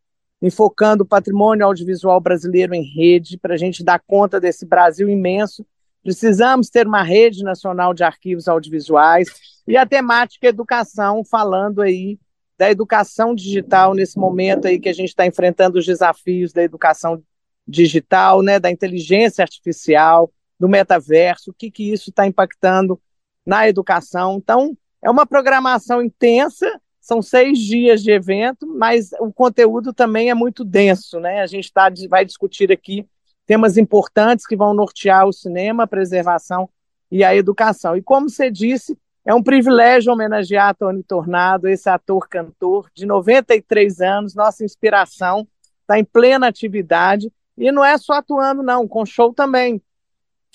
enfocando 0.42 1.04
o 1.04 1.08
patrimônio 1.08 1.66
audiovisual 1.66 2.20
brasileiro 2.20 2.74
em 2.74 2.84
rede, 2.84 3.38
para 3.38 3.54
a 3.54 3.58
gente 3.58 3.84
dar 3.84 4.02
conta 4.06 4.40
desse 4.40 4.66
Brasil 4.66 5.08
imenso. 5.10 5.66
Precisamos 6.04 6.70
ter 6.70 6.86
uma 6.86 7.02
rede 7.02 7.44
nacional 7.44 7.94
de 7.94 8.04
arquivos 8.04 8.48
audiovisuais 8.48 9.28
e 9.68 9.78
a 9.78 9.86
temática 9.86 10.48
educação, 10.48 11.24
falando 11.24 11.82
aí 11.82 12.20
da 12.58 12.70
educação 12.70 13.34
digital 13.34 13.94
nesse 13.94 14.18
momento 14.18 14.68
aí 14.68 14.80
que 14.80 14.90
a 14.90 14.94
gente 14.94 15.10
está 15.10 15.26
enfrentando 15.26 15.78
os 15.78 15.86
desafios 15.86 16.54
da 16.54 16.64
educação 16.64 17.22
digital, 17.68 18.42
né, 18.42 18.60
da 18.60 18.70
inteligência 18.70 19.42
artificial, 19.42 20.32
do 20.60 20.70
metaverso, 20.70 21.52
o 21.52 21.54
que, 21.54 21.70
que 21.70 21.92
isso 21.92 22.10
está 22.10 22.26
impactando 22.26 23.00
na 23.46 23.68
educação. 23.68 24.38
Então, 24.38 24.76
é 25.02 25.10
uma 25.10 25.26
programação 25.26 26.02
intensa, 26.02 26.82
são 27.00 27.22
seis 27.22 27.60
dias 27.60 28.02
de 28.02 28.12
evento, 28.12 28.66
mas 28.66 29.12
o 29.20 29.32
conteúdo 29.32 29.94
também 29.94 30.30
é 30.30 30.34
muito 30.34 30.64
denso, 30.64 31.20
né? 31.20 31.42
A 31.42 31.46
gente 31.46 31.72
tá, 31.72 31.92
vai 32.10 32.26
discutir 32.26 32.72
aqui 32.72 33.08
temas 33.46 33.78
importantes 33.78 34.48
que 34.48 34.56
vão 34.56 34.74
nortear 34.74 35.28
o 35.28 35.34
cinema, 35.34 35.84
a 35.84 35.88
preservação 35.88 36.68
e 37.12 37.24
a 37.24 37.36
educação. 37.36 37.96
E 37.96 38.02
como 38.02 38.28
você 38.28 38.50
disse, 38.50 38.98
é 39.24 39.34
um 39.34 39.44
privilégio 39.44 40.12
homenagear 40.12 40.76
Tony 40.76 41.04
Tornado, 41.04 41.68
esse 41.68 41.90
ator-cantor 41.90 42.90
de 42.96 43.06
93 43.06 44.02
anos, 44.02 44.34
nossa 44.34 44.64
inspiração, 44.64 45.48
está 45.82 46.00
em 46.00 46.04
plena 46.04 46.48
atividade. 46.48 47.32
E 47.56 47.72
não 47.72 47.86
é 47.86 47.98
só 47.98 48.14
atuando, 48.14 48.64
não, 48.64 48.88
com 48.88 49.06
show 49.06 49.32
também 49.34 49.82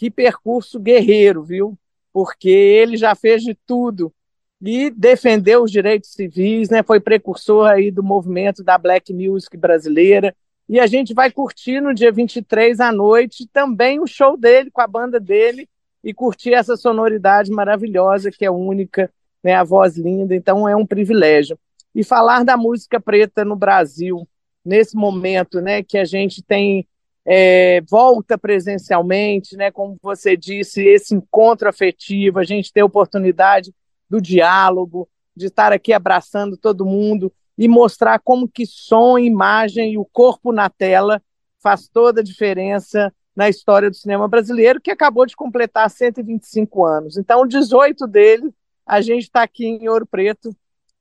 que 0.01 0.11
percurso 0.11 0.81
guerreiro, 0.81 1.43
viu? 1.43 1.79
Porque 2.11 2.49
ele 2.49 2.97
já 2.97 3.15
fez 3.15 3.43
de 3.43 3.55
tudo 3.67 4.11
e 4.59 4.89
defendeu 4.89 5.63
os 5.63 5.71
direitos 5.71 6.15
civis, 6.15 6.71
né? 6.71 6.83
Foi 6.83 6.99
precursor 6.99 7.69
aí 7.69 7.91
do 7.91 8.03
movimento 8.03 8.65
da 8.65 8.79
Black 8.79 9.13
Music 9.13 9.55
brasileira. 9.59 10.35
E 10.67 10.81
a 10.81 10.87
gente 10.87 11.13
vai 11.13 11.31
curtir 11.31 11.83
no 11.83 11.93
dia 11.93 12.11
23 12.11 12.81
à 12.81 12.91
noite 12.91 13.47
também 13.53 14.01
o 14.01 14.07
show 14.07 14.39
dele 14.39 14.71
com 14.71 14.81
a 14.81 14.87
banda 14.87 15.21
dele 15.21 15.69
e 16.03 16.15
curtir 16.15 16.55
essa 16.55 16.79
sonoridade 16.79 17.51
maravilhosa 17.51 18.31
que 18.31 18.47
é 18.47 18.51
única, 18.51 19.13
né? 19.45 19.53
A 19.53 19.65
voz 19.65 19.99
linda, 19.99 20.35
então 20.35 20.67
é 20.67 20.75
um 20.75 20.87
privilégio. 20.87 21.59
E 21.95 22.03
falar 22.03 22.43
da 22.43 22.57
música 22.57 22.99
preta 22.99 23.45
no 23.45 23.55
Brasil, 23.55 24.27
nesse 24.65 24.97
momento, 24.97 25.61
né, 25.61 25.83
que 25.83 25.99
a 25.99 26.07
gente 26.07 26.43
tem 26.43 26.89
é, 27.27 27.81
volta 27.83 28.39
presencialmente, 28.39 29.57
né, 29.57 29.71
como 29.71 29.97
você 30.03 30.37
disse, 30.37 30.83
esse 30.83 31.15
encontro 31.15 31.69
afetivo, 31.69 32.39
a 32.39 32.45
gente 32.45 32.73
ter 32.73 32.81
a 32.81 32.87
oportunidade 32.87 33.75
do 34.09 34.21
diálogo, 34.21 35.09
de 35.37 35.47
estar 35.47 35.73
aqui 35.73 35.93
abraçando 35.93 36.57
todo 36.57 36.87
mundo 36.87 37.33
e 37.57 37.69
mostrar 37.69 38.19
como 38.19 38.49
que 38.49 38.67
som, 38.67 39.19
imagem 39.19 39.93
e 39.93 39.99
o 39.99 40.05
corpo 40.05 40.53
na 40.53 40.69
tela 40.69 41.23
faz 41.63 41.89
toda 41.89 42.21
a 42.21 42.25
diferença 42.25 43.13
na 43.37 43.49
história 43.49 43.89
do 43.89 43.97
cinema 43.97 44.27
brasileiro, 44.27 44.81
que 44.81 44.91
acabou 44.91 45.25
de 45.25 45.37
completar 45.37 45.89
125 45.89 46.85
anos. 46.85 47.17
Então, 47.17 47.47
18 47.47 48.07
dele, 48.07 48.53
a 48.85 49.01
gente 49.01 49.23
está 49.23 49.43
aqui 49.43 49.67
em 49.67 49.89
Ouro 49.89 50.07
Preto, 50.07 50.55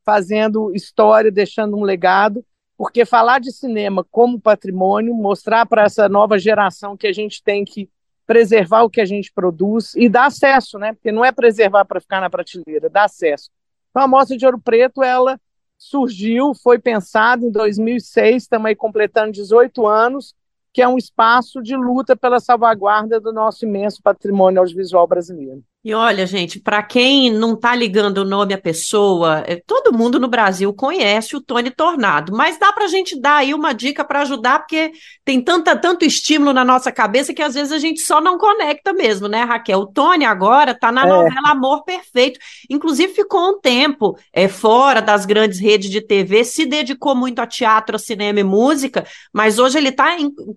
fazendo 0.05 0.73
história, 0.75 1.31
deixando 1.31 1.77
um 1.77 1.83
legado, 1.83 2.45
porque 2.79 3.03
falar 3.03 3.39
de 3.41 3.51
cinema 3.51 4.05
como 4.09 4.39
patrimônio, 4.39 5.13
mostrar 5.13 5.65
para 5.65 5.83
essa 5.83 6.07
nova 6.07 6.39
geração 6.39 6.95
que 6.95 7.07
a 7.07 7.11
gente 7.11 7.43
tem 7.43 7.65
que 7.65 7.89
preservar 8.25 8.83
o 8.83 8.89
que 8.89 9.01
a 9.01 9.05
gente 9.05 9.33
produz 9.33 9.93
e 9.95 10.07
dar 10.07 10.27
acesso, 10.27 10.79
né? 10.79 10.93
Porque 10.93 11.11
não 11.11 11.25
é 11.25 11.29
preservar 11.33 11.83
para 11.83 11.99
ficar 11.99 12.21
na 12.21 12.29
prateleira, 12.29 12.89
dá 12.89 13.03
acesso. 13.03 13.49
Então, 13.89 14.01
a 14.01 14.07
Mostra 14.07 14.37
de 14.37 14.45
Ouro 14.45 14.61
Preto, 14.61 15.03
ela 15.03 15.37
surgiu, 15.77 16.53
foi 16.53 16.79
pensada 16.79 17.45
em 17.45 17.51
2006, 17.51 18.43
estamos 18.43 18.67
aí 18.67 18.75
completando 18.77 19.33
18 19.33 19.85
anos, 19.85 20.33
que 20.71 20.81
é 20.81 20.87
um 20.87 20.97
espaço 20.97 21.61
de 21.61 21.75
luta 21.75 22.15
pela 22.15 22.39
salvaguarda 22.39 23.19
do 23.19 23.33
nosso 23.33 23.65
imenso 23.65 24.01
patrimônio 24.01 24.61
audiovisual 24.61 25.05
brasileiro. 25.05 25.61
E 25.81 25.93
olha, 25.93 26.25
gente, 26.25 26.59
para 26.59 26.83
quem 26.83 27.31
não 27.31 27.53
está 27.53 27.73
ligando 27.73 28.17
o 28.17 28.25
nome 28.25 28.53
à 28.53 28.57
pessoa, 28.57 29.45
é, 29.47 29.55
todo 29.65 29.97
mundo 29.97 30.19
no 30.19 30.27
Brasil 30.27 30.73
conhece 30.73 31.37
o 31.37 31.41
Tony 31.41 31.71
Tornado, 31.71 32.35
mas 32.35 32.59
dá 32.59 32.73
para 32.73 32.83
a 32.83 32.87
gente 32.89 33.17
dar 33.17 33.37
aí 33.37 33.53
uma 33.53 33.71
dica 33.71 34.03
para 34.03 34.19
ajudar, 34.23 34.59
porque 34.59 34.91
tem 35.23 35.41
tanta, 35.41 35.77
tanto 35.77 36.03
estímulo 36.03 36.51
na 36.51 36.65
nossa 36.65 36.91
cabeça 36.91 37.33
que 37.33 37.41
às 37.41 37.53
vezes 37.53 37.71
a 37.71 37.77
gente 37.77 38.01
só 38.01 38.19
não 38.19 38.37
conecta 38.37 38.91
mesmo, 38.91 39.29
né, 39.29 39.43
Raquel? 39.43 39.79
O 39.79 39.87
Tony 39.87 40.25
agora 40.25 40.71
está 40.71 40.91
na 40.91 41.05
é. 41.05 41.07
novela 41.07 41.51
Amor 41.51 41.85
Perfeito, 41.85 42.41
inclusive 42.69 43.13
ficou 43.13 43.51
um 43.51 43.61
tempo 43.61 44.19
é, 44.33 44.49
fora 44.49 45.01
das 45.01 45.25
grandes 45.25 45.59
redes 45.59 45.89
de 45.89 46.01
TV, 46.01 46.43
se 46.43 46.65
dedicou 46.65 47.15
muito 47.15 47.39
a 47.39 47.47
teatro, 47.47 47.95
a 47.95 47.99
cinema 47.99 48.41
e 48.41 48.43
música, 48.43 49.07
mas 49.31 49.57
hoje 49.57 49.77
ele 49.77 49.89
está 49.89 50.09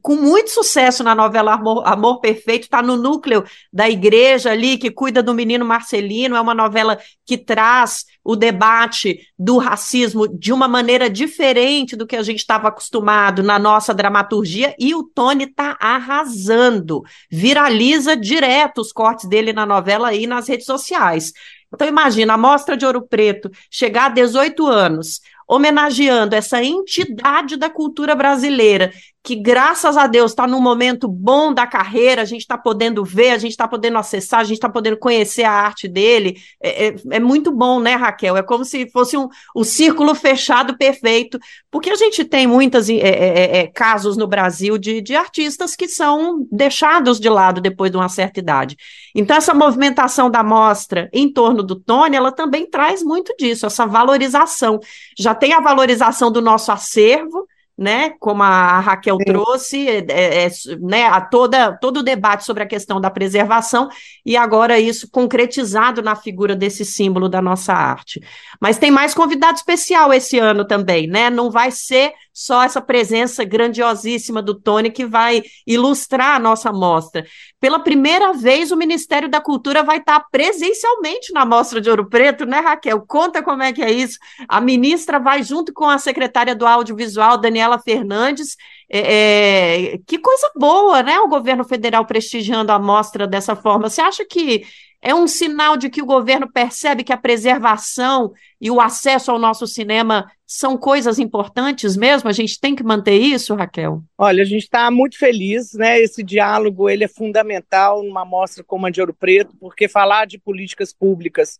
com 0.02 0.16
muito 0.16 0.50
sucesso 0.50 1.04
na 1.04 1.14
novela 1.14 1.54
Amor, 1.54 1.86
Amor 1.86 2.20
Perfeito, 2.20 2.64
está 2.64 2.82
no 2.82 2.96
núcleo 2.96 3.44
da 3.72 3.88
igreja 3.88 4.50
ali 4.50 4.76
que 4.76 4.90
cuida 4.90 5.11
cuida 5.12 5.22
do 5.22 5.34
menino 5.34 5.62
Marcelino, 5.62 6.34
é 6.34 6.40
uma 6.40 6.54
novela 6.54 6.98
que 7.26 7.36
traz 7.36 8.06
o 8.24 8.34
debate 8.34 9.20
do 9.38 9.58
racismo 9.58 10.26
de 10.26 10.54
uma 10.54 10.66
maneira 10.66 11.10
diferente 11.10 11.94
do 11.94 12.06
que 12.06 12.16
a 12.16 12.22
gente 12.22 12.38
estava 12.38 12.68
acostumado 12.68 13.42
na 13.42 13.58
nossa 13.58 13.92
dramaturgia, 13.92 14.74
e 14.78 14.94
o 14.94 15.02
Tony 15.02 15.44
está 15.44 15.76
arrasando. 15.78 17.02
Viraliza 17.30 18.16
direto 18.16 18.80
os 18.80 18.90
cortes 18.90 19.28
dele 19.28 19.52
na 19.52 19.66
novela 19.66 20.14
e 20.14 20.26
nas 20.26 20.48
redes 20.48 20.64
sociais. 20.64 21.34
Então, 21.74 21.86
imagina, 21.86 22.32
a 22.32 22.38
Mostra 22.38 22.74
de 22.74 22.86
Ouro 22.86 23.02
Preto 23.02 23.50
chegar 23.70 24.06
a 24.06 24.14
18 24.14 24.66
anos, 24.66 25.20
homenageando 25.46 26.34
essa 26.34 26.64
entidade 26.64 27.56
da 27.56 27.68
cultura 27.68 28.14
brasileira, 28.14 28.90
que 29.24 29.36
graças 29.36 29.96
a 29.96 30.08
Deus 30.08 30.32
está 30.32 30.48
num 30.48 30.60
momento 30.60 31.06
bom 31.06 31.54
da 31.54 31.64
carreira, 31.64 32.22
a 32.22 32.24
gente 32.24 32.40
está 32.40 32.58
podendo 32.58 33.04
ver, 33.04 33.30
a 33.30 33.38
gente 33.38 33.52
está 33.52 33.68
podendo 33.68 33.96
acessar, 33.96 34.40
a 34.40 34.44
gente 34.44 34.56
está 34.56 34.68
podendo 34.68 34.96
conhecer 34.96 35.44
a 35.44 35.52
arte 35.52 35.86
dele. 35.86 36.38
É, 36.60 36.88
é, 36.88 36.94
é, 37.12 37.20
muito 37.20 37.52
bom, 37.52 37.78
né, 37.78 37.94
Raquel? 37.94 38.36
É 38.36 38.42
como 38.42 38.64
se 38.64 38.90
fosse 38.90 39.16
um, 39.16 39.28
um 39.54 39.62
círculo 39.62 40.12
fechado 40.16 40.76
perfeito, 40.76 41.38
porque 41.70 41.90
a 41.90 41.94
gente 41.94 42.24
tem 42.24 42.48
muitos 42.48 42.90
é, 42.90 42.94
é, 42.94 42.98
é, 42.98 43.58
é, 43.58 43.66
casos 43.68 44.16
no 44.16 44.26
Brasil 44.26 44.76
de, 44.76 45.00
de 45.00 45.14
artistas 45.14 45.76
que 45.76 45.86
são 45.86 46.44
deixados 46.50 47.20
de 47.20 47.28
lado 47.28 47.60
depois 47.60 47.92
de 47.92 47.96
uma 47.96 48.08
certa 48.08 48.40
idade. 48.40 48.76
Então, 49.14 49.36
essa 49.36 49.54
movimentação 49.54 50.28
da 50.28 50.42
mostra 50.42 51.08
em 51.12 51.32
torno 51.32 51.62
do 51.62 51.76
Tony, 51.76 52.16
ela 52.16 52.32
também 52.32 52.68
traz 52.68 53.04
muito 53.04 53.32
disso, 53.38 53.66
essa 53.66 53.86
valorização. 53.86 54.80
Já 55.16 55.32
tem 55.32 55.52
a 55.52 55.60
valorização 55.60 56.32
do 56.32 56.42
nosso 56.42 56.72
acervo, 56.72 57.46
né, 57.76 58.10
como 58.20 58.42
a 58.42 58.80
Raquel 58.80 59.16
Sim. 59.16 59.24
trouxe, 59.24 59.88
é, 59.88 60.04
é, 60.08 60.46
é, 60.46 60.50
né, 60.80 61.06
a 61.06 61.20
toda, 61.20 61.72
todo 61.78 61.98
o 61.98 62.02
debate 62.02 62.44
sobre 62.44 62.62
a 62.62 62.66
questão 62.66 63.00
da 63.00 63.10
preservação, 63.10 63.88
e 64.24 64.36
agora 64.36 64.78
isso 64.78 65.10
concretizado 65.10 66.02
na 66.02 66.14
figura 66.14 66.54
desse 66.54 66.84
símbolo 66.84 67.28
da 67.28 67.40
nossa 67.40 67.72
arte. 67.72 68.20
Mas 68.60 68.78
tem 68.78 68.90
mais 68.90 69.14
convidado 69.14 69.56
especial 69.56 70.12
esse 70.12 70.38
ano 70.38 70.64
também, 70.64 71.06
né? 71.06 71.30
Não 71.30 71.50
vai 71.50 71.70
ser 71.70 72.12
só 72.32 72.62
essa 72.62 72.80
presença 72.80 73.44
grandiosíssima 73.44 74.40
do 74.40 74.54
Tony 74.54 74.90
que 74.90 75.04
vai 75.04 75.42
ilustrar 75.66 76.36
a 76.36 76.38
nossa 76.38 76.72
mostra. 76.72 77.26
Pela 77.60 77.78
primeira 77.78 78.32
vez, 78.32 78.72
o 78.72 78.76
Ministério 78.76 79.28
da 79.28 79.40
Cultura 79.40 79.82
vai 79.82 79.98
estar 79.98 80.18
presencialmente 80.30 81.32
na 81.32 81.44
Mostra 81.44 81.80
de 81.80 81.90
Ouro 81.90 82.08
Preto, 82.08 82.46
né, 82.46 82.60
Raquel? 82.60 83.04
Conta 83.06 83.42
como 83.42 83.62
é 83.62 83.72
que 83.72 83.82
é 83.82 83.90
isso. 83.90 84.18
A 84.48 84.60
ministra 84.60 85.20
vai 85.20 85.42
junto 85.42 85.72
com 85.72 85.88
a 85.88 85.98
secretária 85.98 86.54
do 86.54 86.66
Audiovisual, 86.66 87.38
Daniela 87.38 87.78
Fernandes. 87.78 88.56
É, 88.90 89.94
é, 89.94 89.98
que 90.06 90.18
coisa 90.18 90.50
boa, 90.56 91.02
né? 91.02 91.18
O 91.20 91.28
governo 91.28 91.64
federal 91.64 92.04
prestigiando 92.06 92.72
a 92.72 92.78
mostra 92.78 93.26
dessa 93.26 93.54
forma. 93.54 93.88
Você 93.88 94.00
acha 94.00 94.24
que 94.24 94.64
é 95.02 95.12
um 95.12 95.26
sinal 95.26 95.76
de 95.76 95.90
que 95.90 96.00
o 96.00 96.06
governo 96.06 96.50
percebe 96.50 97.02
que 97.02 97.12
a 97.12 97.16
preservação 97.16 98.32
e 98.60 98.70
o 98.70 98.80
acesso 98.80 99.32
ao 99.32 99.38
nosso 99.38 99.66
cinema 99.66 100.30
são 100.46 100.78
coisas 100.78 101.18
importantes 101.18 101.96
mesmo? 101.96 102.28
A 102.28 102.32
gente 102.32 102.60
tem 102.60 102.76
que 102.76 102.84
manter 102.84 103.16
isso, 103.16 103.52
Raquel? 103.56 104.00
Olha, 104.16 104.42
a 104.42 104.46
gente 104.46 104.62
está 104.62 104.88
muito 104.92 105.18
feliz, 105.18 105.72
né? 105.74 106.00
Esse 106.00 106.22
diálogo 106.22 106.88
ele 106.88 107.02
é 107.02 107.08
fundamental 107.08 108.04
numa 108.04 108.24
mostra 108.24 108.62
como 108.62 108.86
a 108.86 108.90
de 108.90 109.00
Ouro 109.00 109.12
Preto, 109.12 109.56
porque 109.58 109.88
falar 109.88 110.24
de 110.24 110.38
políticas 110.38 110.92
públicas 110.92 111.58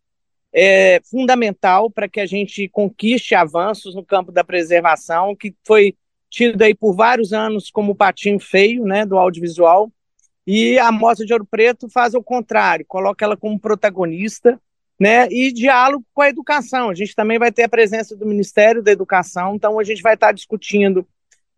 é 0.54 1.00
fundamental 1.10 1.90
para 1.90 2.08
que 2.08 2.20
a 2.20 2.26
gente 2.26 2.68
conquiste 2.68 3.34
avanços 3.34 3.94
no 3.94 4.04
campo 4.04 4.30
da 4.30 4.44
preservação, 4.44 5.34
que 5.34 5.52
foi 5.66 5.96
tido 6.30 6.62
aí 6.62 6.74
por 6.74 6.94
vários 6.94 7.32
anos 7.32 7.70
como 7.70 7.94
patinho 7.94 8.38
feio, 8.38 8.84
né, 8.84 9.04
do 9.04 9.18
audiovisual 9.18 9.90
e 10.46 10.78
a 10.78 10.90
Mostra 10.90 11.24
de 11.24 11.32
Ouro 11.32 11.46
Preto 11.46 11.88
faz 11.88 12.14
o 12.14 12.22
contrário, 12.22 12.84
coloca 12.86 13.24
ela 13.24 13.36
como 13.36 13.58
protagonista, 13.58 14.60
né? 14.98 15.28
E 15.30 15.52
diálogo 15.52 16.04
com 16.14 16.22
a 16.22 16.28
educação. 16.28 16.90
A 16.90 16.94
gente 16.94 17.14
também 17.14 17.38
vai 17.38 17.50
ter 17.50 17.64
a 17.64 17.68
presença 17.68 18.16
do 18.16 18.26
Ministério 18.26 18.82
da 18.82 18.92
Educação, 18.92 19.54
então 19.54 19.78
a 19.78 19.84
gente 19.84 20.02
vai 20.02 20.14
estar 20.14 20.32
discutindo 20.32 21.06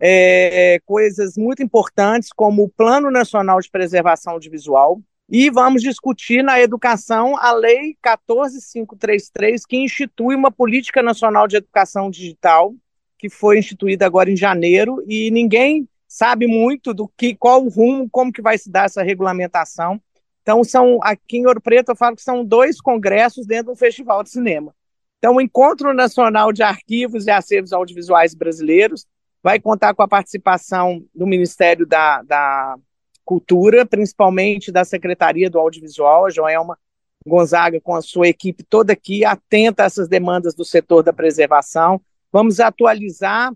é, 0.01 0.79
coisas 0.85 1.37
muito 1.37 1.63
importantes, 1.63 2.31
como 2.35 2.65
o 2.65 2.69
Plano 2.69 3.11
Nacional 3.11 3.61
de 3.61 3.71
Preservação 3.71 4.35
Audiovisual, 4.35 5.01
e 5.29 5.49
vamos 5.49 5.83
discutir 5.83 6.43
na 6.43 6.61
educação 6.61 7.37
a 7.39 7.53
Lei 7.53 7.97
14533, 8.03 9.65
que 9.65 9.77
institui 9.77 10.35
uma 10.35 10.51
Política 10.51 11.03
Nacional 11.03 11.49
de 11.49 11.57
Educação 11.57 12.11
Digital, 12.11 12.75
que 13.19 13.31
foi 13.31 13.59
instituída 13.59 14.05
agora 14.05 14.31
em 14.31 14.37
janeiro, 14.37 15.03
e 15.07 15.31
ninguém 15.31 15.89
sabe 16.15 16.47
muito 16.47 16.95
do 16.95 17.09
que, 17.09 17.35
qual 17.35 17.65
o 17.65 17.69
rumo, 17.69 18.09
como 18.09 18.33
que 18.33 18.41
vai 18.41 18.57
se 18.57 18.71
dar 18.71 18.85
essa 18.85 19.03
regulamentação. 19.03 20.01
Então, 20.43 20.63
são 20.63 21.01
aqui 21.03 21.39
em 21.39 21.47
Ouro 21.47 21.61
Preto, 21.61 21.91
eu 21.91 21.97
falo 21.97 22.15
que 22.15 22.23
são 22.23 22.45
dois 22.45 22.81
congressos 22.81 23.45
dentro 23.45 23.73
do 23.73 23.77
Festival 23.77 24.23
de 24.23 24.31
Cinema. 24.31 24.73
Então, 25.19 25.35
o 25.35 25.41
Encontro 25.41 25.93
Nacional 25.93 26.53
de 26.53 26.63
Arquivos 26.63 27.27
e 27.27 27.33
Acervos 27.33 27.73
Audiovisuais 27.73 28.33
Brasileiros 28.33 29.09
vai 29.43 29.59
contar 29.59 29.93
com 29.93 30.05
a 30.05 30.09
participação 30.09 31.05
do 31.13 31.27
Ministério 31.27 31.85
da, 31.85 32.23
da 32.23 32.77
Cultura, 33.25 33.85
principalmente 33.85 34.71
da 34.71 34.85
Secretaria 34.85 35.51
do 35.51 35.59
Audiovisual, 35.59 36.27
a 36.27 36.31
Joelma 36.31 36.79
Gonzaga, 37.27 37.81
com 37.81 37.97
a 37.97 38.03
sua 38.03 38.29
equipe 38.29 38.63
toda 38.63 38.93
aqui, 38.93 39.25
atenta 39.25 39.83
a 39.83 39.87
essas 39.87 40.09
demandas 40.09 40.55
do 40.55 40.65
setor 40.65 41.03
da 41.03 41.13
preservação. 41.13 42.01
Vamos 42.31 42.61
atualizar 42.61 43.53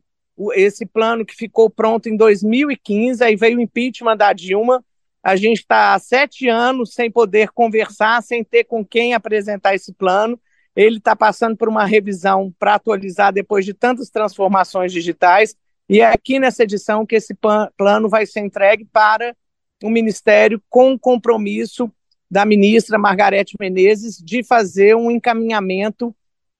esse 0.55 0.87
plano 0.87 1.25
que 1.25 1.35
ficou 1.35 1.69
pronto 1.69 2.09
em 2.09 2.17
2015, 2.17 3.23
aí 3.23 3.37
veio 3.37 3.59
o 3.59 3.61
impeachment 3.61 4.17
da 4.17 4.33
Dilma. 4.33 4.85
A 5.23 5.37
gente 5.37 5.59
está 5.59 5.95
há 5.95 5.99
sete 5.99 6.49
anos 6.49 6.95
sem 6.95 7.11
poder 7.11 7.51
conversar, 7.51 8.23
sem 8.23 8.45
ter 8.45 8.65
com 8.65 8.85
quem 8.85 9.15
apresentar 9.15 9.75
esse 9.75 9.93
plano. 9.93 10.41
Ele 10.77 10.99
está 10.99 11.17
passando 11.17 11.57
por 11.57 11.69
uma 11.69 11.85
revisão 11.85 12.55
para 12.59 12.75
atualizar 12.75 13.33
depois 13.33 13.65
de 13.65 13.75
tantas 13.75 14.11
transformações 14.11 14.93
digitais. 14.93 15.57
E 15.89 16.01
é 16.01 16.07
aqui 16.07 16.39
nessa 16.39 16.63
edição 16.63 17.05
que 17.05 17.17
esse 17.17 17.35
plano 17.77 18.09
vai 18.09 18.27
ser 18.27 18.41
entregue 18.41 18.85
para 18.85 19.35
o 19.83 19.91
Ministério 19.91 20.63
com 20.69 20.93
o 20.93 20.99
compromisso 20.99 21.91
da 22.31 22.45
ministra 22.45 22.99
Margarete 22.99 23.57
Menezes 23.59 24.19
de 24.19 24.45
fazer 24.45 24.95
um 24.95 25.11
encaminhamento 25.11 26.15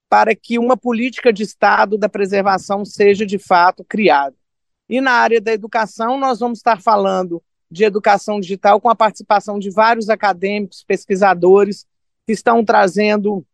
para 0.09 0.35
que 0.35 0.57
uma 0.57 0.75
política 0.75 1.31
de 1.31 1.43
Estado 1.43 1.97
da 1.97 2.09
preservação 2.09 2.83
seja 2.83 3.25
de 3.25 3.37
fato 3.37 3.83
criada. 3.83 4.35
E 4.89 4.99
na 4.99 5.11
área 5.11 5.39
da 5.39 5.53
educação, 5.53 6.17
nós 6.17 6.39
vamos 6.39 6.59
estar 6.59 6.81
falando 6.81 7.41
de 7.69 7.83
educação 7.83 8.39
digital 8.39 8.81
com 8.81 8.89
a 8.89 8.95
participação 8.95 9.59
de 9.59 9.69
vários 9.69 10.09
acadêmicos, 10.09 10.83
pesquisadores, 10.83 11.85
que 12.25 12.33
estão 12.33 12.65
trazendo 12.65 13.45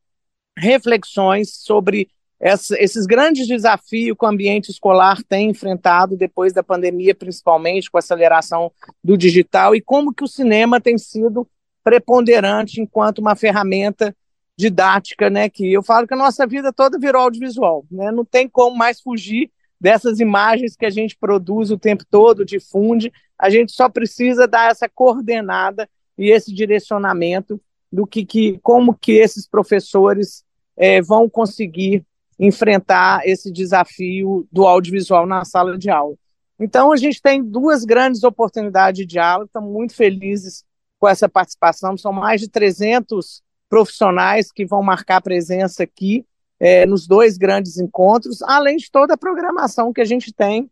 reflexões 0.57 1.53
sobre 1.53 2.07
esses 2.39 3.05
grandes 3.05 3.47
desafios 3.47 4.17
que 4.17 4.25
o 4.25 4.27
ambiente 4.27 4.69
escolar 4.69 5.21
tem 5.27 5.49
enfrentado 5.49 6.15
depois 6.15 6.53
da 6.53 6.63
pandemia, 6.63 7.15
principalmente 7.15 7.89
com 7.89 7.97
a 7.97 7.99
aceleração 7.99 8.71
do 9.03 9.17
digital, 9.17 9.75
e 9.75 9.81
como 9.81 10.13
que 10.13 10.23
o 10.23 10.27
cinema 10.27 10.79
tem 10.79 10.97
sido 10.97 11.47
preponderante 11.83 12.81
enquanto 12.81 13.19
uma 13.19 13.35
ferramenta 13.35 14.15
didática, 14.57 15.29
né? 15.29 15.49
Que 15.49 15.71
eu 15.71 15.83
falo 15.83 16.07
que 16.07 16.13
a 16.13 16.17
nossa 16.17 16.45
vida 16.47 16.71
toda 16.71 16.97
virou 16.97 17.23
audiovisual, 17.23 17.85
né? 17.91 18.11
Não 18.11 18.25
tem 18.25 18.47
como 18.47 18.75
mais 18.75 19.01
fugir 19.01 19.51
dessas 19.79 20.19
imagens 20.19 20.75
que 20.75 20.85
a 20.85 20.89
gente 20.89 21.17
produz 21.17 21.71
o 21.71 21.77
tempo 21.77 22.03
todo, 22.09 22.45
difunde. 22.45 23.11
A 23.37 23.49
gente 23.49 23.71
só 23.71 23.89
precisa 23.89 24.47
dar 24.47 24.71
essa 24.71 24.87
coordenada 24.87 25.89
e 26.17 26.31
esse 26.31 26.53
direcionamento 26.53 27.59
do 27.91 28.07
que, 28.07 28.25
que 28.25 28.59
como 28.63 28.93
que 28.93 29.13
esses 29.13 29.47
professores 29.47 30.43
é, 30.77 31.01
vão 31.01 31.29
conseguir 31.29 32.05
enfrentar 32.37 33.25
esse 33.25 33.51
desafio 33.51 34.47
do 34.51 34.65
audiovisual 34.65 35.25
na 35.25 35.45
sala 35.45 35.77
de 35.77 35.89
aula. 35.89 36.15
Então, 36.59 36.91
a 36.91 36.97
gente 36.97 37.21
tem 37.21 37.43
duas 37.43 37.83
grandes 37.83 38.23
oportunidades 38.23 38.99
de 38.99 39.05
diálogo, 39.05 39.47
estamos 39.47 39.71
muito 39.71 39.93
felizes 39.93 40.63
com 40.99 41.07
essa 41.07 41.27
participação, 41.27 41.97
são 41.97 42.13
mais 42.13 42.41
de 42.41 42.49
300 42.49 43.41
profissionais 43.75 44.53
que 44.53 44.65
vão 44.65 44.81
marcar 44.81 45.19
presença 45.19 45.83
aqui 45.83 46.25
é, 46.57 46.85
nos 46.85 47.05
dois 47.05 47.37
grandes 47.37 47.77
encontros, 47.77 48.41
além 48.43 48.77
de 48.77 48.89
toda 48.89 49.15
a 49.15 49.17
programação 49.17 49.91
que 49.91 49.99
a 49.99 50.05
gente 50.05 50.31
tem, 50.33 50.71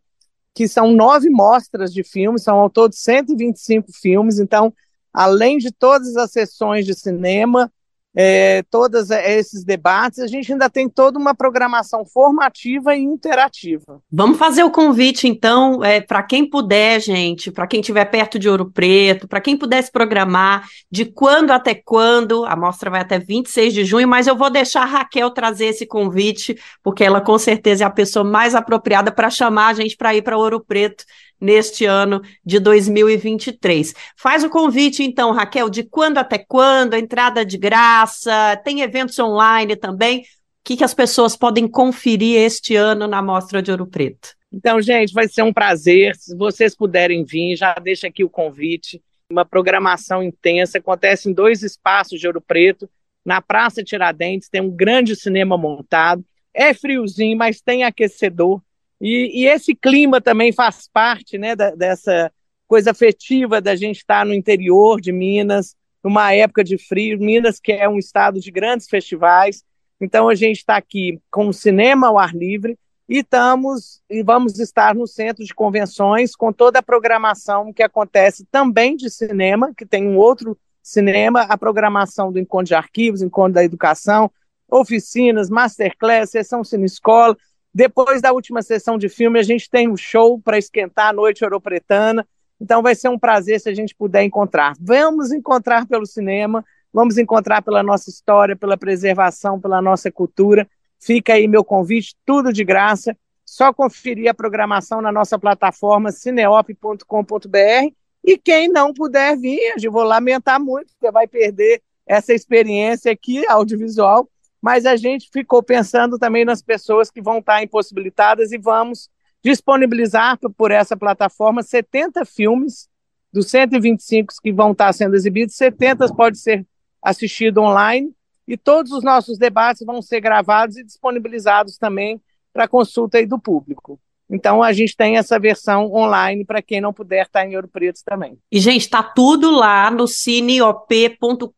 que 0.54 0.66
são 0.66 0.90
nove 0.90 1.28
mostras 1.28 1.92
de 1.92 2.02
filmes, 2.02 2.42
são 2.42 2.58
ao 2.58 2.70
todo 2.70 2.94
125 2.94 3.92
filmes, 3.92 4.38
então, 4.38 4.72
além 5.12 5.58
de 5.58 5.70
todas 5.70 6.16
as 6.16 6.30
sessões 6.30 6.86
de 6.86 6.94
cinema, 6.94 7.70
é, 8.16 8.62
todos 8.70 9.10
esses 9.10 9.64
debates, 9.64 10.20
a 10.20 10.26
gente 10.26 10.52
ainda 10.52 10.70
tem 10.70 10.88
toda 10.88 11.18
uma 11.18 11.34
programação 11.34 12.04
formativa 12.04 12.94
e 12.94 13.02
interativa. 13.02 14.00
Vamos 14.10 14.38
fazer 14.38 14.62
o 14.62 14.70
convite, 14.70 15.26
então, 15.26 15.82
é, 15.82 16.00
para 16.00 16.22
quem 16.22 16.48
puder, 16.48 17.00
gente, 17.00 17.50
para 17.50 17.66
quem 17.66 17.80
estiver 17.80 18.04
perto 18.04 18.38
de 18.38 18.48
Ouro 18.48 18.70
Preto, 18.70 19.26
para 19.26 19.40
quem 19.40 19.56
pudesse 19.56 19.90
programar, 19.90 20.68
de 20.90 21.04
quando 21.04 21.50
até 21.50 21.74
quando, 21.74 22.44
a 22.44 22.54
mostra 22.54 22.90
vai 22.90 23.00
até 23.00 23.18
26 23.18 23.74
de 23.74 23.84
junho, 23.84 24.06
mas 24.06 24.26
eu 24.26 24.36
vou 24.36 24.50
deixar 24.50 24.82
a 24.82 24.86
Raquel 24.86 25.30
trazer 25.30 25.66
esse 25.66 25.86
convite, 25.86 26.56
porque 26.82 27.02
ela 27.02 27.20
com 27.20 27.38
certeza 27.38 27.84
é 27.84 27.86
a 27.86 27.90
pessoa 27.90 28.24
mais 28.24 28.54
apropriada 28.54 29.10
para 29.10 29.28
chamar 29.28 29.68
a 29.68 29.74
gente 29.74 29.96
para 29.96 30.14
ir 30.14 30.22
para 30.22 30.38
Ouro 30.38 30.60
Preto 30.60 31.04
neste 31.44 31.84
ano 31.84 32.22
de 32.44 32.58
2023. 32.58 33.94
Faz 34.16 34.42
o 34.42 34.50
convite, 34.50 35.02
então, 35.02 35.30
Raquel, 35.32 35.68
de 35.68 35.84
quando 35.84 36.18
até 36.18 36.38
quando, 36.38 36.94
entrada 36.94 37.44
de 37.44 37.58
graça, 37.58 38.56
tem 38.64 38.80
eventos 38.80 39.18
online 39.18 39.76
também. 39.76 40.20
O 40.20 40.24
que, 40.64 40.78
que 40.78 40.84
as 40.84 40.94
pessoas 40.94 41.36
podem 41.36 41.68
conferir 41.68 42.40
este 42.40 42.74
ano 42.74 43.06
na 43.06 43.20
Mostra 43.20 43.60
de 43.60 43.70
Ouro 43.70 43.86
Preto? 43.86 44.30
Então, 44.50 44.80
gente, 44.80 45.12
vai 45.12 45.28
ser 45.28 45.42
um 45.42 45.52
prazer. 45.52 46.16
Se 46.16 46.34
vocês 46.34 46.74
puderem 46.74 47.24
vir, 47.24 47.56
já 47.56 47.74
deixa 47.74 48.06
aqui 48.06 48.24
o 48.24 48.30
convite. 48.30 49.02
Uma 49.28 49.44
programação 49.44 50.22
intensa. 50.22 50.78
Acontece 50.78 51.28
em 51.28 51.34
dois 51.34 51.62
espaços 51.62 52.18
de 52.18 52.26
Ouro 52.26 52.40
Preto. 52.40 52.88
Na 53.24 53.42
Praça 53.42 53.82
Tiradentes 53.82 54.48
tem 54.48 54.60
um 54.60 54.70
grande 54.70 55.14
cinema 55.16 55.58
montado. 55.58 56.24
É 56.54 56.72
friozinho, 56.72 57.36
mas 57.36 57.60
tem 57.60 57.84
aquecedor. 57.84 58.62
E, 59.00 59.42
e 59.42 59.46
esse 59.46 59.74
clima 59.74 60.20
também 60.20 60.52
faz 60.52 60.88
parte 60.92 61.36
né, 61.36 61.54
da, 61.54 61.70
dessa 61.70 62.32
coisa 62.66 62.90
afetiva 62.90 63.60
da 63.60 63.76
gente 63.76 63.98
estar 63.98 64.24
no 64.24 64.34
interior 64.34 65.00
de 65.00 65.12
Minas, 65.12 65.76
numa 66.02 66.32
época 66.32 66.64
de 66.64 66.78
frio. 66.78 67.18
Minas, 67.18 67.60
que 67.60 67.72
é 67.72 67.88
um 67.88 67.98
estado 67.98 68.40
de 68.40 68.50
grandes 68.50 68.88
festivais. 68.88 69.62
Então, 70.00 70.28
a 70.28 70.34
gente 70.34 70.58
está 70.58 70.76
aqui 70.76 71.20
com 71.30 71.48
o 71.48 71.52
cinema 71.52 72.08
ao 72.08 72.18
ar 72.18 72.34
livre 72.34 72.78
e 73.08 73.18
estamos 73.18 74.02
e 74.08 74.22
vamos 74.22 74.58
estar 74.58 74.94
no 74.94 75.06
centro 75.06 75.44
de 75.44 75.54
convenções 75.54 76.34
com 76.34 76.52
toda 76.52 76.78
a 76.78 76.82
programação 76.82 77.72
que 77.72 77.82
acontece 77.82 78.46
também 78.50 78.96
de 78.96 79.10
cinema, 79.10 79.72
que 79.76 79.84
tem 79.84 80.06
um 80.06 80.16
outro 80.16 80.58
cinema, 80.82 81.42
a 81.42 81.56
programação 81.56 82.32
do 82.32 82.38
encontro 82.38 82.66
de 82.66 82.74
arquivos, 82.74 83.22
encontro 83.22 83.54
da 83.54 83.64
educação, 83.64 84.30
oficinas, 84.70 85.48
masterclass, 85.50 86.30
sessão 86.30 86.64
cine 86.64 86.86
escola. 86.86 87.36
Depois 87.74 88.22
da 88.22 88.32
última 88.32 88.62
sessão 88.62 88.96
de 88.96 89.08
filme, 89.08 89.40
a 89.40 89.42
gente 89.42 89.68
tem 89.68 89.88
um 89.88 89.96
show 89.96 90.38
para 90.38 90.56
esquentar 90.56 91.08
a 91.08 91.12
noite 91.12 91.42
europretana. 91.42 92.24
Então 92.60 92.80
vai 92.80 92.94
ser 92.94 93.08
um 93.08 93.18
prazer 93.18 93.60
se 93.60 93.68
a 93.68 93.74
gente 93.74 93.94
puder 93.96 94.22
encontrar. 94.22 94.74
Vamos 94.80 95.32
encontrar 95.32 95.84
pelo 95.84 96.06
cinema, 96.06 96.64
vamos 96.92 97.18
encontrar 97.18 97.62
pela 97.62 97.82
nossa 97.82 98.08
história, 98.08 98.54
pela 98.54 98.76
preservação, 98.76 99.60
pela 99.60 99.82
nossa 99.82 100.08
cultura. 100.08 100.68
Fica 101.00 101.32
aí 101.32 101.48
meu 101.48 101.64
convite, 101.64 102.14
tudo 102.24 102.52
de 102.52 102.62
graça. 102.62 103.16
Só 103.44 103.72
conferir 103.72 104.30
a 104.30 104.34
programação 104.34 105.02
na 105.02 105.10
nossa 105.10 105.36
plataforma 105.36 106.12
cineop.com.br. 106.12 107.92
E 108.22 108.38
quem 108.38 108.68
não 108.68 108.94
puder 108.94 109.36
vir, 109.36 109.74
eu 109.82 109.90
vou 109.90 110.04
lamentar 110.04 110.60
muito, 110.60 110.92
porque 110.94 111.10
vai 111.10 111.26
perder 111.26 111.82
essa 112.06 112.32
experiência 112.32 113.10
aqui 113.10 113.44
audiovisual 113.48 114.28
mas 114.64 114.86
a 114.86 114.96
gente 114.96 115.28
ficou 115.30 115.62
pensando 115.62 116.18
também 116.18 116.42
nas 116.42 116.62
pessoas 116.62 117.10
que 117.10 117.20
vão 117.20 117.36
estar 117.36 117.62
impossibilitadas 117.62 118.50
e 118.50 118.56
vamos 118.56 119.10
disponibilizar 119.44 120.38
por 120.56 120.70
essa 120.70 120.96
plataforma 120.96 121.62
70 121.62 122.24
filmes 122.24 122.88
dos 123.30 123.50
125 123.50 124.32
que 124.42 124.50
vão 124.50 124.72
estar 124.72 124.90
sendo 124.94 125.16
exibidos, 125.16 125.54
70 125.56 126.14
pode 126.14 126.38
ser 126.38 126.66
assistido 127.02 127.58
online 127.60 128.10
e 128.48 128.56
todos 128.56 128.90
os 128.90 129.04
nossos 129.04 129.36
debates 129.36 129.84
vão 129.84 130.00
ser 130.00 130.22
gravados 130.22 130.78
e 130.78 130.82
disponibilizados 130.82 131.76
também 131.76 132.18
para 132.50 132.66
consulta 132.66 133.18
do 133.26 133.38
público. 133.38 134.00
Então 134.30 134.62
a 134.62 134.72
gente 134.72 134.96
tem 134.96 135.16
essa 135.16 135.38
versão 135.38 135.92
online 135.92 136.44
para 136.44 136.62
quem 136.62 136.80
não 136.80 136.92
puder 136.92 137.26
estar 137.26 137.46
em 137.46 137.54
Ouro 137.56 137.68
Preto 137.68 138.00
também. 138.04 138.38
E 138.50 138.58
gente, 138.58 138.82
está 138.82 139.02
tudo 139.02 139.50
lá 139.50 139.90
no 139.90 140.08
cineop.com.br. 140.08 141.48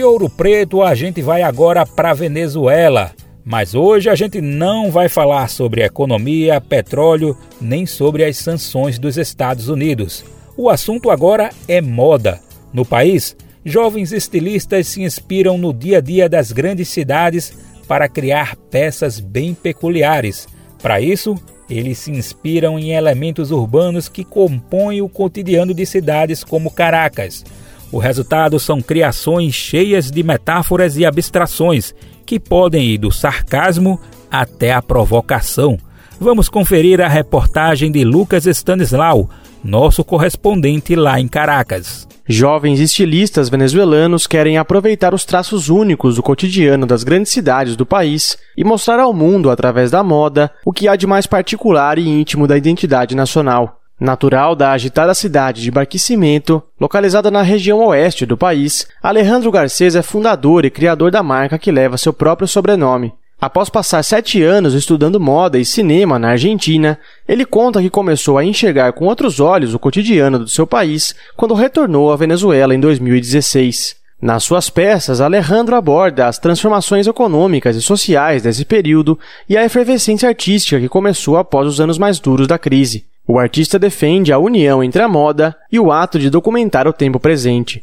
De 0.00 0.04
Ouro 0.04 0.30
Preto 0.30 0.80
a 0.80 0.94
gente 0.94 1.20
vai 1.20 1.42
agora 1.42 1.84
para 1.84 2.14
Venezuela, 2.14 3.12
mas 3.44 3.74
hoje 3.74 4.08
a 4.08 4.14
gente 4.14 4.40
não 4.40 4.90
vai 4.90 5.10
falar 5.10 5.46
sobre 5.50 5.82
economia, 5.82 6.58
petróleo, 6.58 7.36
nem 7.60 7.84
sobre 7.84 8.24
as 8.24 8.38
sanções 8.38 8.98
dos 8.98 9.18
Estados 9.18 9.68
Unidos. 9.68 10.24
O 10.56 10.70
assunto 10.70 11.10
agora 11.10 11.50
é 11.68 11.82
moda. 11.82 12.40
No 12.72 12.82
país, 12.82 13.36
jovens 13.62 14.10
estilistas 14.10 14.86
se 14.86 15.02
inspiram 15.02 15.58
no 15.58 15.70
dia 15.70 15.98
a 15.98 16.00
dia 16.00 16.30
das 16.30 16.50
grandes 16.50 16.88
cidades 16.88 17.52
para 17.86 18.08
criar 18.08 18.56
peças 18.56 19.20
bem 19.20 19.52
peculiares. 19.52 20.48
Para 20.80 20.98
isso, 20.98 21.34
eles 21.68 21.98
se 21.98 22.10
inspiram 22.10 22.78
em 22.78 22.92
elementos 22.92 23.50
urbanos 23.50 24.08
que 24.08 24.24
compõem 24.24 25.02
o 25.02 25.10
cotidiano 25.10 25.74
de 25.74 25.84
cidades 25.84 26.42
como 26.42 26.70
Caracas. 26.70 27.44
O 27.92 27.98
resultado 27.98 28.58
são 28.60 28.80
criações 28.80 29.54
cheias 29.54 30.10
de 30.10 30.22
metáforas 30.22 30.96
e 30.96 31.04
abstrações 31.04 31.92
que 32.24 32.38
podem 32.38 32.86
ir 32.86 32.98
do 32.98 33.10
sarcasmo 33.10 34.00
até 34.30 34.72
a 34.72 34.80
provocação. 34.80 35.76
Vamos 36.20 36.48
conferir 36.48 37.00
a 37.00 37.08
reportagem 37.08 37.90
de 37.90 38.04
Lucas 38.04 38.46
Stanislau, 38.46 39.28
nosso 39.64 40.04
correspondente 40.04 40.94
lá 40.94 41.18
em 41.18 41.26
Caracas. 41.26 42.06
Jovens 42.28 42.78
estilistas 42.78 43.48
venezuelanos 43.48 44.28
querem 44.28 44.56
aproveitar 44.56 45.12
os 45.12 45.24
traços 45.24 45.68
únicos 45.68 46.14
do 46.14 46.22
cotidiano 46.22 46.86
das 46.86 47.02
grandes 47.02 47.32
cidades 47.32 47.74
do 47.74 47.84
país 47.84 48.38
e 48.56 48.62
mostrar 48.62 49.00
ao 49.00 49.12
mundo, 49.12 49.50
através 49.50 49.90
da 49.90 50.04
moda, 50.04 50.48
o 50.64 50.72
que 50.72 50.86
há 50.86 50.94
de 50.94 51.08
mais 51.08 51.26
particular 51.26 51.98
e 51.98 52.06
íntimo 52.08 52.46
da 52.46 52.56
identidade 52.56 53.16
nacional. 53.16 53.79
Natural 54.00 54.56
da 54.56 54.72
agitada 54.72 55.12
cidade 55.12 55.60
de 55.60 55.70
Barquicimento, 55.70 56.62
localizada 56.80 57.30
na 57.30 57.42
região 57.42 57.84
oeste 57.84 58.24
do 58.24 58.34
país, 58.34 58.88
Alejandro 59.02 59.50
Garcês 59.50 59.94
é 59.94 60.00
fundador 60.00 60.64
e 60.64 60.70
criador 60.70 61.10
da 61.10 61.22
marca 61.22 61.58
que 61.58 61.70
leva 61.70 61.98
seu 61.98 62.10
próprio 62.10 62.48
sobrenome. 62.48 63.12
Após 63.38 63.68
passar 63.68 64.02
sete 64.02 64.42
anos 64.42 64.72
estudando 64.72 65.20
moda 65.20 65.58
e 65.58 65.66
cinema 65.66 66.18
na 66.18 66.30
Argentina, 66.30 66.98
ele 67.28 67.44
conta 67.44 67.82
que 67.82 67.90
começou 67.90 68.38
a 68.38 68.44
enxergar 68.44 68.94
com 68.94 69.04
outros 69.04 69.38
olhos 69.38 69.74
o 69.74 69.78
cotidiano 69.78 70.38
do 70.38 70.48
seu 70.48 70.66
país 70.66 71.14
quando 71.36 71.52
retornou 71.52 72.10
à 72.10 72.16
Venezuela 72.16 72.74
em 72.74 72.80
2016. 72.80 73.96
Nas 74.20 74.44
suas 74.44 74.70
peças, 74.70 75.20
Alejandro 75.20 75.76
aborda 75.76 76.26
as 76.26 76.38
transformações 76.38 77.06
econômicas 77.06 77.76
e 77.76 77.82
sociais 77.82 78.42
desse 78.42 78.64
período 78.64 79.18
e 79.46 79.58
a 79.58 79.64
efervescência 79.64 80.28
artística 80.28 80.80
que 80.80 80.88
começou 80.88 81.36
após 81.36 81.66
os 81.66 81.80
anos 81.82 81.98
mais 81.98 82.18
duros 82.18 82.46
da 82.46 82.58
crise. 82.58 83.04
O 83.30 83.38
artista 83.38 83.78
defende 83.78 84.32
a 84.32 84.38
união 84.40 84.82
entre 84.82 85.00
a 85.00 85.06
moda 85.06 85.56
e 85.70 85.78
o 85.78 85.92
ato 85.92 86.18
de 86.18 86.28
documentar 86.28 86.88
o 86.88 86.92
tempo 86.92 87.20
presente. 87.20 87.80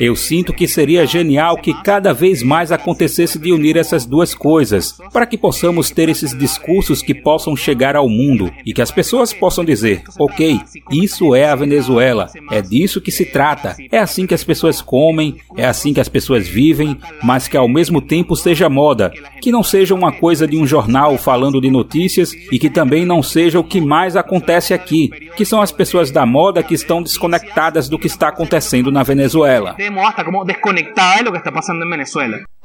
Eu 0.00 0.16
sinto 0.16 0.52
que 0.52 0.66
seria 0.66 1.06
genial 1.06 1.56
que 1.56 1.74
cada 1.82 2.12
vez 2.12 2.42
mais 2.42 2.72
acontecesse 2.72 3.38
de 3.38 3.52
unir 3.52 3.76
essas 3.76 4.06
duas 4.06 4.34
coisas, 4.34 4.98
para 5.12 5.26
que 5.26 5.36
possamos 5.36 5.90
ter 5.90 6.08
esses 6.08 6.36
discursos 6.36 7.02
que 7.02 7.14
possam 7.14 7.56
chegar 7.56 7.96
ao 7.96 8.08
mundo 8.08 8.50
e 8.64 8.72
que 8.72 8.82
as 8.82 8.90
pessoas 8.90 9.32
possam 9.32 9.64
dizer: 9.64 10.02
ok, 10.18 10.60
isso 10.90 11.34
é 11.34 11.46
a 11.46 11.54
Venezuela, 11.54 12.28
é 12.50 12.62
disso 12.62 13.00
que 13.00 13.10
se 13.10 13.24
trata, 13.24 13.76
é 13.90 13.98
assim 13.98 14.26
que 14.26 14.34
as 14.34 14.44
pessoas 14.44 14.80
comem, 14.80 15.36
é 15.56 15.66
assim 15.66 15.92
que 15.92 16.00
as 16.00 16.08
pessoas 16.08 16.48
vivem, 16.48 16.96
mas 17.22 17.48
que 17.48 17.56
ao 17.56 17.68
mesmo 17.68 18.00
tempo 18.00 18.36
seja 18.36 18.68
moda, 18.68 19.12
que 19.40 19.52
não 19.52 19.62
seja 19.62 19.94
uma 19.94 20.12
coisa 20.12 20.46
de 20.46 20.56
um 20.56 20.66
jornal 20.66 21.18
falando 21.18 21.60
de 21.60 21.70
notícias 21.70 22.32
e 22.50 22.58
que 22.58 22.70
também 22.70 23.04
não 23.04 23.22
seja 23.22 23.58
o 23.58 23.64
que 23.64 23.80
mais 23.80 24.16
acontece 24.16 24.72
aqui, 24.72 25.10
que 25.36 25.44
são 25.44 25.60
as 25.60 25.72
pessoas 25.72 26.10
da 26.10 26.24
moda 26.24 26.62
que 26.62 26.74
estão 26.74 27.02
desconectadas 27.02 27.88
do 27.88 27.98
que 27.98 28.13
está 28.14 28.28
acontecendo 28.28 28.90
na 28.90 29.02
Venezuela. 29.02 29.76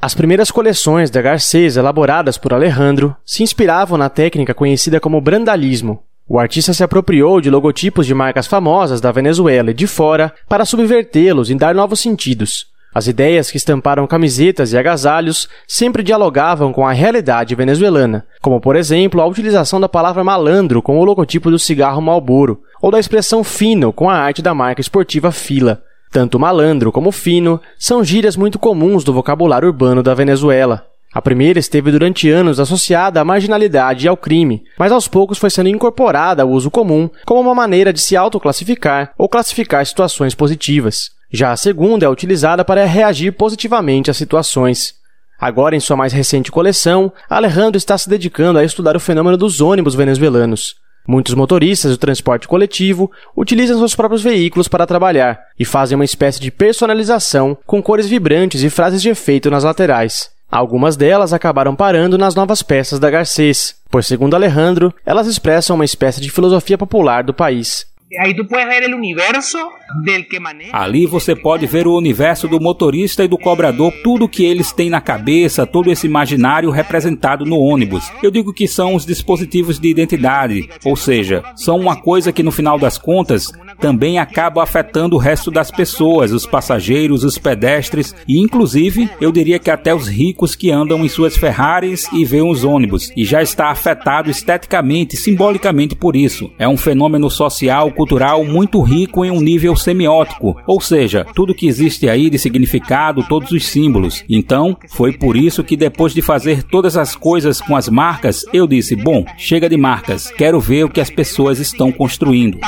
As 0.00 0.14
primeiras 0.14 0.50
coleções 0.50 1.10
da 1.10 1.20
Garcês 1.20 1.76
elaboradas 1.76 2.38
por 2.38 2.54
Alejandro 2.54 3.14
se 3.24 3.42
inspiravam 3.42 3.98
na 3.98 4.08
técnica 4.08 4.54
conhecida 4.54 4.98
como 4.98 5.20
brandalismo. 5.20 6.02
O 6.28 6.38
artista 6.38 6.72
se 6.72 6.84
apropriou 6.84 7.40
de 7.40 7.50
logotipos 7.50 8.06
de 8.06 8.14
marcas 8.14 8.46
famosas 8.46 9.00
da 9.00 9.10
Venezuela 9.10 9.72
e 9.72 9.74
de 9.74 9.86
fora 9.86 10.32
para 10.48 10.64
subvertê-los 10.64 11.50
e 11.50 11.54
dar 11.54 11.74
novos 11.74 12.00
sentidos. 12.00 12.66
As 12.92 13.06
ideias 13.06 13.50
que 13.50 13.56
estamparam 13.56 14.06
camisetas 14.06 14.72
e 14.72 14.78
agasalhos 14.78 15.48
sempre 15.66 16.02
dialogavam 16.02 16.72
com 16.72 16.86
a 16.86 16.92
realidade 16.92 17.54
venezuelana, 17.54 18.26
como 18.42 18.60
por 18.60 18.74
exemplo 18.74 19.20
a 19.20 19.26
utilização 19.26 19.80
da 19.80 19.88
palavra 19.88 20.24
malandro 20.24 20.82
com 20.82 20.98
o 20.98 21.04
logotipo 21.04 21.50
do 21.50 21.58
cigarro 21.58 22.02
Marlboro, 22.02 22.62
ou 22.82 22.90
da 22.90 22.98
expressão 22.98 23.44
fino 23.44 23.92
com 23.92 24.10
a 24.10 24.14
arte 24.14 24.42
da 24.42 24.52
marca 24.52 24.80
esportiva 24.80 25.30
Fila. 25.30 25.82
Tanto 26.10 26.40
malandro 26.40 26.90
como 26.90 27.12
fino 27.12 27.60
são 27.78 28.02
gírias 28.02 28.36
muito 28.36 28.58
comuns 28.58 29.04
do 29.04 29.12
vocabulário 29.12 29.68
urbano 29.68 30.02
da 30.02 30.12
Venezuela. 30.12 30.84
A 31.12 31.22
primeira 31.22 31.58
esteve 31.58 31.92
durante 31.92 32.28
anos 32.28 32.58
associada 32.58 33.20
à 33.20 33.24
marginalidade 33.24 34.06
e 34.06 34.08
ao 34.08 34.16
crime, 34.16 34.64
mas 34.76 34.90
aos 34.90 35.06
poucos 35.06 35.38
foi 35.38 35.50
sendo 35.50 35.68
incorporada 35.68 36.42
ao 36.42 36.50
uso 36.50 36.70
comum 36.70 37.08
como 37.24 37.40
uma 37.40 37.54
maneira 37.54 37.92
de 37.92 38.00
se 38.00 38.16
autoclassificar 38.16 39.12
ou 39.16 39.28
classificar 39.28 39.86
situações 39.86 40.34
positivas. 40.34 41.19
Já 41.32 41.52
a 41.52 41.56
segunda 41.56 42.06
é 42.06 42.08
utilizada 42.08 42.64
para 42.64 42.84
reagir 42.84 43.32
positivamente 43.32 44.10
às 44.10 44.16
situações. 44.16 44.94
Agora, 45.40 45.76
em 45.76 45.80
sua 45.80 45.96
mais 45.96 46.12
recente 46.12 46.50
coleção, 46.50 47.12
Alejandro 47.28 47.78
está 47.78 47.96
se 47.96 48.08
dedicando 48.08 48.58
a 48.58 48.64
estudar 48.64 48.96
o 48.96 49.00
fenômeno 49.00 49.36
dos 49.36 49.60
ônibus 49.60 49.94
venezuelanos. 49.94 50.74
Muitos 51.08 51.34
motoristas 51.34 51.92
do 51.92 51.98
transporte 51.98 52.46
coletivo 52.46 53.10
utilizam 53.36 53.78
seus 53.78 53.94
próprios 53.94 54.22
veículos 54.22 54.68
para 54.68 54.86
trabalhar 54.86 55.40
e 55.58 55.64
fazem 55.64 55.96
uma 55.96 56.04
espécie 56.04 56.40
de 56.40 56.50
personalização 56.50 57.56
com 57.66 57.82
cores 57.82 58.06
vibrantes 58.06 58.62
e 58.62 58.68
frases 58.68 59.00
de 59.00 59.08
efeito 59.08 59.50
nas 59.50 59.64
laterais. 59.64 60.30
Algumas 60.50 60.96
delas 60.96 61.32
acabaram 61.32 61.76
parando 61.76 62.18
nas 62.18 62.34
novas 62.34 62.60
peças 62.62 62.98
da 62.98 63.08
Garcês, 63.08 63.76
pois, 63.88 64.06
segundo 64.06 64.34
Alejandro, 64.34 64.92
elas 65.06 65.26
expressam 65.26 65.76
uma 65.76 65.84
espécie 65.84 66.20
de 66.20 66.30
filosofia 66.30 66.76
popular 66.76 67.22
do 67.22 67.32
país. 67.32 67.86
Ali 70.72 71.06
você 71.06 71.36
pode 71.36 71.64
ver 71.66 71.86
o 71.86 71.96
universo 71.96 72.48
do 72.48 72.60
motorista 72.60 73.22
e 73.22 73.28
do 73.28 73.38
cobrador, 73.38 73.92
tudo 74.02 74.28
que 74.28 74.44
eles 74.44 74.72
têm 74.72 74.90
na 74.90 75.00
cabeça, 75.00 75.64
todo 75.64 75.92
esse 75.92 76.08
imaginário 76.08 76.70
representado 76.70 77.44
no 77.44 77.60
ônibus. 77.60 78.10
Eu 78.20 78.30
digo 78.30 78.52
que 78.52 78.66
são 78.66 78.96
os 78.96 79.06
dispositivos 79.06 79.78
de 79.78 79.88
identidade, 79.88 80.68
ou 80.84 80.96
seja, 80.96 81.44
são 81.54 81.78
uma 81.78 81.94
coisa 81.94 82.32
que 82.32 82.42
no 82.42 82.50
final 82.50 82.78
das 82.78 82.98
contas 82.98 83.52
também 83.80 84.18
acaba 84.18 84.62
afetando 84.62 85.16
o 85.16 85.18
resto 85.18 85.50
das 85.50 85.70
pessoas, 85.70 86.32
os 86.32 86.46
passageiros, 86.46 87.24
os 87.24 87.38
pedestres 87.38 88.14
e 88.28 88.38
inclusive 88.38 89.10
eu 89.20 89.32
diria 89.32 89.58
que 89.58 89.70
até 89.70 89.94
os 89.94 90.06
ricos 90.06 90.54
que 90.54 90.70
andam 90.70 91.04
em 91.04 91.08
suas 91.08 91.36
Ferraris 91.36 92.06
e 92.12 92.24
veem 92.24 92.48
os 92.48 92.64
ônibus 92.64 93.10
e 93.16 93.24
já 93.24 93.42
está 93.42 93.70
afetado 93.70 94.30
esteticamente, 94.30 95.16
simbolicamente 95.16 95.94
por 95.94 96.14
isso. 96.14 96.50
É 96.58 96.68
um 96.68 96.76
fenômeno 96.76 97.30
social 97.30 97.90
cultural 97.92 98.44
muito 98.44 98.80
rico 98.82 99.24
em 99.24 99.30
um 99.30 99.40
nível 99.40 99.74
semiótico, 99.74 100.56
ou 100.66 100.80
seja, 100.80 101.26
tudo 101.34 101.54
que 101.54 101.66
existe 101.66 102.08
aí 102.08 102.28
de 102.28 102.38
significado, 102.38 103.24
todos 103.28 103.52
os 103.52 103.66
símbolos. 103.66 104.24
Então, 104.28 104.76
foi 104.88 105.12
por 105.12 105.36
isso 105.36 105.64
que 105.64 105.76
depois 105.76 106.12
de 106.12 106.22
fazer 106.22 106.62
todas 106.62 106.96
as 106.96 107.16
coisas 107.16 107.60
com 107.60 107.76
as 107.76 107.88
marcas, 107.88 108.44
eu 108.52 108.66
disse: 108.66 108.94
bom, 108.94 109.24
chega 109.38 109.68
de 109.68 109.76
marcas, 109.76 110.30
quero 110.30 110.60
ver 110.60 110.84
o 110.84 110.90
que 110.90 111.00
as 111.00 111.10
pessoas 111.10 111.58
estão 111.58 111.90
construindo 111.90 112.58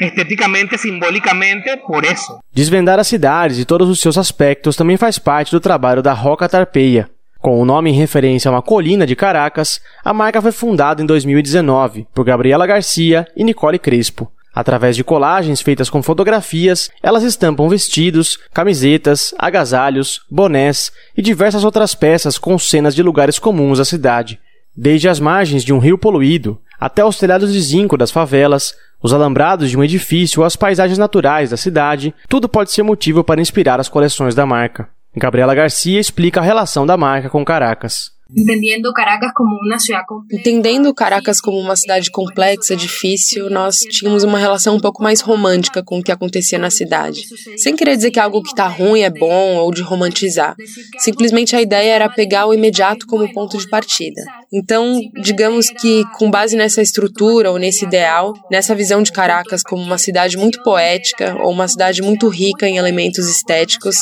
esteticamente, 0.00 0.78
simbolicamente, 0.78 1.76
por 1.86 2.04
isso. 2.04 2.38
Desvendar 2.52 2.98
as 2.98 3.06
cidades 3.06 3.58
e 3.58 3.64
todos 3.64 3.88
os 3.88 4.00
seus 4.00 4.16
aspectos 4.18 4.76
também 4.76 4.96
faz 4.96 5.18
parte 5.18 5.50
do 5.50 5.60
trabalho 5.60 6.02
da 6.02 6.12
Roca 6.12 6.48
Tarpeia. 6.48 7.08
Com 7.38 7.60
o 7.60 7.64
nome 7.64 7.90
em 7.90 7.94
referência 7.94 8.48
a 8.48 8.52
uma 8.52 8.62
colina 8.62 9.04
de 9.04 9.16
Caracas, 9.16 9.80
a 10.04 10.14
marca 10.14 10.40
foi 10.40 10.52
fundada 10.52 11.02
em 11.02 11.06
2019 11.06 12.06
por 12.14 12.24
Gabriela 12.24 12.66
Garcia 12.66 13.26
e 13.36 13.42
Nicole 13.42 13.80
Crespo. 13.80 14.30
Através 14.54 14.94
de 14.94 15.02
colagens 15.02 15.62
feitas 15.62 15.88
com 15.88 16.02
fotografias, 16.02 16.90
elas 17.02 17.22
estampam 17.22 17.68
vestidos, 17.68 18.38
camisetas, 18.52 19.34
agasalhos, 19.38 20.20
bonés 20.30 20.92
e 21.16 21.22
diversas 21.22 21.64
outras 21.64 21.94
peças 21.94 22.36
com 22.36 22.58
cenas 22.58 22.94
de 22.94 23.02
lugares 23.02 23.38
comuns 23.38 23.78
da 23.78 23.84
cidade. 23.84 24.38
Desde 24.76 25.08
as 25.08 25.18
margens 25.18 25.64
de 25.64 25.72
um 25.72 25.78
rio 25.78 25.98
poluído, 25.98 26.60
até 26.78 27.04
os 27.04 27.16
telhados 27.16 27.52
de 27.52 27.60
zinco 27.60 27.96
das 27.96 28.10
favelas, 28.10 28.74
os 29.02 29.12
alambrados 29.12 29.68
de 29.68 29.76
um 29.76 29.82
edifício 29.82 30.40
ou 30.40 30.46
as 30.46 30.54
paisagens 30.54 30.98
naturais 30.98 31.50
da 31.50 31.56
cidade, 31.56 32.14
tudo 32.28 32.48
pode 32.48 32.70
ser 32.70 32.82
motivo 32.82 33.24
para 33.24 33.40
inspirar 33.40 33.80
as 33.80 33.88
coleções 33.88 34.34
da 34.34 34.46
marca. 34.46 34.88
Gabriela 35.16 35.54
Garcia 35.54 36.00
explica 36.00 36.40
a 36.40 36.44
relação 36.44 36.86
da 36.86 36.96
marca 36.96 37.28
com 37.28 37.44
Caracas. 37.44 38.11
Entendendo 38.36 38.92
Caracas 38.92 39.30
como 39.34 39.54
uma 39.56 39.78
cidade 39.78 40.06
Entendendo 40.32 40.94
Caracas 40.94 41.40
como 41.40 41.58
uma 41.58 41.76
cidade 41.76 42.10
complexa, 42.10 42.74
difícil, 42.74 43.50
nós 43.50 43.78
tínhamos 43.78 44.24
uma 44.24 44.38
relação 44.38 44.76
um 44.76 44.80
pouco 44.80 45.02
mais 45.02 45.20
romântica 45.20 45.82
com 45.82 45.98
o 45.98 46.02
que 46.02 46.10
acontecia 46.10 46.58
na 46.58 46.70
cidade. 46.70 47.22
Sem 47.56 47.76
querer 47.76 47.96
dizer 47.96 48.10
que 48.10 48.18
algo 48.18 48.42
que 48.42 48.50
está 48.50 48.66
ruim 48.66 49.02
é 49.02 49.10
bom 49.10 49.56
ou 49.56 49.70
de 49.70 49.82
romantizar. 49.82 50.56
Simplesmente 50.98 51.54
a 51.54 51.60
ideia 51.60 51.92
era 51.92 52.08
pegar 52.08 52.46
o 52.46 52.54
imediato 52.54 53.06
como 53.06 53.30
ponto 53.32 53.58
de 53.58 53.68
partida. 53.68 54.22
Então, 54.52 55.00
digamos 55.22 55.70
que 55.70 56.04
com 56.18 56.30
base 56.30 56.56
nessa 56.56 56.82
estrutura 56.82 57.50
ou 57.50 57.58
nesse 57.58 57.84
ideal, 57.84 58.34
nessa 58.50 58.74
visão 58.74 59.02
de 59.02 59.12
Caracas 59.12 59.62
como 59.62 59.82
uma 59.82 59.98
cidade 59.98 60.36
muito 60.36 60.62
poética 60.62 61.36
ou 61.40 61.50
uma 61.50 61.68
cidade 61.68 62.02
muito 62.02 62.28
rica 62.28 62.68
em 62.68 62.76
elementos 62.76 63.28
estéticos, 63.28 63.96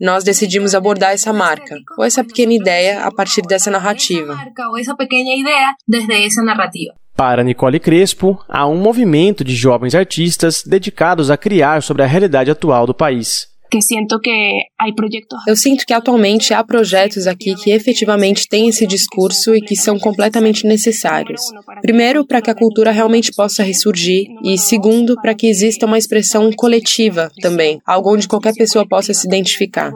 nós 0.00 0.24
decidimos 0.24 0.74
abordar 0.74 1.12
essa 1.12 1.32
marca 1.32 1.76
ou 1.96 2.04
essa 2.04 2.24
pequena 2.24 2.52
ideia 2.52 3.00
a 3.00 3.12
partir 3.12 3.42
dessa 3.42 3.70
narrativa. 3.72 4.38
Para 7.16 7.42
Nicole 7.42 7.80
Crespo, 7.80 8.38
há 8.48 8.66
um 8.66 8.76
movimento 8.76 9.44
de 9.44 9.54
jovens 9.54 9.94
artistas 9.94 10.62
dedicados 10.64 11.30
a 11.30 11.36
criar 11.36 11.82
sobre 11.82 12.02
a 12.02 12.06
realidade 12.06 12.50
atual 12.50 12.86
do 12.86 12.94
país. 12.94 13.52
Eu 15.46 15.56
sinto 15.56 15.86
que 15.86 15.94
atualmente 15.94 16.52
há 16.52 16.62
projetos 16.62 17.26
aqui 17.26 17.54
que 17.54 17.70
efetivamente 17.70 18.46
têm 18.46 18.68
esse 18.68 18.86
discurso 18.86 19.54
e 19.54 19.62
que 19.62 19.74
são 19.74 19.98
completamente 19.98 20.66
necessários. 20.66 21.40
Primeiro, 21.80 22.26
para 22.26 22.42
que 22.42 22.50
a 22.50 22.54
cultura 22.54 22.90
realmente 22.90 23.32
possa 23.34 23.62
ressurgir, 23.62 24.26
e 24.44 24.58
segundo, 24.58 25.16
para 25.22 25.34
que 25.34 25.46
exista 25.46 25.86
uma 25.86 25.96
expressão 25.96 26.50
coletiva 26.52 27.30
também, 27.40 27.80
algo 27.86 28.12
onde 28.12 28.28
qualquer 28.28 28.52
pessoa 28.54 28.86
possa 28.86 29.14
se 29.14 29.26
identificar. 29.26 29.90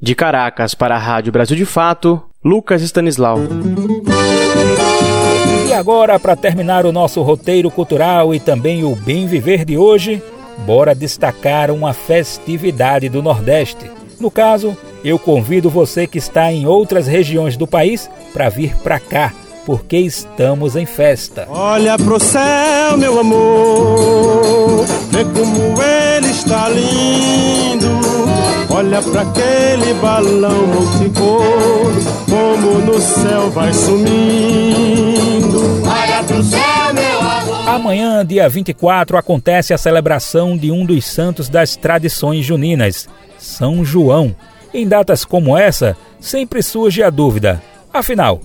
De 0.00 0.14
Caracas 0.14 0.74
para 0.74 0.94
a 0.94 0.98
Rádio 0.98 1.32
Brasil 1.32 1.56
de 1.56 1.64
Fato, 1.64 2.22
Lucas 2.44 2.82
Stanislau. 2.82 3.38
E 5.68 5.72
agora, 5.72 6.20
para 6.20 6.36
terminar 6.36 6.86
o 6.86 6.92
nosso 6.92 7.20
roteiro 7.20 7.68
cultural 7.68 8.32
e 8.32 8.38
também 8.38 8.84
o 8.84 8.94
bem 8.94 9.26
viver 9.26 9.64
de 9.64 9.76
hoje, 9.76 10.22
bora 10.64 10.94
destacar 10.94 11.72
uma 11.72 11.92
festividade 11.92 13.08
do 13.08 13.20
Nordeste. 13.20 13.90
No 14.20 14.30
caso, 14.30 14.76
eu 15.04 15.18
convido 15.18 15.68
você 15.68 16.06
que 16.06 16.18
está 16.18 16.52
em 16.52 16.64
outras 16.64 17.08
regiões 17.08 17.56
do 17.56 17.66
país 17.66 18.08
para 18.32 18.48
vir 18.48 18.76
para 18.76 19.00
cá, 19.00 19.32
porque 19.66 19.96
estamos 19.96 20.76
em 20.76 20.86
festa. 20.86 21.46
Olha 21.50 21.98
pro 21.98 22.20
céu, 22.20 22.96
meu 22.96 23.18
amor, 23.18 24.84
vê 25.10 25.24
como 25.24 25.82
ele 25.82 26.30
está 26.30 26.68
lindo. 26.68 28.17
Olha 28.78 29.02
para 29.02 29.22
aquele 29.22 29.92
balão 29.94 30.68
multicor, 30.68 31.92
como 32.30 32.78
no 32.78 33.00
céu 33.00 33.50
vai 33.50 33.74
sumindo. 33.74 35.58
Olha 35.84 36.22
pro 36.22 36.40
céu, 36.44 36.94
meu 36.94 37.20
amor. 37.20 37.68
Amanhã, 37.68 38.24
dia 38.24 38.48
24, 38.48 39.16
acontece 39.16 39.74
a 39.74 39.78
celebração 39.78 40.56
de 40.56 40.70
um 40.70 40.86
dos 40.86 41.04
santos 41.06 41.48
das 41.48 41.74
tradições 41.74 42.46
juninas, 42.46 43.08
São 43.36 43.84
João. 43.84 44.32
Em 44.72 44.86
datas 44.86 45.24
como 45.24 45.58
essa, 45.58 45.96
sempre 46.20 46.62
surge 46.62 47.02
a 47.02 47.10
dúvida: 47.10 47.60
afinal, 47.92 48.40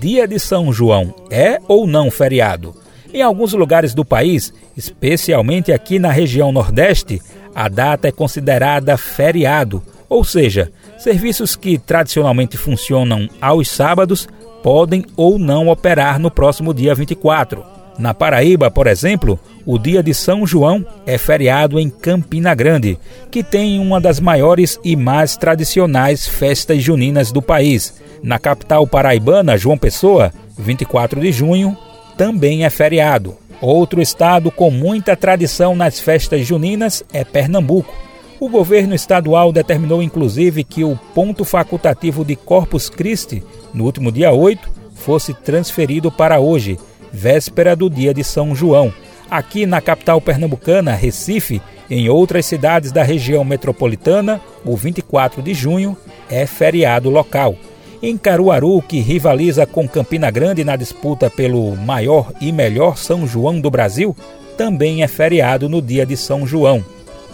dia 0.00 0.26
de 0.26 0.40
São 0.40 0.72
João 0.72 1.14
é 1.30 1.60
ou 1.68 1.86
não 1.86 2.10
feriado? 2.10 2.74
Em 3.16 3.22
alguns 3.22 3.54
lugares 3.54 3.94
do 3.94 4.04
país, 4.04 4.52
especialmente 4.76 5.72
aqui 5.72 5.98
na 5.98 6.10
região 6.10 6.52
Nordeste, 6.52 7.22
a 7.54 7.66
data 7.66 8.08
é 8.08 8.12
considerada 8.12 8.94
feriado, 8.98 9.82
ou 10.06 10.22
seja, 10.22 10.70
serviços 10.98 11.56
que 11.56 11.78
tradicionalmente 11.78 12.58
funcionam 12.58 13.26
aos 13.40 13.70
sábados 13.70 14.28
podem 14.62 15.02
ou 15.16 15.38
não 15.38 15.68
operar 15.68 16.18
no 16.18 16.30
próximo 16.30 16.74
dia 16.74 16.94
24. 16.94 17.64
Na 17.98 18.12
Paraíba, 18.12 18.70
por 18.70 18.86
exemplo, 18.86 19.40
o 19.64 19.78
dia 19.78 20.02
de 20.02 20.12
São 20.12 20.46
João 20.46 20.84
é 21.06 21.16
feriado 21.16 21.80
em 21.80 21.88
Campina 21.88 22.54
Grande, 22.54 22.98
que 23.30 23.42
tem 23.42 23.80
uma 23.80 23.98
das 23.98 24.20
maiores 24.20 24.78
e 24.84 24.94
mais 24.94 25.38
tradicionais 25.38 26.28
festas 26.28 26.82
juninas 26.82 27.32
do 27.32 27.40
país. 27.40 27.94
Na 28.22 28.38
capital 28.38 28.86
paraibana, 28.86 29.56
João 29.56 29.78
Pessoa, 29.78 30.30
24 30.58 31.18
de 31.18 31.32
junho, 31.32 31.74
também 32.16 32.64
é 32.64 32.70
feriado. 32.70 33.36
Outro 33.60 34.02
estado 34.02 34.50
com 34.50 34.70
muita 34.70 35.16
tradição 35.16 35.74
nas 35.74 35.98
festas 35.98 36.46
juninas 36.46 37.02
é 37.12 37.24
Pernambuco. 37.24 37.94
O 38.38 38.48
governo 38.48 38.94
estadual 38.94 39.50
determinou 39.50 40.02
inclusive 40.02 40.62
que 40.62 40.84
o 40.84 40.98
ponto 41.14 41.44
facultativo 41.44 42.24
de 42.24 42.36
Corpus 42.36 42.90
Christi, 42.90 43.42
no 43.72 43.84
último 43.84 44.12
dia 44.12 44.30
8, 44.30 44.68
fosse 44.94 45.32
transferido 45.32 46.12
para 46.12 46.38
hoje, 46.38 46.78
véspera 47.12 47.74
do 47.74 47.88
dia 47.88 48.12
de 48.12 48.22
São 48.22 48.54
João. 48.54 48.92
Aqui 49.30 49.64
na 49.64 49.80
capital 49.80 50.20
pernambucana, 50.20 50.94
Recife, 50.94 51.62
em 51.88 52.08
outras 52.08 52.44
cidades 52.44 52.92
da 52.92 53.02
região 53.02 53.44
metropolitana, 53.44 54.40
o 54.64 54.76
24 54.76 55.42
de 55.42 55.54
junho 55.54 55.96
é 56.28 56.46
feriado 56.46 57.08
local. 57.08 57.56
Em 58.02 58.16
Caruaru, 58.16 58.82
que 58.82 59.00
rivaliza 59.00 59.64
com 59.64 59.88
Campina 59.88 60.30
Grande 60.30 60.62
na 60.62 60.76
disputa 60.76 61.30
pelo 61.30 61.74
maior 61.76 62.32
e 62.40 62.52
melhor 62.52 62.96
São 62.96 63.26
João 63.26 63.58
do 63.60 63.70
Brasil, 63.70 64.14
também 64.56 65.02
é 65.02 65.08
feriado 65.08 65.68
no 65.68 65.80
dia 65.80 66.04
de 66.04 66.16
São 66.16 66.46
João. 66.46 66.84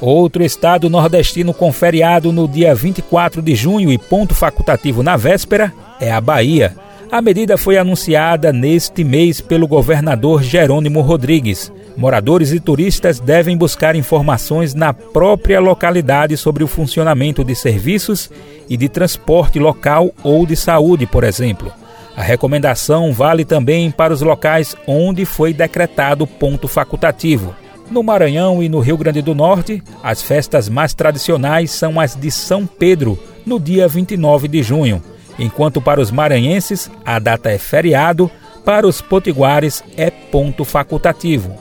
Outro 0.00 0.42
estado 0.42 0.90
nordestino 0.90 1.54
com 1.54 1.72
feriado 1.72 2.32
no 2.32 2.48
dia 2.48 2.74
24 2.74 3.40
de 3.40 3.54
junho 3.54 3.92
e 3.92 3.98
ponto 3.98 4.34
facultativo 4.34 5.02
na 5.02 5.16
véspera 5.16 5.72
é 6.00 6.10
a 6.10 6.20
Bahia. 6.20 6.74
A 7.10 7.20
medida 7.20 7.56
foi 7.56 7.76
anunciada 7.76 8.52
neste 8.52 9.04
mês 9.04 9.40
pelo 9.40 9.68
governador 9.68 10.42
Jerônimo 10.42 11.00
Rodrigues. 11.02 11.70
Moradores 11.96 12.52
e 12.52 12.60
turistas 12.60 13.20
devem 13.20 13.56
buscar 13.56 13.94
informações 13.94 14.74
na 14.74 14.92
própria 14.92 15.60
localidade 15.60 16.36
sobre 16.36 16.64
o 16.64 16.66
funcionamento 16.66 17.44
de 17.44 17.54
serviços 17.54 18.30
e 18.68 18.76
de 18.76 18.88
transporte 18.88 19.58
local 19.58 20.10
ou 20.22 20.46
de 20.46 20.56
saúde, 20.56 21.06
por 21.06 21.24
exemplo. 21.24 21.72
A 22.16 22.22
recomendação 22.22 23.12
vale 23.12 23.44
também 23.44 23.90
para 23.90 24.12
os 24.12 24.20
locais 24.20 24.76
onde 24.86 25.24
foi 25.24 25.52
decretado 25.52 26.26
ponto 26.26 26.68
facultativo. 26.68 27.54
No 27.90 28.02
Maranhão 28.02 28.62
e 28.62 28.68
no 28.68 28.80
Rio 28.80 28.96
Grande 28.96 29.20
do 29.20 29.34
Norte, 29.34 29.82
as 30.02 30.22
festas 30.22 30.68
mais 30.68 30.94
tradicionais 30.94 31.70
são 31.70 32.00
as 32.00 32.16
de 32.16 32.30
São 32.30 32.66
Pedro, 32.66 33.18
no 33.44 33.58
dia 33.58 33.88
29 33.88 34.48
de 34.48 34.62
junho 34.62 35.02
enquanto 35.38 35.80
para 35.80 36.00
os 36.00 36.10
maranhenses 36.10 36.90
a 37.04 37.18
data 37.18 37.50
é 37.50 37.58
feriado, 37.58 38.30
para 38.64 38.86
os 38.86 39.00
potiguares 39.00 39.82
é 39.96 40.10
ponto 40.10 40.64
facultativo. 40.64 41.56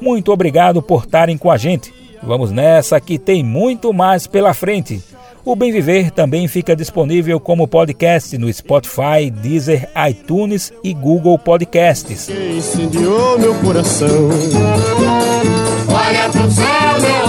Muito 0.00 0.32
obrigado 0.32 0.82
por 0.82 1.04
estarem 1.04 1.38
com 1.38 1.52
a 1.52 1.56
gente. 1.56 1.94
Vamos 2.20 2.50
nessa 2.50 3.00
que 3.00 3.16
tem 3.16 3.44
muito 3.44 3.92
mais 3.92 4.26
pela 4.26 4.52
frente. 4.52 5.00
O 5.46 5.54
Bem 5.54 5.70
Viver 5.70 6.10
também 6.10 6.48
fica 6.48 6.74
disponível 6.74 7.38
como 7.38 7.68
podcast 7.68 8.36
no 8.36 8.52
Spotify, 8.52 9.30
Deezer, 9.30 9.88
iTunes 10.10 10.72
e 10.82 10.92
Google 10.92 11.38
Podcasts. 11.38 12.28
Incendiou 12.28 13.38
meu 13.38 13.54
coração. 13.60 14.28
Olha 15.88 16.28
pro 16.30 16.50
céu, 16.50 17.00
meu 17.00 17.25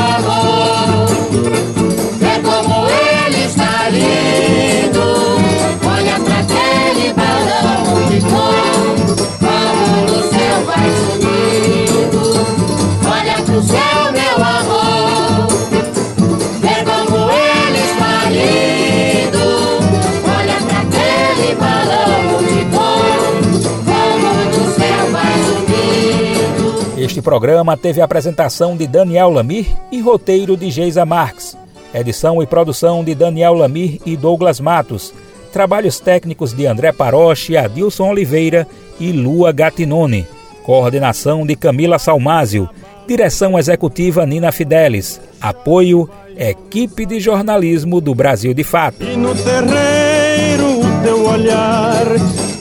Este 27.18 27.24
programa 27.24 27.76
teve 27.76 28.00
a 28.00 28.06
apresentação 28.06 28.78
de 28.78 28.86
Daniel 28.86 29.32
Lamir 29.32 29.66
e 29.92 30.00
roteiro 30.00 30.56
de 30.56 30.70
Geisa 30.70 31.04
Marques. 31.04 31.58
Edição 31.92 32.44
e 32.44 32.46
produção 32.46 33.04
de 33.04 33.16
Daniel 33.16 33.56
Lamir 33.56 34.00
e 34.06 34.16
Douglas 34.16 34.60
Matos. 34.60 35.12
Trabalhos 35.52 36.00
técnicos 36.00 36.54
de 36.54 36.68
André 36.68 36.92
Paroche, 36.92 37.58
Adilson 37.58 38.12
Oliveira 38.12 38.68
e 39.00 39.12
Lua 39.12 39.52
Gatinone. 39.52 40.28
Coordenação 40.62 41.44
de 41.44 41.56
Camila 41.56 41.98
Salmásio. 41.98 42.70
Direção 43.08 43.58
executiva 43.58 44.24
Nina 44.24 44.52
Fidelis. 44.52 45.20
Apoio 45.42 46.08
Equipe 46.38 47.04
de 47.04 47.20
Jornalismo 47.20 48.00
do 48.00 48.14
Brasil 48.14 48.54
de 48.54 48.64
Fato. 48.64 49.04
E 49.04 49.18
no 49.18 49.34
terreiro 49.34 50.82
o 50.82 51.04
teu 51.04 51.26
olhar 51.26 52.06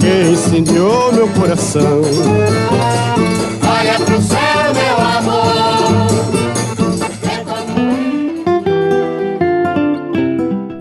que 0.01 0.31
incendiou 0.33 1.13
meu 1.13 1.29
coração. 1.29 2.01
Olha 3.79 4.01
pro 4.01 4.23
céu, 4.23 4.46